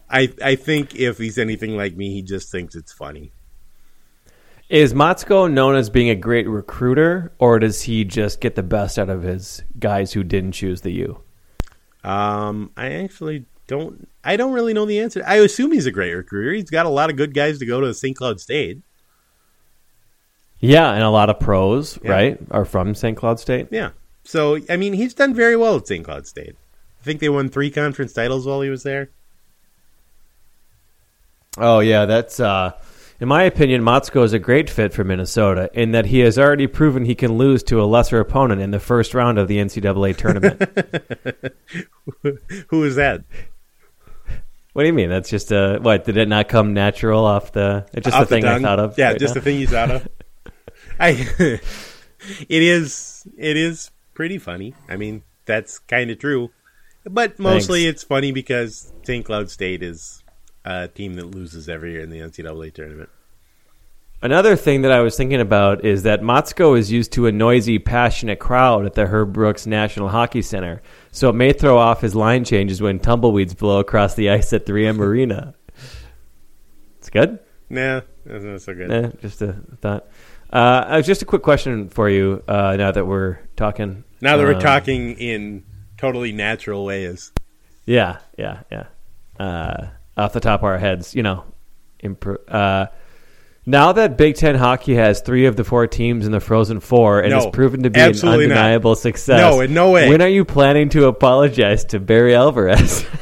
I 0.10 0.32
I 0.44 0.56
think 0.56 0.96
if 0.96 1.18
he's 1.18 1.40
anything 1.40 1.76
like 1.76 1.96
me, 1.96 2.14
he 2.14 2.22
just 2.22 2.52
thinks 2.52 2.76
it's 2.76 2.94
funny. 2.94 3.32
Is 4.68 4.94
Motzko 4.94 5.52
known 5.52 5.76
as 5.76 5.92
being 5.92 6.10
a 6.10 6.16
great 6.16 6.48
recruiter, 6.48 7.34
or 7.38 7.60
does 7.60 7.84
he 7.84 8.04
just 8.04 8.42
get 8.42 8.56
the 8.56 8.64
best 8.64 8.98
out 8.98 9.10
of 9.10 9.22
his 9.22 9.64
guys 9.78 10.12
who 10.14 10.24
didn't 10.24 10.54
choose 10.54 10.82
the 10.82 10.92
U? 10.92 11.22
Um, 12.04 12.72
I 12.76 12.94
actually 12.94 13.46
don't. 13.68 14.08
I 14.24 14.38
don't 14.38 14.54
really 14.54 14.74
know 14.74 14.86
the 14.86 15.00
answer. 15.00 15.24
I 15.26 15.36
assume 15.36 15.72
he's 15.72 15.86
a 15.86 15.92
great 15.92 16.14
recruiter. 16.14 16.54
He's 16.54 16.70
got 16.70 16.86
a 16.86 16.90
lot 16.90 17.10
of 17.10 17.16
good 17.16 17.34
guys 17.34 17.60
to 17.60 17.66
go 17.66 17.82
to 17.82 17.94
St. 17.94 18.16
Cloud 18.16 18.40
State. 18.40 18.82
Yeah, 20.60 20.92
and 20.94 21.04
a 21.04 21.10
lot 21.10 21.30
of 21.30 21.40
pros, 21.40 22.00
Yeah. 22.04 22.12
right, 22.12 22.38
are 22.50 22.66
from 22.66 22.96
St. 22.96 23.16
Cloud 23.18 23.40
State. 23.40 23.68
Yeah. 23.72 23.92
So 24.24 24.60
I 24.70 24.78
mean, 24.78 24.94
he's 24.94 25.14
done 25.14 25.34
very 25.34 25.56
well 25.56 25.76
at 25.78 25.88
St. 25.88 26.04
Cloud 26.04 26.26
State. 26.28 26.56
I 27.02 27.04
think 27.04 27.20
they 27.20 27.30
won 27.30 27.50
three 27.50 27.70
conference 27.70 28.14
titles 28.14 28.48
while 28.48 28.62
he 28.62 28.70
was 28.70 28.82
there. 28.84 29.10
Oh 31.58 31.80
yeah, 31.80 32.06
that's 32.06 32.40
uh, 32.40 32.72
in 33.20 33.28
my 33.28 33.44
opinion, 33.44 33.82
Motzko 33.82 34.24
is 34.24 34.34
a 34.34 34.40
great 34.40 34.70
fit 34.70 34.94
for 34.94 35.04
Minnesota 35.04 35.70
in 35.74 35.92
that 35.92 36.08
he 36.08 36.20
has 36.20 36.38
already 36.40 36.68
proven 36.68 37.06
he 37.06 37.16
can 37.16 37.38
lose 37.38 37.64
to 37.64 37.82
a 37.82 37.86
lesser 37.86 38.20
opponent 38.20 38.62
in 38.62 38.72
the 38.72 38.80
first 38.80 39.14
round 39.14 39.38
of 39.38 39.48
the 39.48 39.58
NCAA 39.58 40.18
tournament. 40.18 40.62
Who 42.70 42.84
is 42.84 42.96
that? 42.96 43.24
What 44.76 44.82
do 44.84 44.88
you 44.88 44.94
mean? 44.94 45.10
That's 45.10 45.30
just 45.30 45.54
a 45.54 45.80
what? 45.82 46.04
Did 46.04 46.18
it 46.18 46.28
not 46.28 46.50
come 46.50 46.74
natural 46.74 47.24
off 47.24 47.54
the? 47.54 47.88
It's 47.94 48.04
just 48.04 48.18
Off 48.18 48.28
the 48.28 48.36
thing 48.36 48.44
I 48.44 48.60
thought 48.60 48.78
of. 48.78 48.98
Yeah, 48.98 49.12
right 49.12 49.18
just 49.18 49.34
now. 49.34 49.40
the 49.40 49.46
thing 49.46 49.58
you 49.58 49.68
thought 49.68 49.90
of. 49.90 50.08
I. 51.00 51.12
it 51.40 51.62
is. 52.50 53.26
It 53.38 53.56
is 53.56 53.90
pretty 54.14 54.38
funny. 54.38 54.76
I 54.90 54.98
mean, 54.98 55.24
that's 55.46 55.80
kind 55.80 56.12
of 56.12 56.20
true, 56.20 56.52
but 57.06 57.40
mostly 57.40 57.86
Thanks. 57.86 58.02
it's 58.02 58.04
funny 58.04 58.34
because 58.34 58.92
St. 59.04 59.24
Cloud 59.24 59.50
State 59.50 59.82
is 59.82 60.22
a 60.66 60.90
team 60.90 61.14
that 61.14 61.28
loses 61.28 61.70
every 61.70 61.94
year 61.94 62.02
in 62.02 62.10
the 62.10 62.20
NCAA 62.20 62.74
tournament. 62.74 63.10
Another 64.22 64.56
thing 64.56 64.82
that 64.82 64.92
I 64.92 65.02
was 65.02 65.16
thinking 65.18 65.40
about 65.42 65.86
is 65.86 66.04
that 66.04 66.22
Motzko 66.22 66.78
is 66.78 66.92
used 66.92 67.12
to 67.14 67.28
a 67.28 67.32
noisy, 67.32 67.78
passionate 67.78 68.40
crowd 68.40 68.86
at 68.86 68.94
the 68.94 69.06
Herb 69.06 69.34
Brooks 69.34 69.68
National 69.68 70.10
Hockey 70.10 70.42
Center, 70.42 70.82
so 71.12 71.30
it 71.30 71.34
may 71.34 71.54
throw 71.54 71.78
off 71.78 72.02
his 72.02 72.16
line 72.16 72.44
changes 72.44 72.82
when 72.82 72.98
tumbleweeds 73.00 73.54
blow 73.54 73.80
across 73.80 74.16
the 74.16 74.30
ice 74.32 74.52
at 74.54 74.66
3M 74.66 75.00
Arena. 75.00 75.54
It's 76.98 77.10
good. 77.12 77.40
Nah, 77.70 78.02
that's 78.26 78.44
not 78.44 78.62
so 78.62 78.74
good. 78.74 78.90
Eh, 78.92 79.12
just 79.22 79.42
a 79.44 79.54
thought. 79.82 80.08
Uh, 80.52 80.56
uh, 80.88 81.02
just 81.02 81.22
a 81.22 81.26
quick 81.26 81.44
question 81.44 81.90
for 81.90 82.10
you. 82.10 82.42
Uh, 82.48 82.76
now 82.78 82.92
that 82.92 83.06
we're 83.06 83.40
talking, 83.58 84.04
Now 84.22 84.38
that 84.38 84.44
we're 84.44 84.56
Um, 84.56 84.62
talking 84.62 85.12
in 85.20 85.64
totally 85.98 86.32
natural 86.32 86.84
ways. 86.86 87.32
yeah, 87.86 88.20
yeah, 88.38 88.62
yeah. 88.72 88.86
Uh, 89.40 89.88
off 90.18 90.34
the 90.34 90.40
top 90.40 90.62
of 90.62 90.64
our 90.64 90.78
heads, 90.80 91.14
you 91.14 91.22
know, 91.22 91.44
impro- 92.04 92.40
uh, 92.48 92.88
now 93.66 93.92
that 93.94 94.18
Big 94.18 94.36
Ten 94.36 94.56
hockey 94.56 94.96
has 94.96 95.22
three 95.22 95.46
of 95.46 95.56
the 95.56 95.64
four 95.64 95.88
teams 95.88 96.26
in 96.26 96.32
the 96.32 96.40
Frozen 96.40 96.80
Four 96.82 97.20
and 97.22 97.30
No, 97.32 97.38
has 97.38 97.48
proven 97.48 97.84
to 97.84 97.90
be 97.90 98.00
an 98.00 98.10
absolutely 98.10 98.48
not. 98.48 98.58
undeniable 98.58 98.96
success, 98.96 99.40
No, 99.40 99.62
in 99.62 99.74
no 99.74 99.92
way. 99.92 100.10
When 100.10 100.22
are 100.22 100.28
you 100.28 100.46
planning 100.46 100.90
to 100.90 101.06
apologize 101.06 101.86
to 101.86 102.00
Barry 102.00 102.36
Alvarez? 102.36 103.06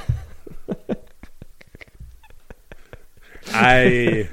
I 3.53 4.29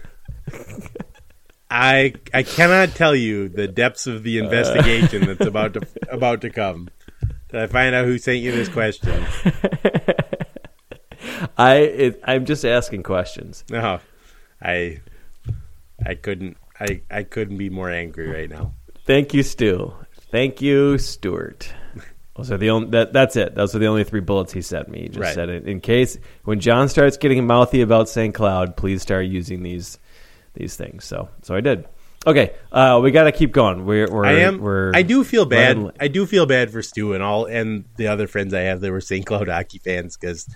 I 1.70 2.14
I 2.32 2.42
cannot 2.42 2.90
tell 2.90 3.14
you 3.14 3.48
the 3.48 3.68
depths 3.68 4.06
of 4.06 4.22
the 4.22 4.40
uh. 4.40 4.44
investigation 4.44 5.26
that's 5.26 5.46
about 5.46 5.74
to 5.74 5.86
about 6.10 6.40
to 6.42 6.50
come. 6.50 6.88
Did 7.50 7.60
I 7.60 7.66
find 7.66 7.94
out 7.94 8.06
who 8.06 8.18
sent 8.18 8.38
you 8.38 8.52
this 8.52 8.68
question? 8.68 9.24
I 11.56 11.76
it, 11.76 12.20
I'm 12.24 12.44
just 12.44 12.64
asking 12.64 13.02
questions. 13.02 13.64
No, 13.70 14.00
I 14.62 15.00
I 16.06 16.14
couldn't 16.14 16.56
I 16.78 17.02
I 17.10 17.22
couldn't 17.22 17.56
be 17.56 17.70
more 17.70 17.90
angry 17.90 18.28
right 18.28 18.48
now. 18.50 18.74
Thank 19.06 19.34
you, 19.34 19.42
Stu. 19.42 19.92
Thank 20.30 20.60
you, 20.62 20.98
Stuart. 20.98 21.72
Those 22.36 22.50
are 22.52 22.56
the 22.56 22.70
only 22.70 22.90
that, 22.90 23.12
that's 23.12 23.36
it. 23.36 23.54
Those 23.54 23.74
are 23.74 23.78
the 23.78 23.86
only 23.86 24.04
three 24.04 24.20
bullets 24.20 24.52
he 24.52 24.62
sent 24.62 24.88
me. 24.88 25.02
He 25.02 25.08
just 25.08 25.18
Right. 25.20 25.34
said 25.34 25.48
it 25.48 25.66
in 25.66 25.80
case 25.80 26.16
when 26.44 26.60
John 26.60 26.88
starts 26.88 27.16
getting 27.16 27.46
mouthy 27.46 27.80
about 27.82 28.08
St. 28.08 28.34
Cloud, 28.34 28.76
please 28.76 29.02
start 29.02 29.26
using 29.26 29.62
these 29.62 29.98
these 30.54 30.76
things. 30.76 31.04
So 31.04 31.28
so 31.42 31.54
I 31.54 31.60
did. 31.60 31.86
Okay, 32.26 32.52
uh, 32.70 33.00
we 33.02 33.12
got 33.12 33.22
to 33.24 33.32
keep 33.32 33.50
going. 33.50 33.86
We're, 33.86 34.06
we're 34.10 34.26
I 34.26 34.32
am. 34.40 34.58
We're, 34.58 34.92
I 34.94 35.00
do 35.00 35.24
feel 35.24 35.46
bad. 35.46 35.78
running- 35.78 35.92
I 35.98 36.08
do 36.08 36.26
feel 36.26 36.44
bad 36.44 36.70
for 36.70 36.82
Stu 36.82 37.14
and 37.14 37.22
all, 37.22 37.46
and 37.46 37.86
the 37.96 38.08
other 38.08 38.26
friends 38.26 38.52
I 38.52 38.60
have 38.60 38.82
that 38.82 38.90
were 38.90 39.00
St. 39.00 39.24
Cloud 39.24 39.48
hockey 39.48 39.78
fans 39.78 40.18
because 40.18 40.46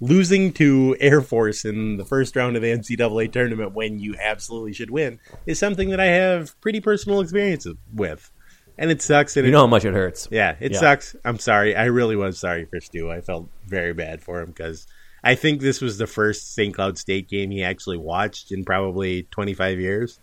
losing 0.00 0.52
to 0.54 0.96
Air 1.00 1.20
Force 1.20 1.64
in 1.64 1.96
the 1.96 2.04
first 2.04 2.36
round 2.36 2.56
of 2.56 2.62
the 2.62 2.68
NCAA 2.68 3.32
tournament 3.32 3.72
when 3.72 3.98
you 3.98 4.14
absolutely 4.20 4.72
should 4.72 4.90
win 4.90 5.18
is 5.46 5.58
something 5.58 5.90
that 5.90 6.00
I 6.00 6.06
have 6.06 6.60
pretty 6.60 6.80
personal 6.80 7.20
experience 7.20 7.66
with, 7.94 8.30
and 8.76 8.90
it 8.90 9.00
sucks. 9.00 9.36
And 9.36 9.46
You 9.46 9.50
it, 9.50 9.52
know 9.52 9.60
how 9.60 9.66
much 9.66 9.84
it 9.84 9.94
hurts. 9.94 10.28
yeah, 10.30 10.56
it 10.60 10.72
Yeah. 10.72 10.78
sucks. 10.80 11.16
I'm 11.24 11.38
sorry. 11.38 11.74
I 11.76 11.84
really 11.86 12.16
was 12.16 12.38
sorry 12.38 12.64
for 12.64 12.80
Stu. 12.80 13.10
I 13.10 13.20
felt 13.20 13.48
very 13.66 13.94
bad 13.94 14.22
for 14.22 14.40
him 14.40 14.48
because 14.48 14.86
I 15.22 15.36
think 15.36 15.60
this 15.62 15.80
was 15.80 15.96
the 15.96 16.06
first 16.06 16.54
St. 16.54 16.74
Cloud 16.74 16.98
State 16.98 17.28
game 17.28 17.50
he 17.50 17.62
actually 17.64 17.96
watched 17.96 18.52
in 18.52 18.64
probably 18.64 19.22
25 19.30 19.78
years. 19.80 20.18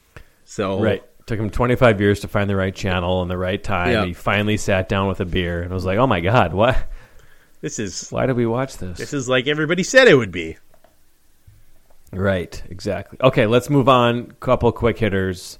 So 0.45 0.79
Right. 0.81 1.03
Took 1.27 1.39
him 1.39 1.49
25 1.51 2.01
years 2.01 2.19
to 2.21 2.27
find 2.27 2.49
the 2.49 2.55
right 2.55 2.73
channel 2.75 3.21
and 3.21 3.31
the 3.31 3.37
right 3.37 3.63
time. 3.63 3.91
Yeah. 3.91 4.05
He 4.05 4.13
finally 4.13 4.57
sat 4.57 4.89
down 4.89 5.07
with 5.07 5.21
a 5.21 5.25
beer 5.25 5.61
and 5.61 5.71
was 5.71 5.85
like, 5.85 5.97
"Oh 5.99 6.07
my 6.07 6.19
god, 6.19 6.51
what? 6.53 6.75
This 7.61 7.79
is 7.79 8.09
Why 8.09 8.25
did 8.25 8.35
we 8.35 8.45
watch 8.45 8.77
this?" 8.77 8.97
this 8.97 9.13
is 9.13 9.29
like 9.29 9.47
everybody 9.47 9.83
said 9.83 10.07
it 10.07 10.15
would 10.15 10.31
be. 10.31 10.57
Right, 12.13 12.61
exactly. 12.69 13.17
Okay, 13.21 13.47
let's 13.47 13.69
move 13.69 13.87
on. 13.87 14.31
Couple 14.39 14.71
quick 14.73 14.97
hitters. 14.97 15.59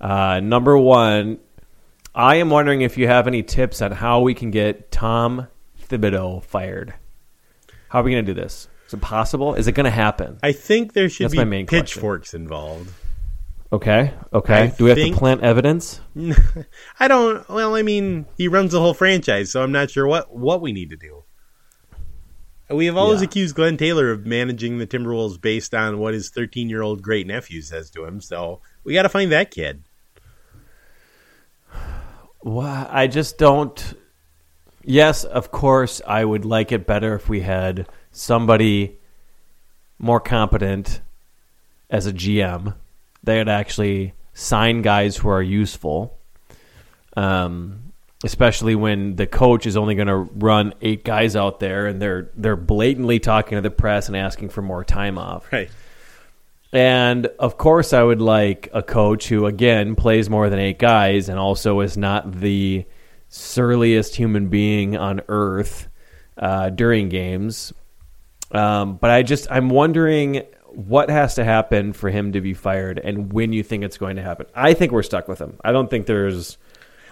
Uh, 0.00 0.40
number 0.40 0.78
one, 0.78 1.38
I 2.14 2.36
am 2.36 2.48
wondering 2.48 2.80
if 2.80 2.96
you 2.96 3.06
have 3.06 3.26
any 3.26 3.42
tips 3.42 3.82
on 3.82 3.92
how 3.92 4.20
we 4.20 4.32
can 4.32 4.50
get 4.50 4.90
Tom 4.90 5.48
Thibodeau 5.88 6.42
fired. 6.42 6.94
How 7.88 8.00
are 8.00 8.02
we 8.02 8.12
going 8.12 8.24
to 8.24 8.34
do 8.34 8.40
this? 8.40 8.66
Is 8.86 8.94
it 8.94 9.00
possible? 9.02 9.54
Is 9.54 9.68
it 9.68 9.72
going 9.72 9.84
to 9.84 9.90
happen? 9.90 10.38
I 10.42 10.52
think 10.52 10.94
there 10.94 11.08
should 11.08 11.26
That's 11.26 11.36
my 11.36 11.44
be 11.44 11.50
main 11.50 11.66
question. 11.66 11.84
pitchforks 11.84 12.34
involved. 12.34 12.90
Okay, 13.72 14.14
okay. 14.32 14.54
I 14.54 14.66
do 14.68 14.84
we 14.84 14.90
have 14.90 14.98
to 14.98 15.12
plant 15.12 15.42
evidence? 15.42 16.00
I 16.98 17.06
don't. 17.06 17.48
Well, 17.48 17.76
I 17.76 17.82
mean, 17.82 18.26
he 18.36 18.48
runs 18.48 18.72
the 18.72 18.80
whole 18.80 18.94
franchise, 18.94 19.52
so 19.52 19.62
I'm 19.62 19.70
not 19.70 19.90
sure 19.90 20.06
what 20.06 20.34
what 20.34 20.60
we 20.60 20.72
need 20.72 20.90
to 20.90 20.96
do. 20.96 21.22
We 22.70 22.86
have 22.86 22.96
always 22.96 23.20
Yeah. 23.20 23.24
accused 23.24 23.56
Glenn 23.56 23.76
Taylor 23.76 24.10
of 24.10 24.24
managing 24.26 24.78
the 24.78 24.86
Timberwolves 24.86 25.40
based 25.40 25.74
on 25.74 25.98
what 25.98 26.14
his 26.14 26.30
13 26.30 26.68
year 26.68 26.82
old 26.82 27.02
great 27.02 27.26
nephew 27.26 27.62
says 27.62 27.90
to 27.90 28.04
him. 28.04 28.20
So 28.20 28.60
we 28.84 28.94
got 28.94 29.02
to 29.02 29.08
find 29.08 29.32
that 29.32 29.50
kid. 29.50 29.82
Well, 32.42 32.88
I 32.90 33.06
just 33.06 33.38
don't. 33.38 33.94
Yes, 34.82 35.24
of 35.24 35.50
course, 35.50 36.00
I 36.06 36.24
would 36.24 36.44
like 36.44 36.72
it 36.72 36.86
better 36.86 37.14
if 37.14 37.28
we 37.28 37.40
had 37.40 37.86
somebody 38.12 38.98
more 39.98 40.20
competent 40.20 41.00
as 41.90 42.06
a 42.06 42.12
GM 42.12 42.74
that 43.24 43.36
would 43.36 43.48
actually 43.48 44.14
sign 44.32 44.80
guys 44.80 45.18
who 45.18 45.28
are 45.28 45.42
useful. 45.42 46.16
Um, 47.16 47.89
especially 48.24 48.74
when 48.74 49.16
the 49.16 49.26
coach 49.26 49.66
is 49.66 49.76
only 49.76 49.94
going 49.94 50.08
to 50.08 50.16
run 50.16 50.74
eight 50.82 51.04
guys 51.04 51.36
out 51.36 51.60
there 51.60 51.86
and 51.86 52.00
they're 52.02 52.30
they're 52.36 52.56
blatantly 52.56 53.18
talking 53.18 53.56
to 53.56 53.62
the 53.62 53.70
press 53.70 54.08
and 54.08 54.16
asking 54.16 54.50
for 54.50 54.62
more 54.62 54.84
time 54.84 55.18
off. 55.18 55.50
Right. 55.52 55.70
And 56.72 57.26
of 57.38 57.56
course, 57.56 57.92
I 57.92 58.02
would 58.02 58.20
like 58.20 58.68
a 58.72 58.82
coach 58.82 59.28
who, 59.28 59.46
again, 59.46 59.96
plays 59.96 60.30
more 60.30 60.48
than 60.48 60.60
eight 60.60 60.78
guys 60.78 61.28
and 61.28 61.38
also 61.38 61.80
is 61.80 61.96
not 61.96 62.30
the 62.30 62.84
surliest 63.28 64.14
human 64.14 64.48
being 64.48 64.96
on 64.96 65.20
earth 65.28 65.88
uh, 66.36 66.70
during 66.70 67.08
games. 67.08 67.72
Um, 68.52 68.96
but 68.96 69.10
I 69.10 69.22
just, 69.22 69.50
I'm 69.50 69.68
wondering 69.68 70.42
what 70.66 71.10
has 71.10 71.34
to 71.36 71.44
happen 71.44 71.92
for 71.92 72.08
him 72.08 72.32
to 72.32 72.40
be 72.40 72.54
fired 72.54 73.00
and 73.00 73.32
when 73.32 73.52
you 73.52 73.64
think 73.64 73.82
it's 73.82 73.98
going 73.98 74.16
to 74.16 74.22
happen. 74.22 74.46
I 74.54 74.74
think 74.74 74.92
we're 74.92 75.02
stuck 75.02 75.26
with 75.26 75.40
him. 75.40 75.58
I 75.64 75.72
don't 75.72 75.90
think 75.90 76.06
there's 76.06 76.56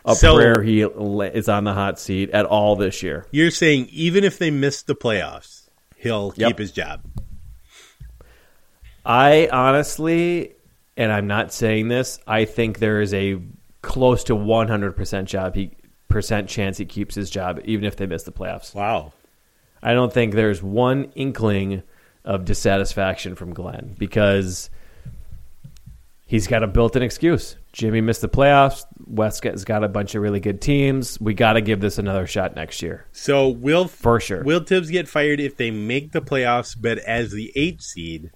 a 0.05 0.14
So- 0.14 0.36
prayer 0.36 0.62
he 0.62 0.82
is 0.82 1.49
on 1.49 1.64
the 1.64 1.74
hot 1.74 1.99
seat 1.99 2.30
at 2.30 2.46
all 2.46 2.76
this 2.76 3.03
year. 3.03 3.26
You're 3.30 3.51
saying 3.51 3.88
even 3.92 4.24
if 4.24 4.38
they 4.38 4.51
miss 4.51 4.82
the 4.82 4.94
playoffs, 4.94 5.68
he'll 5.96 6.32
Yep. 6.36 6.49
keep 6.49 6.59
his 6.59 6.72
job. 6.72 7.01
I 9.05 9.49
honestly, 9.53 10.53
and 10.96 11.11
I'm 11.12 11.26
not 11.26 11.53
saying 11.53 11.88
this, 11.88 12.18
I 12.26 12.44
think 12.44 12.78
there 12.78 13.01
is 13.01 13.14
a 13.14 13.38
close 13.82 14.24
to 14.24 14.34
100% 14.34 15.26
job 15.26 15.55
he 15.55 15.70
percent 16.09 16.49
chance 16.49 16.78
he 16.78 16.84
keeps 16.86 17.14
his 17.14 17.28
job 17.30 17.61
even 17.64 17.84
if 17.84 17.96
they 17.96 18.07
miss 18.07 18.22
the 18.22 18.32
playoffs. 18.32 18.74
Wow. 18.74 19.12
I 19.82 19.92
don't 19.94 20.12
think 20.12 20.34
there's 20.34 20.62
one 20.62 21.12
inkling 21.14 21.82
of 22.24 22.44
dissatisfaction 22.44 23.34
from 23.34 23.53
Glenn 23.55 23.94
because 23.99 24.70
he's 26.26 26.46
got 26.46 26.62
a 26.62 26.66
built-in 26.66 27.03
excuse. 27.03 27.57
Jimmy 27.72 28.01
missed 28.01 28.22
the 28.22 28.28
playoffs. 28.28 28.84
West 29.09 29.42
has 29.44 29.64
got 29.64 29.82
a 29.84 29.88
bunch 29.88 30.14
of 30.14 30.22
really 30.22 30.40
good 30.40 30.61
teams. 30.61 31.20
We 31.20 31.34
got 31.34 31.54
to 31.54 31.61
give 31.61 31.80
this 31.80 31.98
another 31.98 32.26
shot 32.26 32.54
next 32.54 32.82
year. 32.82 33.06
So 33.12 33.48
will 33.48 33.88
For 33.88 34.20
sure. 34.20 34.42
Will 34.44 34.61
Thibs 34.61 34.90
get 34.90 35.09
fired 35.09 35.40
if 35.40 35.56
they 35.56 35.70
make 35.70 36.12
the 36.12 36.20
playoffs, 36.20 36.76
but 36.78 36.98
as 36.98 37.32
the 37.32 37.52
eight 37.56 37.82
seed, 37.82 38.30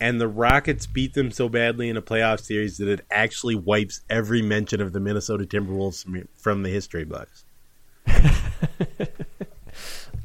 and 0.00 0.20
the 0.20 0.28
Rockets 0.28 0.86
beat 0.86 1.14
them 1.14 1.30
so 1.30 1.48
badly 1.48 1.88
in 1.88 1.96
a 1.96 2.02
playoff 2.02 2.40
series 2.40 2.78
that 2.78 2.88
it 2.88 3.02
actually 3.10 3.54
wipes 3.54 4.00
every 4.10 4.42
mention 4.42 4.80
of 4.80 4.92
the 4.92 5.00
Minnesota 5.00 5.44
Timberwolves 5.44 6.04
from- 6.36 6.62
the 6.62 6.70
history 6.70 7.04
books? 7.04 7.44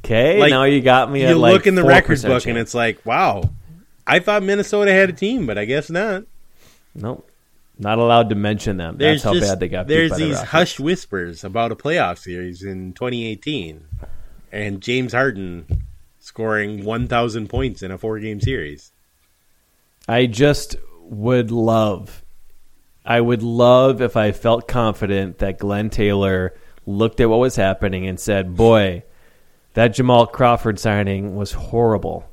Okay, 0.05 0.39
Like, 0.39 0.49
now 0.49 0.63
you 0.63 0.81
got 0.81 1.11
me 1.11 1.21
You 1.21 1.27
at 1.27 1.37
like 1.37 1.53
look 1.53 1.67
in 1.67 1.75
the 1.75 1.83
4% 1.83 1.87
records 1.87 2.23
book, 2.23 2.31
chance. 2.31 2.45
and 2.47 2.57
it's 2.57 2.73
like, 2.73 3.05
wow, 3.05 3.43
I 4.07 4.17
thought 4.19 4.41
Minnesota 4.41 4.91
had 4.91 5.09
a 5.09 5.13
team, 5.13 5.45
but 5.45 5.57
I 5.59 5.65
guess 5.65 5.89
not. 5.91 6.23
Nope. 6.95 7.28
Not 7.81 7.97
allowed 7.97 8.27
to 8.29 8.35
mention 8.35 8.75
them. 8.77 8.97
There's 8.97 9.23
That's 9.23 9.23
how 9.23 9.33
just- 9.39 9.51
bad 9.51 9.59
they 9.61 9.69
got 9.69 9.87
beat 9.87 9.93
There's 9.95 10.11
by 10.11 10.17
the 10.17 10.25
these 10.25 10.41
hushed 10.41 10.79
whispers 10.81 11.43
about 11.45 11.71
a 11.71 11.75
playoff 11.75 12.17
series 12.17 12.61
in 12.61 12.91
2018, 12.93 13.85
and 14.51 14.81
James 14.81 15.13
Harden 15.13 15.65
scoring 16.19 16.83
1,000 16.83 17.47
points 17.47 17.81
in 17.81 17.89
a 17.91 17.97
four-game 17.97 18.41
series. 18.41 18.91
I 20.07 20.25
just 20.25 20.75
would 21.03 21.51
love, 21.51 22.23
I 23.05 23.21
would 23.21 23.41
love 23.41 24.01
if 24.01 24.17
I 24.17 24.33
felt 24.33 24.67
confident 24.67 25.37
that 25.39 25.57
Glenn 25.57 25.89
Taylor 25.89 26.53
looked 26.85 27.19
at 27.21 27.29
what 27.29 27.39
was 27.39 27.55
happening 27.55 28.05
and 28.07 28.19
said, 28.19 28.55
"Boy, 28.57 29.03
that 29.73 29.93
Jamal 29.93 30.27
Crawford 30.27 30.79
signing 30.79 31.35
was 31.35 31.53
horrible, 31.53 32.29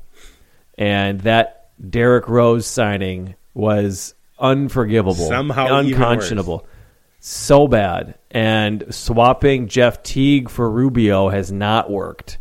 and 0.77 1.21
that 1.21 1.69
Derrick 1.89 2.27
Rose 2.27 2.65
signing 2.67 3.35
was 3.53 4.13
unforgivable, 4.39 5.27
Somehow 5.27 5.79
unconscionable." 5.79 6.67
So 7.19 7.67
bad, 7.67 8.15
and 8.29 8.85
swapping 8.93 9.67
Jeff 9.67 10.03
Teague 10.03 10.49
for 10.49 10.69
Rubio 10.69 11.29
has 11.29 11.51
not 11.51 11.89
worked. 11.89 12.37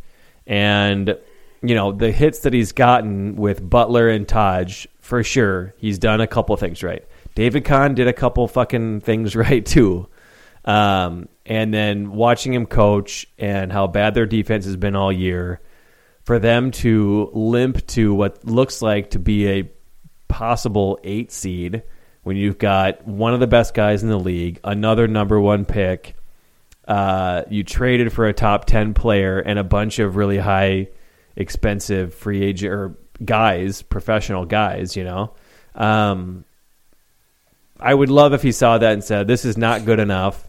And 0.47 1.17
you 1.63 1.75
know 1.75 1.93
the 1.93 2.13
hits 2.13 2.41
that 2.41 2.53
he's 2.53 2.73
gotten 2.73 3.37
with 3.37 3.69
Butler 3.69 4.09
and 4.09 4.29
Taj, 4.29 4.87
for 5.01 5.23
sure, 5.23 5.75
he's 5.79 5.99
done 5.99 6.21
a 6.21 6.27
couple 6.27 6.57
things 6.57 6.83
right. 6.83 7.05
David 7.35 7.65
Kahn 7.65 7.95
did 7.95 8.09
a 8.09 8.13
couple 8.13 8.47
fucking 8.49 9.01
things 9.01 9.37
right 9.37 9.65
too. 9.65 10.09
Um, 10.65 11.29
and 11.45 11.73
then 11.73 12.11
watching 12.11 12.53
him 12.53 12.67
coach 12.67 13.27
and 13.39 13.73
how 13.73 13.87
bad 13.87 14.15
their 14.15 14.27
defense 14.27 14.65
has 14.65 14.77
been 14.77 14.97
all 14.97 15.13
year, 15.13 15.61
for 16.25 16.41
them 16.41 16.73
to 16.73 17.31
limp 17.33 17.87
to 17.89 18.13
what 18.13 18.45
looks 18.45 18.83
like 18.83 19.11
to 19.11 19.21
be 19.21 19.49
a 19.49 19.71
possible 20.37 20.99
eight 21.03 21.33
seed 21.33 21.83
when 22.23 22.37
you've 22.37 22.59
got 22.59 23.09
one 23.09 23.33
of 23.33 23.41
the 23.41 23.47
best 23.47 23.73
guys 23.73 24.03
in 24.03 24.11
the 24.11 24.19
league, 24.19 24.61
another 24.63 25.09
number 25.09 25.41
one 25.41 25.65
pick, 25.65 26.15
uh, 26.87 27.41
you 27.49 27.65
traded 27.65 28.13
for 28.13 28.27
a 28.27 28.35
top 28.35 28.67
10 28.67 28.93
player 28.93 29.39
and 29.39 29.59
a 29.59 29.65
bunch 29.65 29.99
of 29.99 30.15
really 30.15 30.37
high 30.37 30.89
expensive 31.37 32.13
free 32.13 32.43
agent 32.43 32.71
or 32.71 32.99
guys 33.25 33.81
professional 33.81 34.45
guys 34.45 34.95
you 34.95 35.05
know? 35.05 35.33
Um, 35.75 36.45
i 37.81 37.95
would 37.95 38.11
love 38.11 38.35
if 38.35 38.43
he 38.43 38.53
saw 38.53 38.77
that 38.77 38.93
and 38.93 39.03
said 39.03 39.27
this 39.27 39.47
is 39.47 39.57
not 39.57 39.87
good 39.87 40.01
enough. 40.01 40.47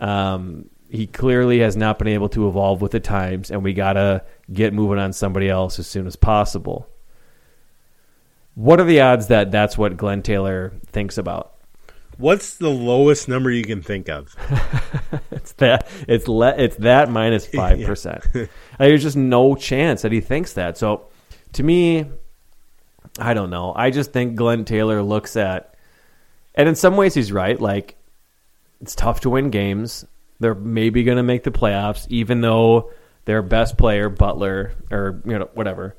Um, 0.00 0.68
he 0.90 1.06
clearly 1.06 1.60
has 1.60 1.78
not 1.78 1.98
been 1.98 2.08
able 2.08 2.28
to 2.28 2.46
evolve 2.46 2.82
with 2.82 2.92
the 2.92 3.00
times 3.00 3.50
and 3.50 3.64
we 3.64 3.72
gotta 3.72 4.22
get 4.52 4.74
moving 4.74 4.98
on 4.98 5.14
somebody 5.14 5.48
else 5.48 5.78
as 5.78 5.86
soon 5.86 6.06
as 6.06 6.14
possible 6.14 6.90
what 8.54 8.80
are 8.80 8.84
the 8.84 9.00
odds 9.00 9.28
that 9.28 9.50
that's 9.50 9.76
what 9.76 9.96
glenn 9.96 10.22
taylor 10.22 10.72
thinks 10.86 11.18
about 11.18 11.54
What's 12.16 12.56
the 12.56 12.70
lowest 12.70 13.28
number 13.28 13.50
you 13.50 13.64
can 13.64 13.82
think 13.82 14.08
of? 14.08 14.34
It's 15.30 15.52
that 15.54 15.86
it's 16.08 16.26
le- 16.26 16.56
it's 16.56 16.76
that 16.76 17.10
minus 17.10 17.46
five 17.54 17.84
percent. 17.84 18.24
There's 18.78 19.02
just 19.02 19.16
no 19.16 19.54
chance 19.54 20.00
that 20.00 20.10
he 20.10 20.22
thinks 20.22 20.54
that. 20.54 20.78
So, 20.78 21.08
to 21.52 21.62
me, 21.62 22.06
I 23.18 23.34
don't 23.34 23.50
know. 23.50 23.74
I 23.76 23.90
just 23.90 24.10
think 24.10 24.36
Glenn 24.36 24.64
Taylor 24.64 25.02
looks 25.02 25.36
at, 25.36 25.74
and 26.54 26.66
in 26.66 26.74
some 26.74 26.96
ways 26.96 27.12
he's 27.12 27.30
right. 27.30 27.60
Like, 27.60 27.96
it's 28.80 28.94
tough 28.94 29.20
to 29.20 29.30
win 29.30 29.50
games. 29.50 30.06
They're 30.40 30.54
maybe 30.54 31.02
going 31.02 31.18
to 31.18 31.22
make 31.22 31.44
the 31.44 31.50
playoffs, 31.50 32.06
even 32.08 32.40
though 32.40 32.90
their 33.26 33.42
best 33.42 33.76
player 33.76 34.08
Butler 34.08 34.72
or 34.90 35.20
you 35.26 35.38
know 35.38 35.50
whatever 35.52 35.94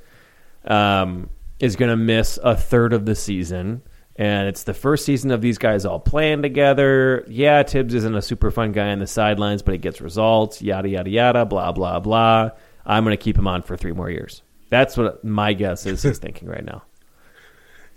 um, 0.65 1.29
is 1.59 1.75
going 1.75 1.89
to 1.89 1.95
miss 1.97 2.37
a 2.43 2.55
third 2.55 2.93
of 2.93 3.05
the 3.05 3.15
season. 3.15 3.81
And 4.17 4.47
it's 4.47 4.63
the 4.63 4.73
first 4.73 5.05
season 5.05 5.31
of 5.31 5.41
these 5.41 5.57
guys 5.57 5.85
all 5.85 5.99
playing 5.99 6.41
together. 6.41 7.25
Yeah, 7.27 7.63
Thibs 7.63 7.93
isn't 7.93 8.15
a 8.15 8.21
super 8.21 8.49
fun 8.49 8.71
guy 8.71 8.89
on 8.91 8.99
the 8.99 9.07
sidelines, 9.07 9.61
but 9.61 9.73
he 9.73 9.77
gets 9.77 9.99
results, 9.99 10.61
yada, 10.61 10.87
yada, 10.87 11.09
yada, 11.09 11.45
blah, 11.45 11.73
blah, 11.73 11.99
blah. 11.99 12.51
I'm 12.85 13.03
going 13.03 13.17
to 13.17 13.21
keep 13.21 13.37
him 13.37 13.47
on 13.47 13.61
for 13.61 13.75
three 13.75 13.91
more 13.91 14.09
years. 14.09 14.41
That's 14.69 14.95
what 14.95 15.23
my 15.23 15.53
guess 15.53 15.85
is 15.85 16.03
he's 16.03 16.17
thinking 16.19 16.47
right 16.47 16.63
now. 16.63 16.83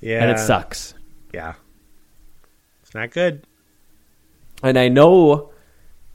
Yeah, 0.01 0.23
And 0.23 0.31
it 0.31 0.39
sucks. 0.39 0.95
Yeah, 1.33 1.55
it's 2.83 2.95
not 2.95 3.11
good. 3.11 3.47
And 4.63 4.79
I 4.79 4.89
know, 4.89 5.53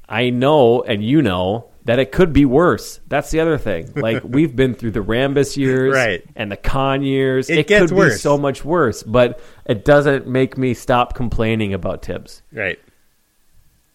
I 0.08 0.30
know, 0.32 0.82
and 0.82 1.04
you 1.04 1.22
know 1.22 1.70
that 1.86 2.00
it 2.00 2.12
could 2.12 2.32
be 2.34 2.46
worse. 2.46 3.00
That's 3.08 3.30
the 3.32 3.40
other 3.42 3.58
thing. 3.58 3.92
Like 3.96 4.22
we've 4.26 4.56
been 4.56 4.74
through 4.74 4.92
the 4.92 5.02
Rambis 5.04 5.58
years, 5.58 5.94
Right. 5.94 6.24
and 6.36 6.52
the 6.52 6.58
Kahn 6.58 7.04
years. 7.04 7.50
It 7.50 7.60
It, 7.60 7.68
gets 7.68 7.92
could 7.92 8.04
be 8.06 8.10
so 8.12 8.38
much 8.38 8.64
worse, 8.64 9.04
but 9.04 9.40
it 9.66 9.84
doesn't 9.86 10.28
make 10.28 10.58
me 10.58 10.74
stop 10.74 11.14
complaining 11.14 11.74
about 11.74 12.04
Thibs. 12.06 12.42
Right. 12.52 12.80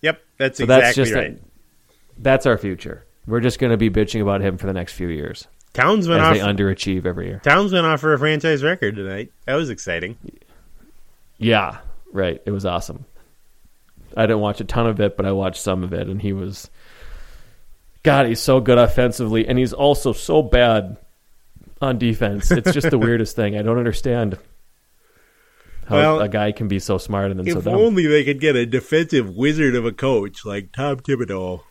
Yep, 0.03 0.21
that's 0.37 0.59
So 0.59 0.67
that's 0.67 0.97
exactly 0.99 1.05
just 1.05 1.15
right. 1.15 1.43
that's 2.19 2.47
our 2.47 2.59
future. 2.59 3.05
We're 3.27 3.41
just 3.41 3.59
going 3.59 3.73
to 3.73 3.77
be 3.77 3.91
bitching 3.91 4.23
about 4.23 4.41
him 4.41 4.57
for 4.59 4.67
the 4.67 4.73
next 4.73 4.95
few 4.95 5.09
years 5.09 5.47
Towns 5.75 6.09
went 6.09 6.23
as 6.23 6.27
off. 6.29 6.35
they 6.35 6.41
underachieve 6.65 7.05
every 7.05 7.27
year. 7.27 7.41
Towns 7.45 7.73
went 7.73 7.85
off 7.87 8.01
for 8.01 8.13
a 8.15 8.19
franchise 8.19 8.63
record 8.63 8.97
tonight. 8.97 9.31
That 9.47 9.55
was 9.55 9.69
exciting. 9.71 10.17
Yeah, 11.39 11.79
right. 12.13 12.41
It 12.47 12.51
was 12.51 12.65
awesome. 12.67 13.05
I 14.17 14.23
didn't 14.23 14.41
watch 14.41 14.61
a 14.61 14.65
ton 14.65 14.87
of 14.87 14.99
it, 15.01 15.17
but 15.17 15.27
I 15.27 15.33
watched 15.33 15.61
some 15.63 15.85
of 15.85 15.93
it, 15.93 16.09
and 16.09 16.21
he 16.23 16.33
was. 16.33 16.71
God, 18.03 18.27
he's 18.27 18.41
so 18.41 18.61
good 18.61 18.79
offensively, 18.79 19.47
and 19.47 19.59
he's 19.59 19.73
also 19.73 20.13
so 20.13 20.43
bad 20.43 20.97
on 21.81 21.99
defense. 21.99 22.51
It's 22.51 22.73
just 22.73 22.91
the 22.91 22.99
weirdest 22.99 23.37
thing. 23.37 23.57
I 23.57 23.63
don't 23.63 23.79
understand 23.79 24.39
how 25.87 25.97
Well, 25.97 26.21
a 26.21 26.29
guy 26.29 26.53
can 26.53 26.69
be 26.69 26.79
so 26.79 26.99
smart 26.99 27.31
and 27.31 27.41
then 27.41 27.51
so 27.51 27.59
if 27.59 27.67
only 27.67 28.07
they 28.07 28.25
could 28.25 28.41
get 28.41 28.57
a 28.57 28.67
defensive 28.67 29.35
wizard 29.35 29.75
of 29.75 29.87
a 29.87 29.93
coach 29.93 30.45
like 30.45 30.73
Tom 30.73 30.99
Thibodeau 30.99 31.63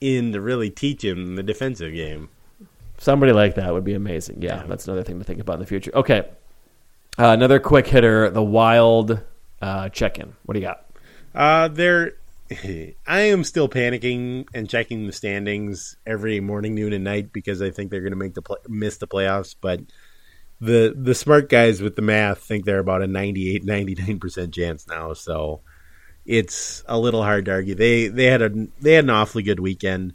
in 0.00 0.32
to 0.32 0.40
really 0.40 0.70
teach 0.70 1.04
him 1.04 1.36
the 1.36 1.42
defensive 1.42 1.92
game. 1.92 2.28
Somebody 2.98 3.32
like 3.32 3.56
that 3.56 3.72
would 3.72 3.84
be 3.84 3.94
amazing. 3.94 4.42
Yeah, 4.42 4.62
that's 4.68 4.86
another 4.86 5.02
thing 5.02 5.18
to 5.18 5.24
think 5.24 5.40
about 5.40 5.54
in 5.54 5.60
the 5.60 5.66
future. 5.66 5.90
Okay, 5.92 6.20
uh, 7.18 7.26
another 7.28 7.58
quick 7.58 7.88
hitter: 7.88 8.30
the 8.30 8.42
Wild 8.42 9.20
uh, 9.60 9.88
check-in. 9.88 10.34
What 10.44 10.54
do 10.54 10.60
you 10.60 10.66
got? 10.66 10.84
Uh, 11.34 11.66
there. 11.68 12.12
I 13.06 13.20
am 13.20 13.44
still 13.44 13.68
panicking 13.68 14.46
and 14.54 14.68
checking 14.68 15.06
the 15.06 15.12
standings 15.12 15.96
every 16.06 16.40
morning, 16.40 16.74
noon, 16.74 16.92
and 16.92 17.04
night 17.04 17.32
because 17.32 17.62
I 17.62 17.70
think 17.70 17.90
they're 17.90 18.00
going 18.00 18.12
to 18.12 18.16
make 18.16 18.34
the 18.34 18.42
play, 18.42 18.58
miss 18.68 18.98
the 18.98 19.06
playoffs. 19.06 19.54
But 19.60 19.80
the 20.60 20.94
the 20.96 21.14
smart 21.14 21.48
guys 21.48 21.82
with 21.82 21.96
the 21.96 22.02
math 22.02 22.38
think 22.38 22.64
they're 22.64 22.78
about 22.78 23.02
a 23.02 23.06
98 23.06 23.64
99 23.64 24.18
percent 24.20 24.54
chance 24.54 24.86
now. 24.86 25.12
So 25.12 25.60
it's 26.24 26.84
a 26.86 26.98
little 26.98 27.22
hard 27.22 27.46
to 27.46 27.52
argue. 27.52 27.74
They 27.74 28.08
they 28.08 28.26
had 28.26 28.42
a 28.42 28.50
they 28.80 28.94
had 28.94 29.04
an 29.04 29.10
awfully 29.10 29.42
good 29.42 29.60
weekend. 29.60 30.14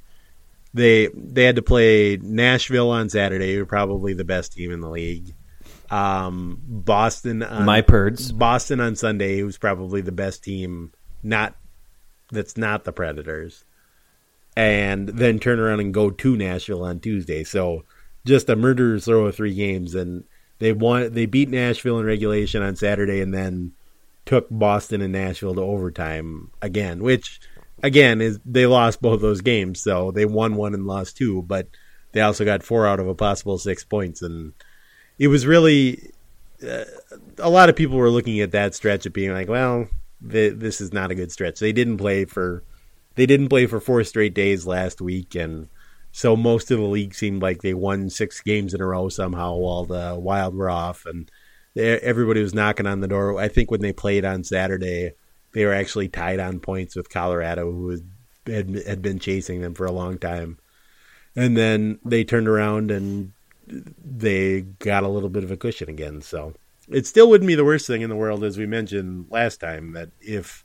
They 0.74 1.08
they 1.14 1.44
had 1.44 1.58
to 1.58 1.62
play 1.62 2.18
Nashville 2.18 2.92
on 2.92 3.10
Saturday, 3.10 3.56
who 3.56 3.64
are 3.64 3.68
probably 3.68 4.14
the 4.14 4.26
best 4.26 4.54
team 4.54 4.72
in 4.72 4.82
the 4.82 4.90
league. 4.90 5.34
Um, 5.90 6.62
Boston 6.66 7.44
on 7.44 7.66
My 7.66 7.82
Pirds. 7.82 8.32
Boston 8.32 8.80
on 8.80 8.96
Sunday, 8.96 9.40
who's 9.40 9.58
probably 9.58 10.02
the 10.02 10.12
best 10.12 10.44
team, 10.44 10.92
not 11.24 11.56
that's 12.32 12.58
not 12.58 12.84
the 12.84 12.92
Predators, 12.92 13.64
and 14.56 15.10
then 15.10 15.40
turn 15.40 15.60
around 15.60 15.80
and 15.80 15.94
go 15.94 16.10
to 16.10 16.38
Nashville 16.38 16.84
on 16.84 17.00
Tuesday. 17.00 17.44
So 17.44 17.84
just 18.26 18.50
a 18.50 18.56
murderer's 18.56 19.06
throw 19.06 19.26
of 19.26 19.36
three 19.36 19.54
games, 19.54 19.96
and 19.96 20.24
they 20.60 20.74
won. 20.74 21.14
They 21.14 21.26
beat 21.26 21.50
Nashville 21.50 22.00
in 22.00 22.06
regulation 22.06 22.62
on 22.62 22.76
Saturday, 22.76 23.22
and 23.22 23.34
then 23.34 23.74
took 24.26 24.48
Boston 24.52 25.02
and 25.02 25.14
Nashville 25.14 25.56
to 25.56 25.62
overtime 25.62 26.52
again, 26.62 27.02
which 27.02 27.40
again 27.82 28.22
is 28.22 28.40
they 28.46 28.66
lost 28.66 29.02
both 29.02 29.22
those 29.22 29.42
games. 29.42 29.82
So 29.82 30.12
they 30.12 30.26
won 30.26 30.56
one 30.56 30.74
and 30.74 30.86
lost 30.86 31.18
two, 31.18 31.42
but 31.44 31.68
they 32.12 32.22
also 32.22 32.46
got 32.46 32.64
four 32.64 32.86
out 32.86 33.00
of 33.00 33.08
a 33.08 33.16
possible 33.16 33.58
six 33.58 33.84
points, 33.84 34.22
and 34.22 34.54
it 35.18 35.30
was 35.30 35.46
really 35.46 36.12
uh, 36.68 36.86
a 37.38 37.50
lot 37.50 37.70
of 37.70 37.76
people 37.76 37.98
were 37.98 38.10
looking 38.10 38.40
at 38.40 38.52
that 38.52 38.76
stretch 38.76 39.06
of 39.06 39.14
being 39.14 39.32
like, 39.32 39.48
well, 39.48 39.88
th- 40.30 40.56
this 40.58 40.82
is 40.82 40.94
not 40.94 41.12
a 41.12 41.16
good 41.16 41.32
stretch. 41.32 41.60
They 41.60 41.74
didn't 41.74 41.98
play 41.98 42.26
for 42.26 42.64
they 43.16 43.26
didn't 43.26 43.50
play 43.50 43.66
for 43.66 43.80
four 43.80 44.04
straight 44.04 44.34
days 44.34 44.68
last 44.68 45.02
week, 45.02 45.36
and 45.36 45.68
so 46.12 46.36
most 46.36 46.72
of 46.72 46.80
the 46.80 46.86
league 46.86 47.16
seemed 47.16 47.42
like 47.42 47.62
they 47.62 47.74
won 47.74 48.10
six 48.10 48.42
games 48.42 48.74
in 48.74 48.82
a 48.82 48.86
row 48.86 49.10
somehow 49.10 49.56
while 49.56 49.86
the 49.86 50.16
Wild 50.18 50.56
were 50.56 50.70
off, 50.70 51.06
and 51.06 51.30
they, 51.74 52.00
everybody 52.00 52.42
was 52.42 52.54
knocking 52.54 52.88
on 52.88 53.02
the 53.02 53.08
door. 53.08 53.40
I 53.40 53.48
think 53.48 53.72
when 53.72 53.82
they 53.82 53.94
played 53.94 54.24
on 54.24 54.44
Saturday, 54.44 55.14
they 55.54 55.66
were 55.66 55.74
actually 55.74 56.10
tied 56.10 56.40
on 56.40 56.60
points 56.60 56.96
with 56.96 57.10
Colorado, 57.10 57.72
who 57.72 58.00
had 58.46 58.84
had 58.86 59.02
been 59.02 59.20
chasing 59.20 59.62
them 59.62 59.74
for 59.74 59.86
a 59.86 59.92
long 59.92 60.18
time, 60.18 60.60
and 61.36 61.58
then 61.58 62.00
they 62.06 62.24
turned 62.24 62.48
around 62.48 62.92
and 62.92 63.34
they 63.68 64.62
got 64.62 65.04
a 65.04 65.10
little 65.10 65.30
bit 65.30 65.44
of 65.44 65.52
a 65.52 65.58
cushion 65.58 65.90
again. 65.90 66.22
So 66.22 66.54
it 66.90 67.06
still 67.06 67.30
wouldn't 67.30 67.48
be 67.48 67.56
the 67.56 67.66
worst 67.66 67.88
thing 67.88 68.02
in 68.02 68.10
the 68.10 68.16
world, 68.16 68.44
as 68.44 68.58
we 68.58 68.66
mentioned 68.66 69.28
last 69.30 69.60
time, 69.60 69.94
that 69.94 70.10
if 70.20 70.64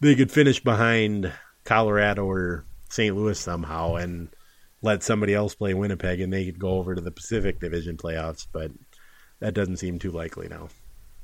they 0.00 0.14
could 0.14 0.32
finish 0.32 0.62
behind 0.62 1.32
Colorado 1.64 2.26
or 2.26 2.64
St. 2.88 3.14
Louis 3.16 3.38
somehow 3.38 3.94
and 3.94 4.28
let 4.82 5.02
somebody 5.02 5.34
else 5.34 5.54
play 5.54 5.74
Winnipeg 5.74 6.20
and 6.20 6.32
they 6.32 6.44
could 6.44 6.58
go 6.58 6.70
over 6.70 6.94
to 6.94 7.00
the 7.00 7.10
Pacific 7.10 7.58
Division 7.60 7.96
playoffs, 7.96 8.46
but 8.52 8.70
that 9.40 9.54
doesn't 9.54 9.78
seem 9.78 9.98
too 9.98 10.10
likely 10.10 10.48
now. 10.48 10.68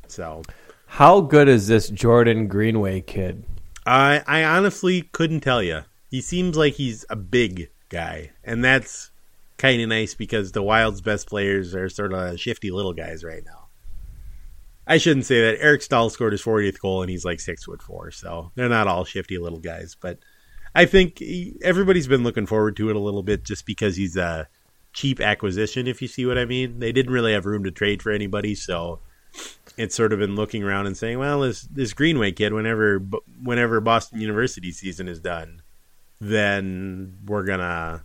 So 0.08 0.42
How 0.86 1.20
good 1.20 1.48
is 1.48 1.68
this 1.68 1.88
Jordan 1.88 2.48
Greenway 2.48 3.02
kid? 3.02 3.44
I 3.86 4.22
I 4.26 4.44
honestly 4.44 5.02
couldn't 5.02 5.40
tell 5.40 5.62
you. 5.62 5.82
He 6.10 6.20
seems 6.20 6.56
like 6.56 6.74
he's 6.74 7.04
a 7.08 7.16
big 7.16 7.70
guy, 7.88 8.32
and 8.42 8.64
that's 8.64 9.10
kind 9.58 9.80
of 9.80 9.88
nice 9.88 10.14
because 10.14 10.52
the 10.52 10.62
Wild's 10.62 11.00
best 11.00 11.28
players 11.28 11.74
are 11.74 11.88
sort 11.88 12.12
of 12.12 12.40
shifty 12.40 12.70
little 12.70 12.92
guys 12.94 13.22
right 13.22 13.44
now. 13.44 13.59
I 14.90 14.98
shouldn't 14.98 15.24
say 15.24 15.40
that. 15.40 15.62
Eric 15.62 15.82
Staal 15.82 16.10
scored 16.10 16.32
his 16.32 16.42
40th 16.42 16.80
goal, 16.80 17.00
and 17.00 17.08
he's 17.08 17.24
like 17.24 17.38
six 17.38 17.62
foot 17.62 17.80
four, 17.80 18.10
so 18.10 18.50
they're 18.56 18.68
not 18.68 18.88
all 18.88 19.04
shifty 19.04 19.38
little 19.38 19.60
guys. 19.60 19.94
But 19.98 20.18
I 20.74 20.84
think 20.84 21.20
he, 21.20 21.56
everybody's 21.62 22.08
been 22.08 22.24
looking 22.24 22.44
forward 22.44 22.76
to 22.78 22.90
it 22.90 22.96
a 22.96 23.00
little 23.00 23.22
bit 23.22 23.44
just 23.44 23.66
because 23.66 23.94
he's 23.94 24.16
a 24.16 24.48
cheap 24.92 25.20
acquisition, 25.20 25.86
if 25.86 26.02
you 26.02 26.08
see 26.08 26.26
what 26.26 26.38
I 26.38 26.44
mean. 26.44 26.80
They 26.80 26.90
didn't 26.90 27.12
really 27.12 27.32
have 27.34 27.46
room 27.46 27.62
to 27.62 27.70
trade 27.70 28.02
for 28.02 28.10
anybody, 28.10 28.56
so 28.56 28.98
it's 29.76 29.94
sort 29.94 30.12
of 30.12 30.18
been 30.18 30.34
looking 30.34 30.64
around 30.64 30.88
and 30.88 30.96
saying, 30.96 31.20
well, 31.20 31.42
this 31.42 31.62
this 31.62 31.92
Greenway 31.92 32.32
kid, 32.32 32.52
whenever 32.52 32.98
whenever 33.44 33.80
Boston 33.80 34.20
University 34.20 34.72
season 34.72 35.06
is 35.06 35.20
done, 35.20 35.62
then 36.20 37.16
we're 37.26 37.44
gonna 37.44 38.02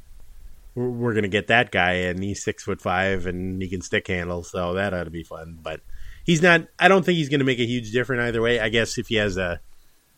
we're, 0.75 0.89
we're 0.89 1.13
gonna 1.15 1.29
get 1.29 1.47
that 1.47 1.71
guy, 1.71 1.93
and 1.93 2.23
he's 2.23 2.43
six 2.43 2.61
foot 2.61 2.79
five, 2.79 3.25
and 3.25 3.59
he 3.59 3.69
can 3.69 3.81
stick 3.81 4.05
handle, 4.07 4.43
so 4.43 4.75
that 4.75 4.93
ought 4.93 5.05
to 5.05 5.09
be 5.09 5.23
fun. 5.23 5.57
But 5.63 5.81
he's 6.25 6.41
not. 6.41 6.67
I 6.77 6.87
don't 6.87 7.05
think 7.05 7.17
he's 7.17 7.29
gonna 7.29 7.45
make 7.45 7.59
a 7.59 7.65
huge 7.65 7.91
difference 7.91 8.21
either 8.21 8.41
way. 8.41 8.59
I 8.59 8.69
guess 8.69 8.97
if 8.97 9.07
he 9.07 9.15
has 9.15 9.37
a 9.37 9.61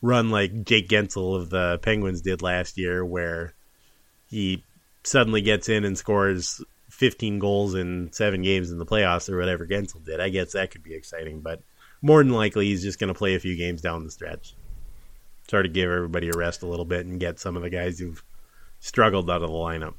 run 0.02 0.30
like 0.30 0.64
Jake 0.64 0.88
Guentzel 0.88 1.36
of 1.36 1.50
the 1.50 1.78
Penguins 1.82 2.20
did 2.20 2.42
last 2.42 2.78
year, 2.78 3.04
where 3.04 3.54
he 4.28 4.64
suddenly 5.02 5.40
gets 5.40 5.68
in 5.68 5.84
and 5.84 5.96
scores 5.96 6.62
15 6.90 7.38
goals 7.38 7.74
in 7.74 8.12
seven 8.12 8.42
games 8.42 8.70
in 8.70 8.78
the 8.78 8.86
playoffs 8.86 9.30
or 9.30 9.38
whatever 9.38 9.66
Guentzel 9.66 10.04
did. 10.04 10.20
I 10.20 10.28
guess 10.28 10.52
that 10.52 10.70
could 10.70 10.82
be 10.82 10.94
exciting, 10.94 11.40
but 11.40 11.62
more 12.02 12.22
than 12.22 12.32
likely 12.32 12.66
he's 12.66 12.82
just 12.82 12.98
going 12.98 13.12
to 13.12 13.18
play 13.18 13.34
a 13.34 13.40
few 13.40 13.56
games 13.56 13.80
down 13.80 14.04
the 14.04 14.10
stretch. 14.10 14.54
Try 15.46 15.62
to 15.62 15.68
give 15.68 15.90
everybody 15.90 16.28
a 16.28 16.36
rest 16.36 16.62
a 16.62 16.66
little 16.66 16.84
bit 16.84 17.06
and 17.06 17.20
get 17.20 17.40
some 17.40 17.56
of 17.56 17.62
the 17.62 17.70
guys 17.70 17.98
who've 17.98 18.22
struggled 18.80 19.30
out 19.30 19.42
of 19.42 19.50
the 19.50 19.56
lineup. 19.56 19.94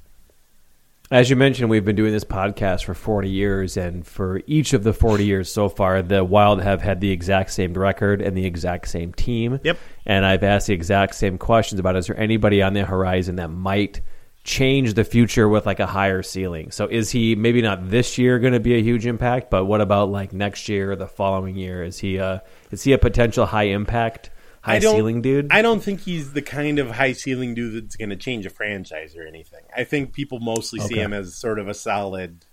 As 1.12 1.28
you 1.28 1.36
mentioned, 1.36 1.72
we've 1.72 1.86
been 1.86 1.96
doing 1.96 2.12
this 2.12 2.24
podcast 2.24 2.84
for 2.84 2.94
40 2.94 3.32
years, 3.32 3.78
and 3.78 4.06
for 4.06 4.42
each 4.46 4.74
of 4.74 4.84
the 4.84 4.94
40 4.94 5.26
years 5.26 5.52
so 5.52 5.68
far, 5.68 6.04
the 6.04 6.24
Wild 6.24 6.62
have 6.62 6.84
had 6.84 7.02
the 7.02 7.10
exact 7.10 7.50
same 7.50 7.74
record 7.74 8.22
and 8.22 8.38
the 8.38 8.46
exact 8.46 8.88
same 8.88 9.12
team. 9.14 9.60
Yep. 9.64 9.80
And 10.06 10.24
I've 10.24 10.44
asked 10.44 10.68
the 10.68 10.76
exact 10.76 11.16
same 11.16 11.40
questions 11.40 11.80
about 11.80 11.96
is 11.96 12.06
there 12.06 12.20
anybody 12.20 12.62
on 12.62 12.74
the 12.74 12.86
horizon 12.86 13.38
that 13.38 13.48
might 13.48 14.02
change 14.44 14.94
the 14.94 15.04
future 15.04 15.50
with 15.50 15.66
like 15.66 15.80
a 15.80 15.88
higher 15.88 16.22
ceiling? 16.22 16.70
So 16.70 16.86
is 16.86 17.10
he 17.10 17.36
maybe 17.36 17.64
not 17.64 17.90
this 17.90 18.20
year 18.20 18.38
going 18.38 18.54
to 18.54 18.60
be 18.60 18.76
a 18.76 18.82
huge 18.84 19.08
impact, 19.08 19.50
but 19.50 19.66
what 19.66 19.82
about 19.82 20.12
like 20.12 20.32
next 20.32 20.70
year 20.70 20.92
or 20.92 20.96
the 20.96 21.08
following 21.08 21.56
year? 21.56 21.84
Is 21.84 21.98
he 21.98 22.18
a 22.18 22.44
is 22.70 22.84
he 22.84 22.94
a 22.94 23.00
potential 23.00 23.48
high 23.48 23.64
impact, 23.64 24.30
high 24.62 24.80
ceiling 24.80 25.22
dude? 25.22 25.48
I 25.52 25.62
don't 25.62 25.82
think 25.82 26.02
he's 26.02 26.34
the 26.34 26.42
kind 26.42 26.80
of 26.80 26.92
high 26.92 27.14
ceiling 27.14 27.54
dude 27.54 27.84
that's 27.84 27.96
going 27.96 28.10
to 28.10 28.16
change 28.16 28.46
a 28.46 28.50
franchise 28.50 29.16
or 29.16 29.26
anything. 29.26 29.62
I 29.76 29.84
think 29.84 30.14
people 30.14 30.40
mostly 30.40 30.80
see 30.80 30.96
him 30.96 31.14
as 31.14 31.36
sort 31.36 31.60
of 31.60 31.68
a 31.68 31.74
solid 31.74 32.46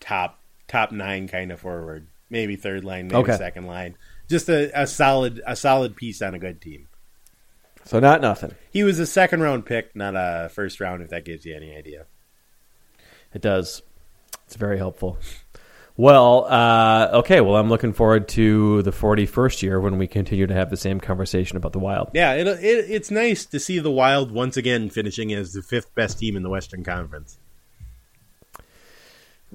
top 0.00 0.40
top 0.68 0.92
nine 0.92 1.28
kind 1.28 1.50
of 1.52 1.60
forward, 1.60 2.06
maybe 2.30 2.56
third 2.56 2.84
line, 2.84 3.08
maybe 3.08 3.18
Okay. 3.18 3.36
second 3.36 3.66
line, 3.66 3.96
just 4.28 4.48
a, 4.48 4.70
a 4.80 4.86
solid 4.86 5.40
a 5.46 5.56
solid 5.56 5.96
piece 5.96 6.22
on 6.22 6.34
a 6.34 6.38
good 6.38 6.60
team. 6.60 6.88
so 7.84 7.98
not 8.00 8.20
nothing. 8.20 8.54
He 8.70 8.84
was 8.84 8.98
a 8.98 9.06
second 9.06 9.40
round 9.42 9.66
pick, 9.66 9.94
not 9.96 10.14
a 10.16 10.48
first 10.50 10.80
round. 10.80 11.02
If 11.02 11.10
that 11.10 11.24
gives 11.24 11.44
you 11.44 11.54
any 11.54 11.74
idea. 11.76 12.06
It 13.34 13.42
does. 13.42 13.82
It's 14.46 14.56
very 14.56 14.78
helpful. 14.78 15.18
Well, 16.00 16.46
uh, 16.48 17.10
okay. 17.18 17.42
Well, 17.42 17.56
I'm 17.56 17.68
looking 17.68 17.92
forward 17.92 18.26
to 18.28 18.80
the 18.80 18.90
41st 18.90 19.60
year 19.60 19.78
when 19.78 19.98
we 19.98 20.06
continue 20.06 20.46
to 20.46 20.54
have 20.54 20.70
the 20.70 20.76
same 20.78 20.98
conversation 20.98 21.58
about 21.58 21.74
the 21.74 21.78
Wild. 21.78 22.08
Yeah, 22.14 22.32
it, 22.32 22.46
it, 22.46 22.86
it's 22.88 23.10
nice 23.10 23.44
to 23.44 23.60
see 23.60 23.80
the 23.80 23.90
Wild 23.90 24.32
once 24.32 24.56
again 24.56 24.88
finishing 24.88 25.30
as 25.34 25.52
the 25.52 25.60
fifth 25.60 25.94
best 25.94 26.18
team 26.18 26.36
in 26.36 26.42
the 26.42 26.48
Western 26.48 26.84
Conference. 26.84 27.38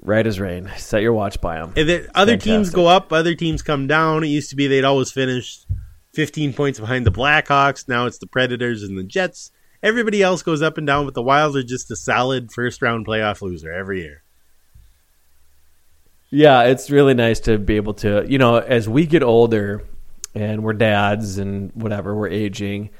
Right 0.00 0.24
as 0.24 0.38
rain. 0.38 0.70
Set 0.76 1.02
your 1.02 1.14
watch 1.14 1.40
by 1.40 1.58
them. 1.58 1.72
Other 2.14 2.36
teams 2.36 2.70
go 2.70 2.86
up, 2.86 3.12
other 3.12 3.34
teams 3.34 3.62
come 3.62 3.88
down. 3.88 4.22
It 4.22 4.28
used 4.28 4.50
to 4.50 4.56
be 4.56 4.68
they'd 4.68 4.84
always 4.84 5.10
finish 5.10 5.66
15 6.14 6.52
points 6.52 6.78
behind 6.78 7.04
the 7.04 7.10
Blackhawks. 7.10 7.88
Now 7.88 8.06
it's 8.06 8.18
the 8.18 8.28
Predators 8.28 8.84
and 8.84 8.96
the 8.96 9.02
Jets. 9.02 9.50
Everybody 9.82 10.22
else 10.22 10.44
goes 10.44 10.62
up 10.62 10.78
and 10.78 10.86
down, 10.86 11.06
but 11.06 11.14
the 11.14 11.22
Wild 11.22 11.56
are 11.56 11.64
just 11.64 11.90
a 11.90 11.96
solid 11.96 12.52
first 12.52 12.82
round 12.82 13.04
playoff 13.04 13.42
loser 13.42 13.72
every 13.72 14.02
year. 14.02 14.22
Yeah, 16.30 16.64
it's 16.64 16.90
really 16.90 17.14
nice 17.14 17.40
to 17.40 17.58
be 17.58 17.76
able 17.76 17.94
to, 17.94 18.24
you 18.28 18.38
know, 18.38 18.56
as 18.56 18.88
we 18.88 19.06
get 19.06 19.22
older 19.22 19.84
and 20.34 20.62
we're 20.62 20.72
dads 20.72 21.38
and 21.38 21.70
whatever, 21.74 22.14
we're 22.14 22.28
aging, 22.28 22.90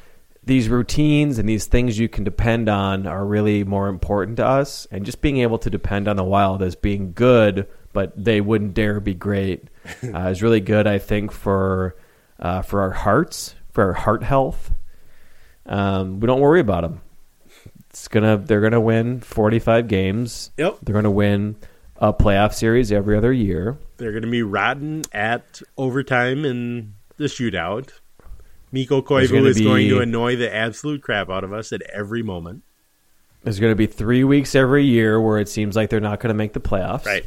these 0.44 0.68
routines 0.68 1.38
and 1.38 1.48
these 1.48 1.66
things 1.66 1.98
you 1.98 2.08
can 2.08 2.22
depend 2.22 2.68
on 2.68 3.06
are 3.06 3.24
really 3.26 3.64
more 3.64 3.88
important 3.88 4.36
to 4.36 4.46
us. 4.46 4.86
And 4.92 5.04
just 5.04 5.20
being 5.20 5.38
able 5.38 5.58
to 5.58 5.68
depend 5.68 6.06
on 6.06 6.16
the 6.16 6.24
wild 6.24 6.62
as 6.62 6.76
being 6.76 7.12
good, 7.12 7.66
but 7.92 8.12
they 8.16 8.40
wouldn't 8.40 8.74
dare 8.74 9.00
be 9.00 9.14
great, 9.14 9.68
uh, 10.14 10.28
is 10.28 10.42
really 10.42 10.60
good, 10.60 10.86
I 10.86 10.98
think, 10.98 11.32
for 11.32 11.96
uh, 12.38 12.62
for 12.62 12.82
our 12.82 12.90
hearts, 12.90 13.54
for 13.72 13.84
our 13.84 13.92
heart 13.94 14.22
health. 14.22 14.70
Um, 15.64 16.20
we 16.20 16.26
don't 16.26 16.40
worry 16.40 16.60
about 16.60 16.82
them. 16.82 17.00
It's 17.90 18.08
gonna, 18.08 18.36
they're 18.36 18.60
gonna 18.60 18.80
win 18.80 19.20
forty 19.20 19.58
five 19.58 19.88
games. 19.88 20.52
Yep. 20.58 20.78
They're 20.82 20.94
gonna 20.94 21.10
win 21.10 21.56
a 21.98 22.12
playoff 22.12 22.54
series 22.54 22.92
every 22.92 23.16
other 23.16 23.32
year. 23.32 23.78
They're 23.96 24.12
going 24.12 24.22
to 24.22 24.30
be 24.30 24.42
rotten 24.42 25.02
at 25.12 25.62
overtime 25.76 26.44
in 26.44 26.94
the 27.16 27.24
shootout. 27.24 27.90
Mikko 28.72 29.02
Koivu 29.02 29.46
is 29.46 29.60
going 29.60 29.88
to 29.88 30.00
annoy 30.00 30.36
the 30.36 30.54
absolute 30.54 31.02
crap 31.02 31.30
out 31.30 31.44
of 31.44 31.52
us 31.52 31.72
at 31.72 31.82
every 31.82 32.22
moment. 32.22 32.62
There's 33.42 33.60
going 33.60 33.70
to 33.70 33.76
be 33.76 33.86
three 33.86 34.24
weeks 34.24 34.54
every 34.54 34.84
year 34.84 35.20
where 35.20 35.38
it 35.38 35.48
seems 35.48 35.76
like 35.76 35.88
they're 35.88 36.00
not 36.00 36.20
going 36.20 36.28
to 36.28 36.34
make 36.34 36.52
the 36.52 36.60
playoffs. 36.60 37.06
Right. 37.06 37.24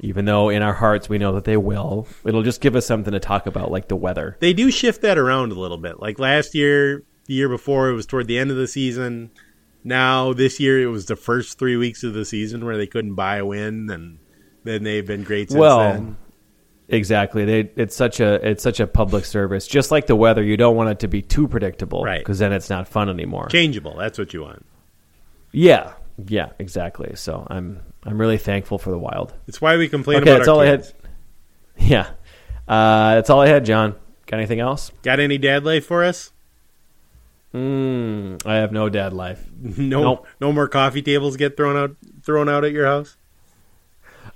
Even 0.00 0.26
though 0.26 0.50
in 0.50 0.62
our 0.62 0.74
hearts 0.74 1.08
we 1.08 1.18
know 1.18 1.32
that 1.32 1.44
they 1.44 1.56
will. 1.56 2.06
It'll 2.24 2.42
just 2.42 2.60
give 2.60 2.76
us 2.76 2.86
something 2.86 3.12
to 3.12 3.20
talk 3.20 3.46
about, 3.46 3.70
like 3.70 3.88
the 3.88 3.96
weather. 3.96 4.36
They 4.40 4.52
do 4.52 4.70
shift 4.70 5.02
that 5.02 5.18
around 5.18 5.52
a 5.52 5.58
little 5.58 5.78
bit. 5.78 6.00
Like 6.00 6.18
last 6.18 6.54
year, 6.54 7.02
the 7.26 7.34
year 7.34 7.48
before, 7.48 7.88
it 7.88 7.94
was 7.94 8.06
toward 8.06 8.26
the 8.26 8.38
end 8.38 8.50
of 8.50 8.56
the 8.56 8.68
season. 8.68 9.30
Now 9.84 10.32
this 10.32 10.60
year, 10.60 10.80
it 10.82 10.86
was 10.86 11.06
the 11.06 11.16
first 11.16 11.58
three 11.58 11.76
weeks 11.76 12.02
of 12.02 12.12
the 12.12 12.24
season 12.24 12.64
where 12.64 12.76
they 12.76 12.86
couldn't 12.86 13.14
buy 13.14 13.36
a 13.36 13.46
win, 13.46 13.88
and 13.90 14.18
then 14.64 14.82
they've 14.82 15.06
been 15.06 15.22
great 15.24 15.50
since 15.50 15.58
well, 15.58 15.78
then. 15.78 16.16
exactly. 16.88 17.44
They 17.44 17.70
it's 17.76 17.96
such 17.96 18.20
a 18.20 18.46
it's 18.46 18.62
such 18.62 18.80
a 18.80 18.86
public 18.86 19.24
service. 19.24 19.66
Just 19.66 19.90
like 19.90 20.06
the 20.06 20.16
weather, 20.16 20.42
you 20.42 20.56
don't 20.56 20.76
want 20.76 20.90
it 20.90 20.98
to 21.00 21.08
be 21.08 21.22
too 21.22 21.48
predictable, 21.48 22.02
Right. 22.04 22.18
Because 22.20 22.38
then 22.38 22.52
it's 22.52 22.68
not 22.68 22.88
fun 22.88 23.08
anymore. 23.08 23.48
Changeable. 23.48 23.96
That's 23.96 24.18
what 24.18 24.34
you 24.34 24.42
want. 24.42 24.66
Yeah, 25.52 25.94
yeah, 26.26 26.50
exactly. 26.58 27.12
So 27.16 27.46
I'm 27.48 27.80
I'm 28.04 28.20
really 28.20 28.38
thankful 28.38 28.78
for 28.78 28.90
the 28.90 28.98
Wild. 28.98 29.32
It's 29.48 29.60
why 29.60 29.76
we 29.76 29.88
complain 29.88 30.18
Okay, 30.22 30.30
about 30.30 30.38
that's 30.38 30.48
all 30.48 30.62
kids. 30.62 30.88
I 30.88 30.90
had. 30.90 30.96
Yeah, 31.90 32.10
uh, 32.68 33.14
that's 33.14 33.30
all 33.30 33.40
I 33.40 33.46
had, 33.48 33.64
John. 33.64 33.94
Got 34.26 34.36
anything 34.36 34.60
else? 34.60 34.92
Got 35.02 35.18
any 35.18 35.38
dad 35.38 35.64
life 35.64 35.86
for 35.86 36.04
us? 36.04 36.30
Mm, 37.54 38.46
I 38.46 38.56
have 38.56 38.72
no 38.72 38.88
dad 38.88 39.12
life. 39.12 39.44
No, 39.60 40.02
Nope. 40.02 40.26
no 40.40 40.52
more 40.52 40.68
coffee 40.68 41.02
tables 41.02 41.36
get 41.36 41.56
thrown 41.56 41.76
out 41.76 41.96
thrown 42.22 42.48
out 42.48 42.64
at 42.64 42.72
your 42.72 42.86
house. 42.86 43.16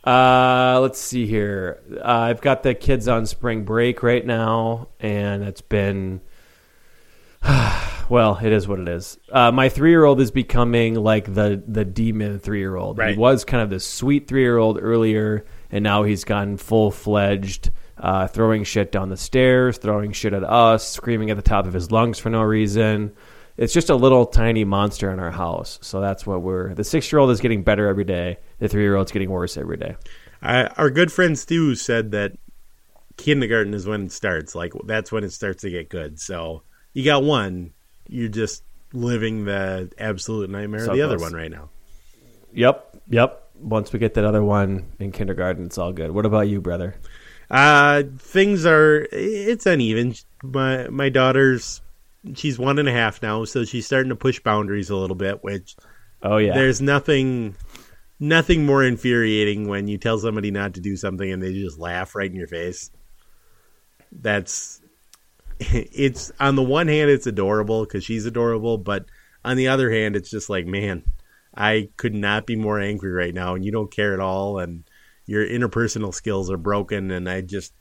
Uh, 0.04 0.78
let's 0.82 0.98
see 1.00 1.26
here. 1.26 1.80
Uh, 1.96 2.02
I've 2.04 2.40
got 2.42 2.62
the 2.62 2.74
kids 2.74 3.08
on 3.08 3.24
spring 3.26 3.64
break 3.64 4.02
right 4.02 4.24
now, 4.24 4.88
and 5.00 5.42
it's 5.44 5.60
been. 5.62 6.20
Well, 8.10 8.38
it 8.42 8.52
is 8.52 8.68
what 8.68 8.80
it 8.80 8.88
is. 8.88 9.18
Uh, 9.32 9.50
my 9.50 9.70
three-year-old 9.70 10.20
is 10.20 10.30
becoming 10.30 10.92
like 10.94 11.24
the 11.32 11.62
the 11.66 11.86
demon 11.86 12.38
three-year-old. 12.38 12.98
Right. 12.98 13.12
He 13.12 13.16
was 13.18 13.46
kind 13.46 13.62
of 13.62 13.70
the 13.70 13.80
sweet 13.80 14.28
three-year-old 14.28 14.78
earlier, 14.78 15.46
and 15.70 15.82
now 15.82 16.02
he's 16.02 16.22
gotten 16.24 16.58
full-fledged, 16.58 17.70
uh, 17.99 18.26
throwing 18.26 18.64
shit 18.64 18.92
down 18.92 19.09
the 19.09 19.16
stairs, 19.16 19.78
throwing 19.78 20.12
shit 20.12 20.32
at 20.32 20.45
us, 20.45 20.88
screaming 20.88 21.30
at 21.30 21.36
the 21.36 21.42
top 21.42 21.66
of 21.66 21.72
his 21.72 21.90
lungs 21.90 22.18
for 22.18 22.30
no 22.30 22.42
reason. 22.42 23.12
It's 23.57 23.72
just 23.72 23.88
a 23.88 23.95
little 23.95 24.26
tiny 24.26 24.64
monster 24.64 25.11
in 25.11 25.20
our 25.20 25.30
house. 25.30 25.78
So 25.80 26.01
that's 26.01 26.26
what 26.26 26.42
we're. 26.42 26.74
The 26.74 26.82
six-year-old 26.82 27.30
is 27.30 27.40
getting 27.40 27.62
better 27.62 27.86
every 27.86 28.05
day. 28.05 28.38
The 28.59 28.68
three-year-old's 28.68 29.12
getting 29.12 29.30
worse 29.30 29.57
every 29.57 29.76
day. 29.76 29.97
I, 30.42 30.64
our 30.66 30.90
good 30.90 31.12
friend 31.12 31.38
Stu 31.38 31.74
said 31.76 32.11
that 32.11 32.32
kindergarten 33.16 33.72
is 33.72 33.86
when 33.86 34.07
it 34.07 34.12
starts. 34.12 34.55
Like 34.55 34.72
that's 34.86 35.12
when 35.12 35.22
it 35.22 35.32
starts 35.32 35.62
to 35.62 35.70
get 35.70 35.88
good. 35.88 36.18
So 36.18 36.62
you 36.92 37.05
got 37.05 37.22
one. 37.22 37.72
You're 38.09 38.28
just 38.28 38.64
living 38.92 39.45
the 39.45 39.90
absolute 39.99 40.51
nightmare 40.51 40.84
So 40.84 40.90
of 40.90 40.97
the 40.97 41.03
other 41.03 41.18
one 41.18 41.32
right 41.32 41.51
now. 41.51 41.70
Yep, 42.53 43.03
yep. 43.09 43.40
Once 43.61 43.92
we 43.92 43.99
get 43.99 44.14
that 44.14 44.24
other 44.24 44.42
one 44.42 44.92
in 44.99 45.12
kindergarten, 45.12 45.66
it's 45.66 45.78
all 45.78 45.92
good. 45.92 46.11
What 46.11 46.26
about 46.26 46.49
you, 46.49 46.61
brother? 46.61 46.97
Uh, 47.51 48.03
things 48.18 48.66
are 48.66 49.07
it's 49.12 49.66
uneven. 49.66 50.14
My 50.42 50.88
my 50.88 51.09
daughter's 51.09 51.80
she's 52.34 52.59
one 52.59 52.78
and 52.78 52.88
a 52.88 52.92
half 52.92 53.22
now, 53.22 53.45
so 53.45 53.64
she's 53.64 53.86
starting 53.86 54.09
to 54.09 54.16
push 54.16 54.40
boundaries 54.40 54.90
a 54.90 54.97
little 54.97 55.16
bit. 55.16 55.45
Which 55.45 55.76
Oh 56.22 56.38
yeah, 56.38 56.55
there's 56.55 56.80
nothing 56.80 57.57
nothing 58.18 58.64
more 58.64 58.82
infuriating 58.82 59.68
when 59.68 59.88
you 59.88 59.99
tell 59.99 60.18
somebody 60.18 60.51
not 60.51 60.74
to 60.74 60.80
do 60.80 60.97
something 60.97 61.30
and 61.30 61.42
they 61.42 61.53
just 61.53 61.78
laugh 61.78 62.14
right 62.14 62.30
in 62.30 62.36
your 62.36 62.49
face. 62.49 62.90
That's 64.11 64.80
it's 65.61 66.32
on 66.40 66.57
the 66.57 66.62
one 66.62 66.88
hand 66.88 67.11
it's 67.11 67.26
adorable 67.26 67.84
because 67.84 68.05
she's 68.05 68.26
adorable, 68.26 68.78
but 68.78 69.07
on 69.45 69.57
the 69.57 69.68
other 69.68 69.90
hand 69.90 70.16
it's 70.16 70.30
just 70.30 70.49
like 70.49 70.66
man, 70.66 71.05
I 71.55 71.90
could 71.97 72.14
not 72.14 72.47
be 72.47 72.57
more 72.57 72.80
angry 72.80 73.12
right 73.12 73.34
now, 73.34 73.55
and 73.55 73.64
you 73.64 73.70
don't 73.70 73.92
care 73.92 74.14
at 74.14 74.20
all, 74.20 74.59
and 74.59 74.84
your 75.27 75.47
interpersonal 75.47 76.14
skills 76.14 76.51
are 76.51 76.57
broken, 76.57 77.11
and 77.11 77.29
I 77.29 77.41
just 77.41 77.72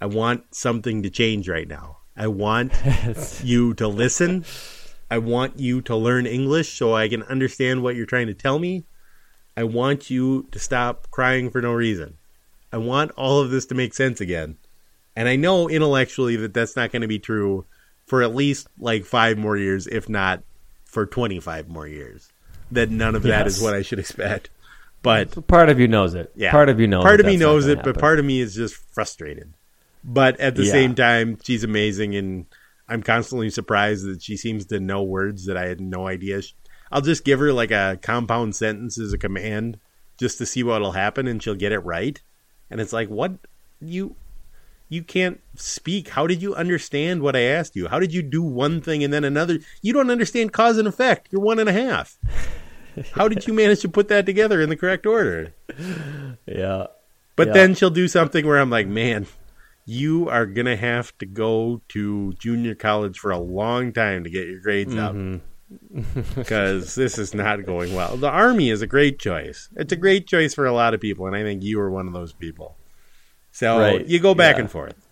I 0.00 0.06
want 0.06 0.54
something 0.54 1.02
to 1.02 1.10
change 1.10 1.48
right 1.48 1.68
now. 1.68 1.98
I 2.16 2.26
want 2.26 2.72
you 3.42 3.74
to 3.74 3.88
listen. 3.88 4.44
I 5.10 5.18
want 5.18 5.58
you 5.58 5.82
to 5.82 5.96
learn 5.96 6.26
English 6.26 6.78
so 6.78 6.94
I 6.94 7.08
can 7.08 7.22
understand 7.24 7.82
what 7.82 7.96
you're 7.96 8.06
trying 8.06 8.28
to 8.28 8.34
tell 8.34 8.58
me. 8.58 8.84
I 9.56 9.64
want 9.64 10.08
you 10.08 10.48
to 10.52 10.58
stop 10.58 11.10
crying 11.10 11.50
for 11.50 11.60
no 11.60 11.72
reason. 11.72 12.16
I 12.72 12.78
want 12.78 13.10
all 13.12 13.40
of 13.40 13.50
this 13.50 13.66
to 13.66 13.74
make 13.74 13.94
sense 13.94 14.20
again. 14.20 14.56
And 15.16 15.28
I 15.28 15.36
know 15.36 15.68
intellectually 15.68 16.36
that 16.36 16.54
that's 16.54 16.76
not 16.76 16.92
going 16.92 17.02
to 17.02 17.08
be 17.08 17.18
true 17.18 17.66
for 18.06 18.22
at 18.22 18.34
least 18.34 18.68
like 18.78 19.04
five 19.04 19.36
more 19.36 19.56
years, 19.56 19.86
if 19.88 20.08
not 20.08 20.42
for 20.84 21.04
25 21.04 21.68
more 21.68 21.86
years. 21.86 22.32
That 22.70 22.90
none 22.90 23.16
of 23.16 23.24
that 23.24 23.46
is 23.48 23.60
what 23.60 23.74
I 23.74 23.82
should 23.82 23.98
expect. 23.98 24.50
But 25.02 25.46
part 25.46 25.68
of 25.70 25.80
you 25.80 25.88
knows 25.88 26.14
it. 26.14 26.30
yeah, 26.34 26.50
part 26.50 26.68
of 26.68 26.78
you 26.78 26.86
knows. 26.86 27.02
Part 27.04 27.20
of 27.20 27.26
me 27.26 27.36
knows 27.36 27.66
it, 27.66 27.82
but 27.82 27.98
part 27.98 28.18
of 28.18 28.24
me 28.24 28.40
is 28.40 28.54
just 28.54 28.74
frustrated. 28.92 29.52
But 30.04 30.38
at 30.40 30.54
the 30.56 30.64
Yeah. 30.64 30.72
same 30.72 30.94
time, 30.94 31.38
she's 31.42 31.64
amazing, 31.64 32.14
and 32.14 32.46
I'm 32.88 33.02
constantly 33.02 33.50
surprised 33.50 34.04
that 34.06 34.22
she 34.22 34.36
seems 34.36 34.66
to 34.66 34.80
know 34.80 35.02
words 35.02 35.46
that 35.46 35.56
I 35.56 35.66
had 35.68 35.80
no 35.80 36.06
idea. 36.06 36.42
I'll 36.92 37.00
just 37.00 37.24
give 37.24 37.38
her 37.38 37.52
like 37.52 37.70
a 37.70 37.98
compound 38.02 38.56
sentence 38.56 38.98
as 38.98 39.12
a 39.12 39.18
command 39.18 39.78
just 40.18 40.38
to 40.38 40.46
see 40.46 40.62
what'll 40.62 40.92
happen, 40.92 41.26
and 41.26 41.42
she'll 41.42 41.54
get 41.54 41.72
it 41.72 41.78
right. 41.80 42.20
And 42.70 42.80
it's 42.80 42.92
like, 42.92 43.08
what 43.08 43.32
you 43.80 44.16
you 44.88 45.04
can't 45.04 45.40
speak. 45.54 46.08
How 46.08 46.26
did 46.26 46.42
you 46.42 46.52
understand 46.54 47.22
what 47.22 47.36
I 47.36 47.42
asked 47.42 47.76
you? 47.76 47.86
How 47.86 48.00
did 48.00 48.12
you 48.12 48.22
do 48.22 48.42
one 48.42 48.80
thing 48.80 49.04
and 49.04 49.12
then 49.12 49.22
another? 49.22 49.60
You 49.82 49.92
don't 49.92 50.10
understand 50.10 50.52
cause 50.52 50.78
and 50.78 50.88
effect. 50.88 51.28
You're 51.30 51.40
one 51.40 51.60
and 51.60 51.68
a 51.68 51.72
half. 51.72 52.18
How 53.12 53.28
did 53.28 53.46
you 53.46 53.52
manage 53.54 53.80
to 53.80 53.88
put 53.88 54.08
that 54.08 54.26
together 54.26 54.60
in 54.60 54.68
the 54.68 54.76
correct 54.76 55.06
order? 55.06 55.52
yeah, 56.46 56.86
But 57.36 57.48
Yeah. 57.48 57.52
then 57.54 57.74
she'll 57.74 57.90
do 57.90 58.08
something 58.08 58.46
where 58.46 58.58
I'm 58.58 58.70
like, 58.70 58.86
man, 58.88 59.26
you 59.86 60.28
are 60.28 60.46
going 60.46 60.66
to 60.66 60.76
have 60.76 61.16
to 61.18 61.26
go 61.26 61.80
to 61.88 62.32
junior 62.34 62.74
college 62.74 63.18
for 63.18 63.30
a 63.30 63.38
long 63.38 63.92
time 63.92 64.24
to 64.24 64.30
get 64.30 64.46
your 64.46 64.60
grades 64.60 64.94
up. 64.94 65.14
Mm-hmm. 65.14 65.36
Because 66.34 66.96
this 66.96 67.16
is 67.16 67.32
not 67.32 67.64
going 67.64 67.94
well. 67.94 68.16
The 68.16 68.28
Army 68.28 68.70
is 68.70 68.82
a 68.82 68.88
great 68.88 69.20
choice. 69.20 69.68
It's 69.76 69.92
a 69.92 69.96
great 69.96 70.26
choice 70.26 70.52
for 70.52 70.66
a 70.66 70.72
lot 70.72 70.94
of 70.94 71.00
people, 71.00 71.26
and 71.28 71.36
I 71.36 71.42
think 71.44 71.62
you 71.62 71.78
are 71.80 71.88
one 71.90 72.08
of 72.08 72.12
those 72.12 72.32
people. 72.32 72.76
So 73.52 73.78
Right. 73.78 74.04
you 74.06 74.18
go 74.18 74.34
back 74.34 74.56
Yeah. 74.56 74.62
and 74.62 74.70
forth. 74.70 75.06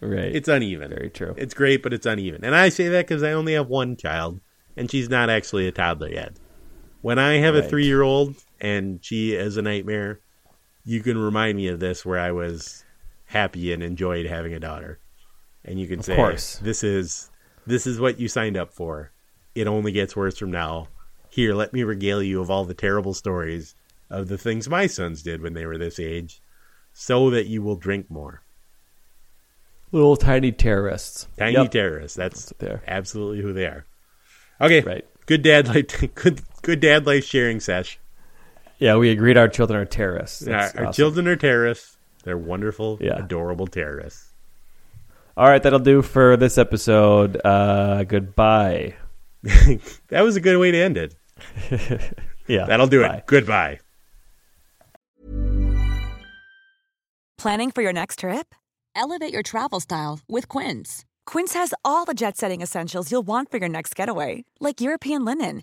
right. 0.00 0.34
It's 0.34 0.48
uneven. 0.48 0.90
very 0.90 1.10
true. 1.10 1.34
It's 1.36 1.54
great, 1.54 1.82
but 1.82 1.92
it's 1.92 2.06
uneven. 2.06 2.44
And 2.44 2.54
I 2.54 2.68
say 2.68 2.86
that 2.88 3.08
because 3.08 3.22
I 3.24 3.32
only 3.32 3.54
have 3.54 3.66
one 3.68 3.96
child, 3.96 4.40
and 4.76 4.88
she's 4.90 5.08
not 5.08 5.28
actually 5.28 5.66
a 5.66 5.72
toddler 5.72 6.08
yet. 6.10 6.34
When 7.04 7.18
I 7.18 7.34
have 7.34 7.54
a 7.54 7.60
three 7.62 7.84
year 7.84 8.00
old 8.00 8.34
and 8.62 8.98
she 9.04 9.34
is 9.34 9.58
a 9.58 9.62
nightmare, 9.62 10.20
you 10.86 11.02
can 11.02 11.18
remind 11.18 11.54
me 11.58 11.68
of 11.68 11.78
this 11.78 12.02
where 12.06 12.18
I 12.18 12.32
was 12.32 12.82
happy 13.26 13.74
and 13.74 13.82
enjoyed 13.82 14.24
having 14.24 14.54
a 14.54 14.58
daughter. 14.58 15.00
And 15.66 15.78
you 15.78 15.86
can 15.86 15.98
Of 15.98 16.06
say, 16.06 16.16
course. 16.16 16.56
This 16.62 16.82
is 16.82 17.30
this 17.66 17.86
is 17.86 18.00
what 18.00 18.18
you 18.18 18.26
signed 18.26 18.56
up 18.56 18.72
for. 18.72 19.12
It 19.54 19.66
only 19.66 19.92
gets 19.92 20.16
worse 20.16 20.38
from 20.38 20.50
now. 20.50 20.88
Here, 21.28 21.54
let 21.54 21.74
me 21.74 21.82
regale 21.82 22.22
you 22.22 22.40
of 22.40 22.50
all 22.50 22.64
the 22.64 22.72
terrible 22.72 23.12
stories 23.12 23.74
of 24.08 24.28
the 24.28 24.38
things 24.38 24.66
my 24.66 24.86
sons 24.86 25.22
did 25.22 25.42
when 25.42 25.52
they 25.52 25.66
were 25.66 25.76
this 25.76 26.00
age 26.00 26.40
so 26.94 27.28
that 27.28 27.48
you 27.48 27.60
will 27.60 27.76
drink 27.76 28.10
more. 28.10 28.40
Little 29.92 30.16
tiny 30.16 30.52
terrorists. 30.52 31.28
Tiny 31.36 31.52
Yep. 31.52 31.70
terrorists. 31.70 32.16
That's 32.16 32.50
That's 32.58 32.82
absolutely 32.88 33.42
who 33.42 33.52
they 33.52 33.66
are. 33.66 33.84
Okay. 34.58 34.80
Right. 34.80 35.04
Good 35.26 35.42
dad 35.42 35.68
life 35.68 36.14
good 36.14 36.40
good 36.64 36.80
dad 36.80 37.06
life 37.06 37.24
sharing 37.24 37.60
sesh. 37.60 37.98
Yeah, 38.78 38.96
we 38.96 39.10
agreed 39.10 39.36
our 39.38 39.48
children 39.48 39.78
are 39.80 39.84
terrorists. 39.84 40.46
Our, 40.46 40.54
our 40.54 40.64
awesome. 40.64 40.92
children 40.92 41.28
are 41.28 41.36
terrorists. 41.36 41.96
They're 42.24 42.36
wonderful, 42.38 42.98
Yeah. 43.00 43.18
adorable 43.18 43.66
terrorists. 43.66 44.32
All 45.36 45.48
right, 45.48 45.62
that'll 45.62 45.78
do 45.78 46.02
for 46.02 46.36
this 46.36 46.58
episode. 46.58 47.40
Uh, 47.44 48.04
goodbye. 48.04 48.94
that 49.42 50.20
was 50.22 50.36
a 50.36 50.40
good 50.40 50.58
way 50.58 50.70
to 50.72 50.78
end 50.78 50.96
it. 50.96 51.14
Yeah, 52.46 52.66
That'll 52.66 52.86
do 52.86 53.00
bye. 53.00 53.16
it. 53.16 53.26
Goodbye. 53.26 53.78
Planning 57.38 57.70
for 57.70 57.82
your 57.82 57.92
next 57.92 58.18
trip? 58.20 58.54
Elevate 58.94 59.32
your 59.32 59.42
travel 59.42 59.80
style 59.80 60.20
with 60.28 60.48
Quince. 60.48 61.04
Quince 61.26 61.54
has 61.54 61.72
all 61.84 62.04
the 62.04 62.14
jet 62.14 62.36
setting 62.36 62.60
essentials 62.60 63.10
you'll 63.10 63.22
want 63.26 63.50
for 63.50 63.56
your 63.56 63.68
next 63.68 63.96
getaway, 63.96 64.44
like 64.60 64.80
European 64.80 65.24
linen, 65.24 65.62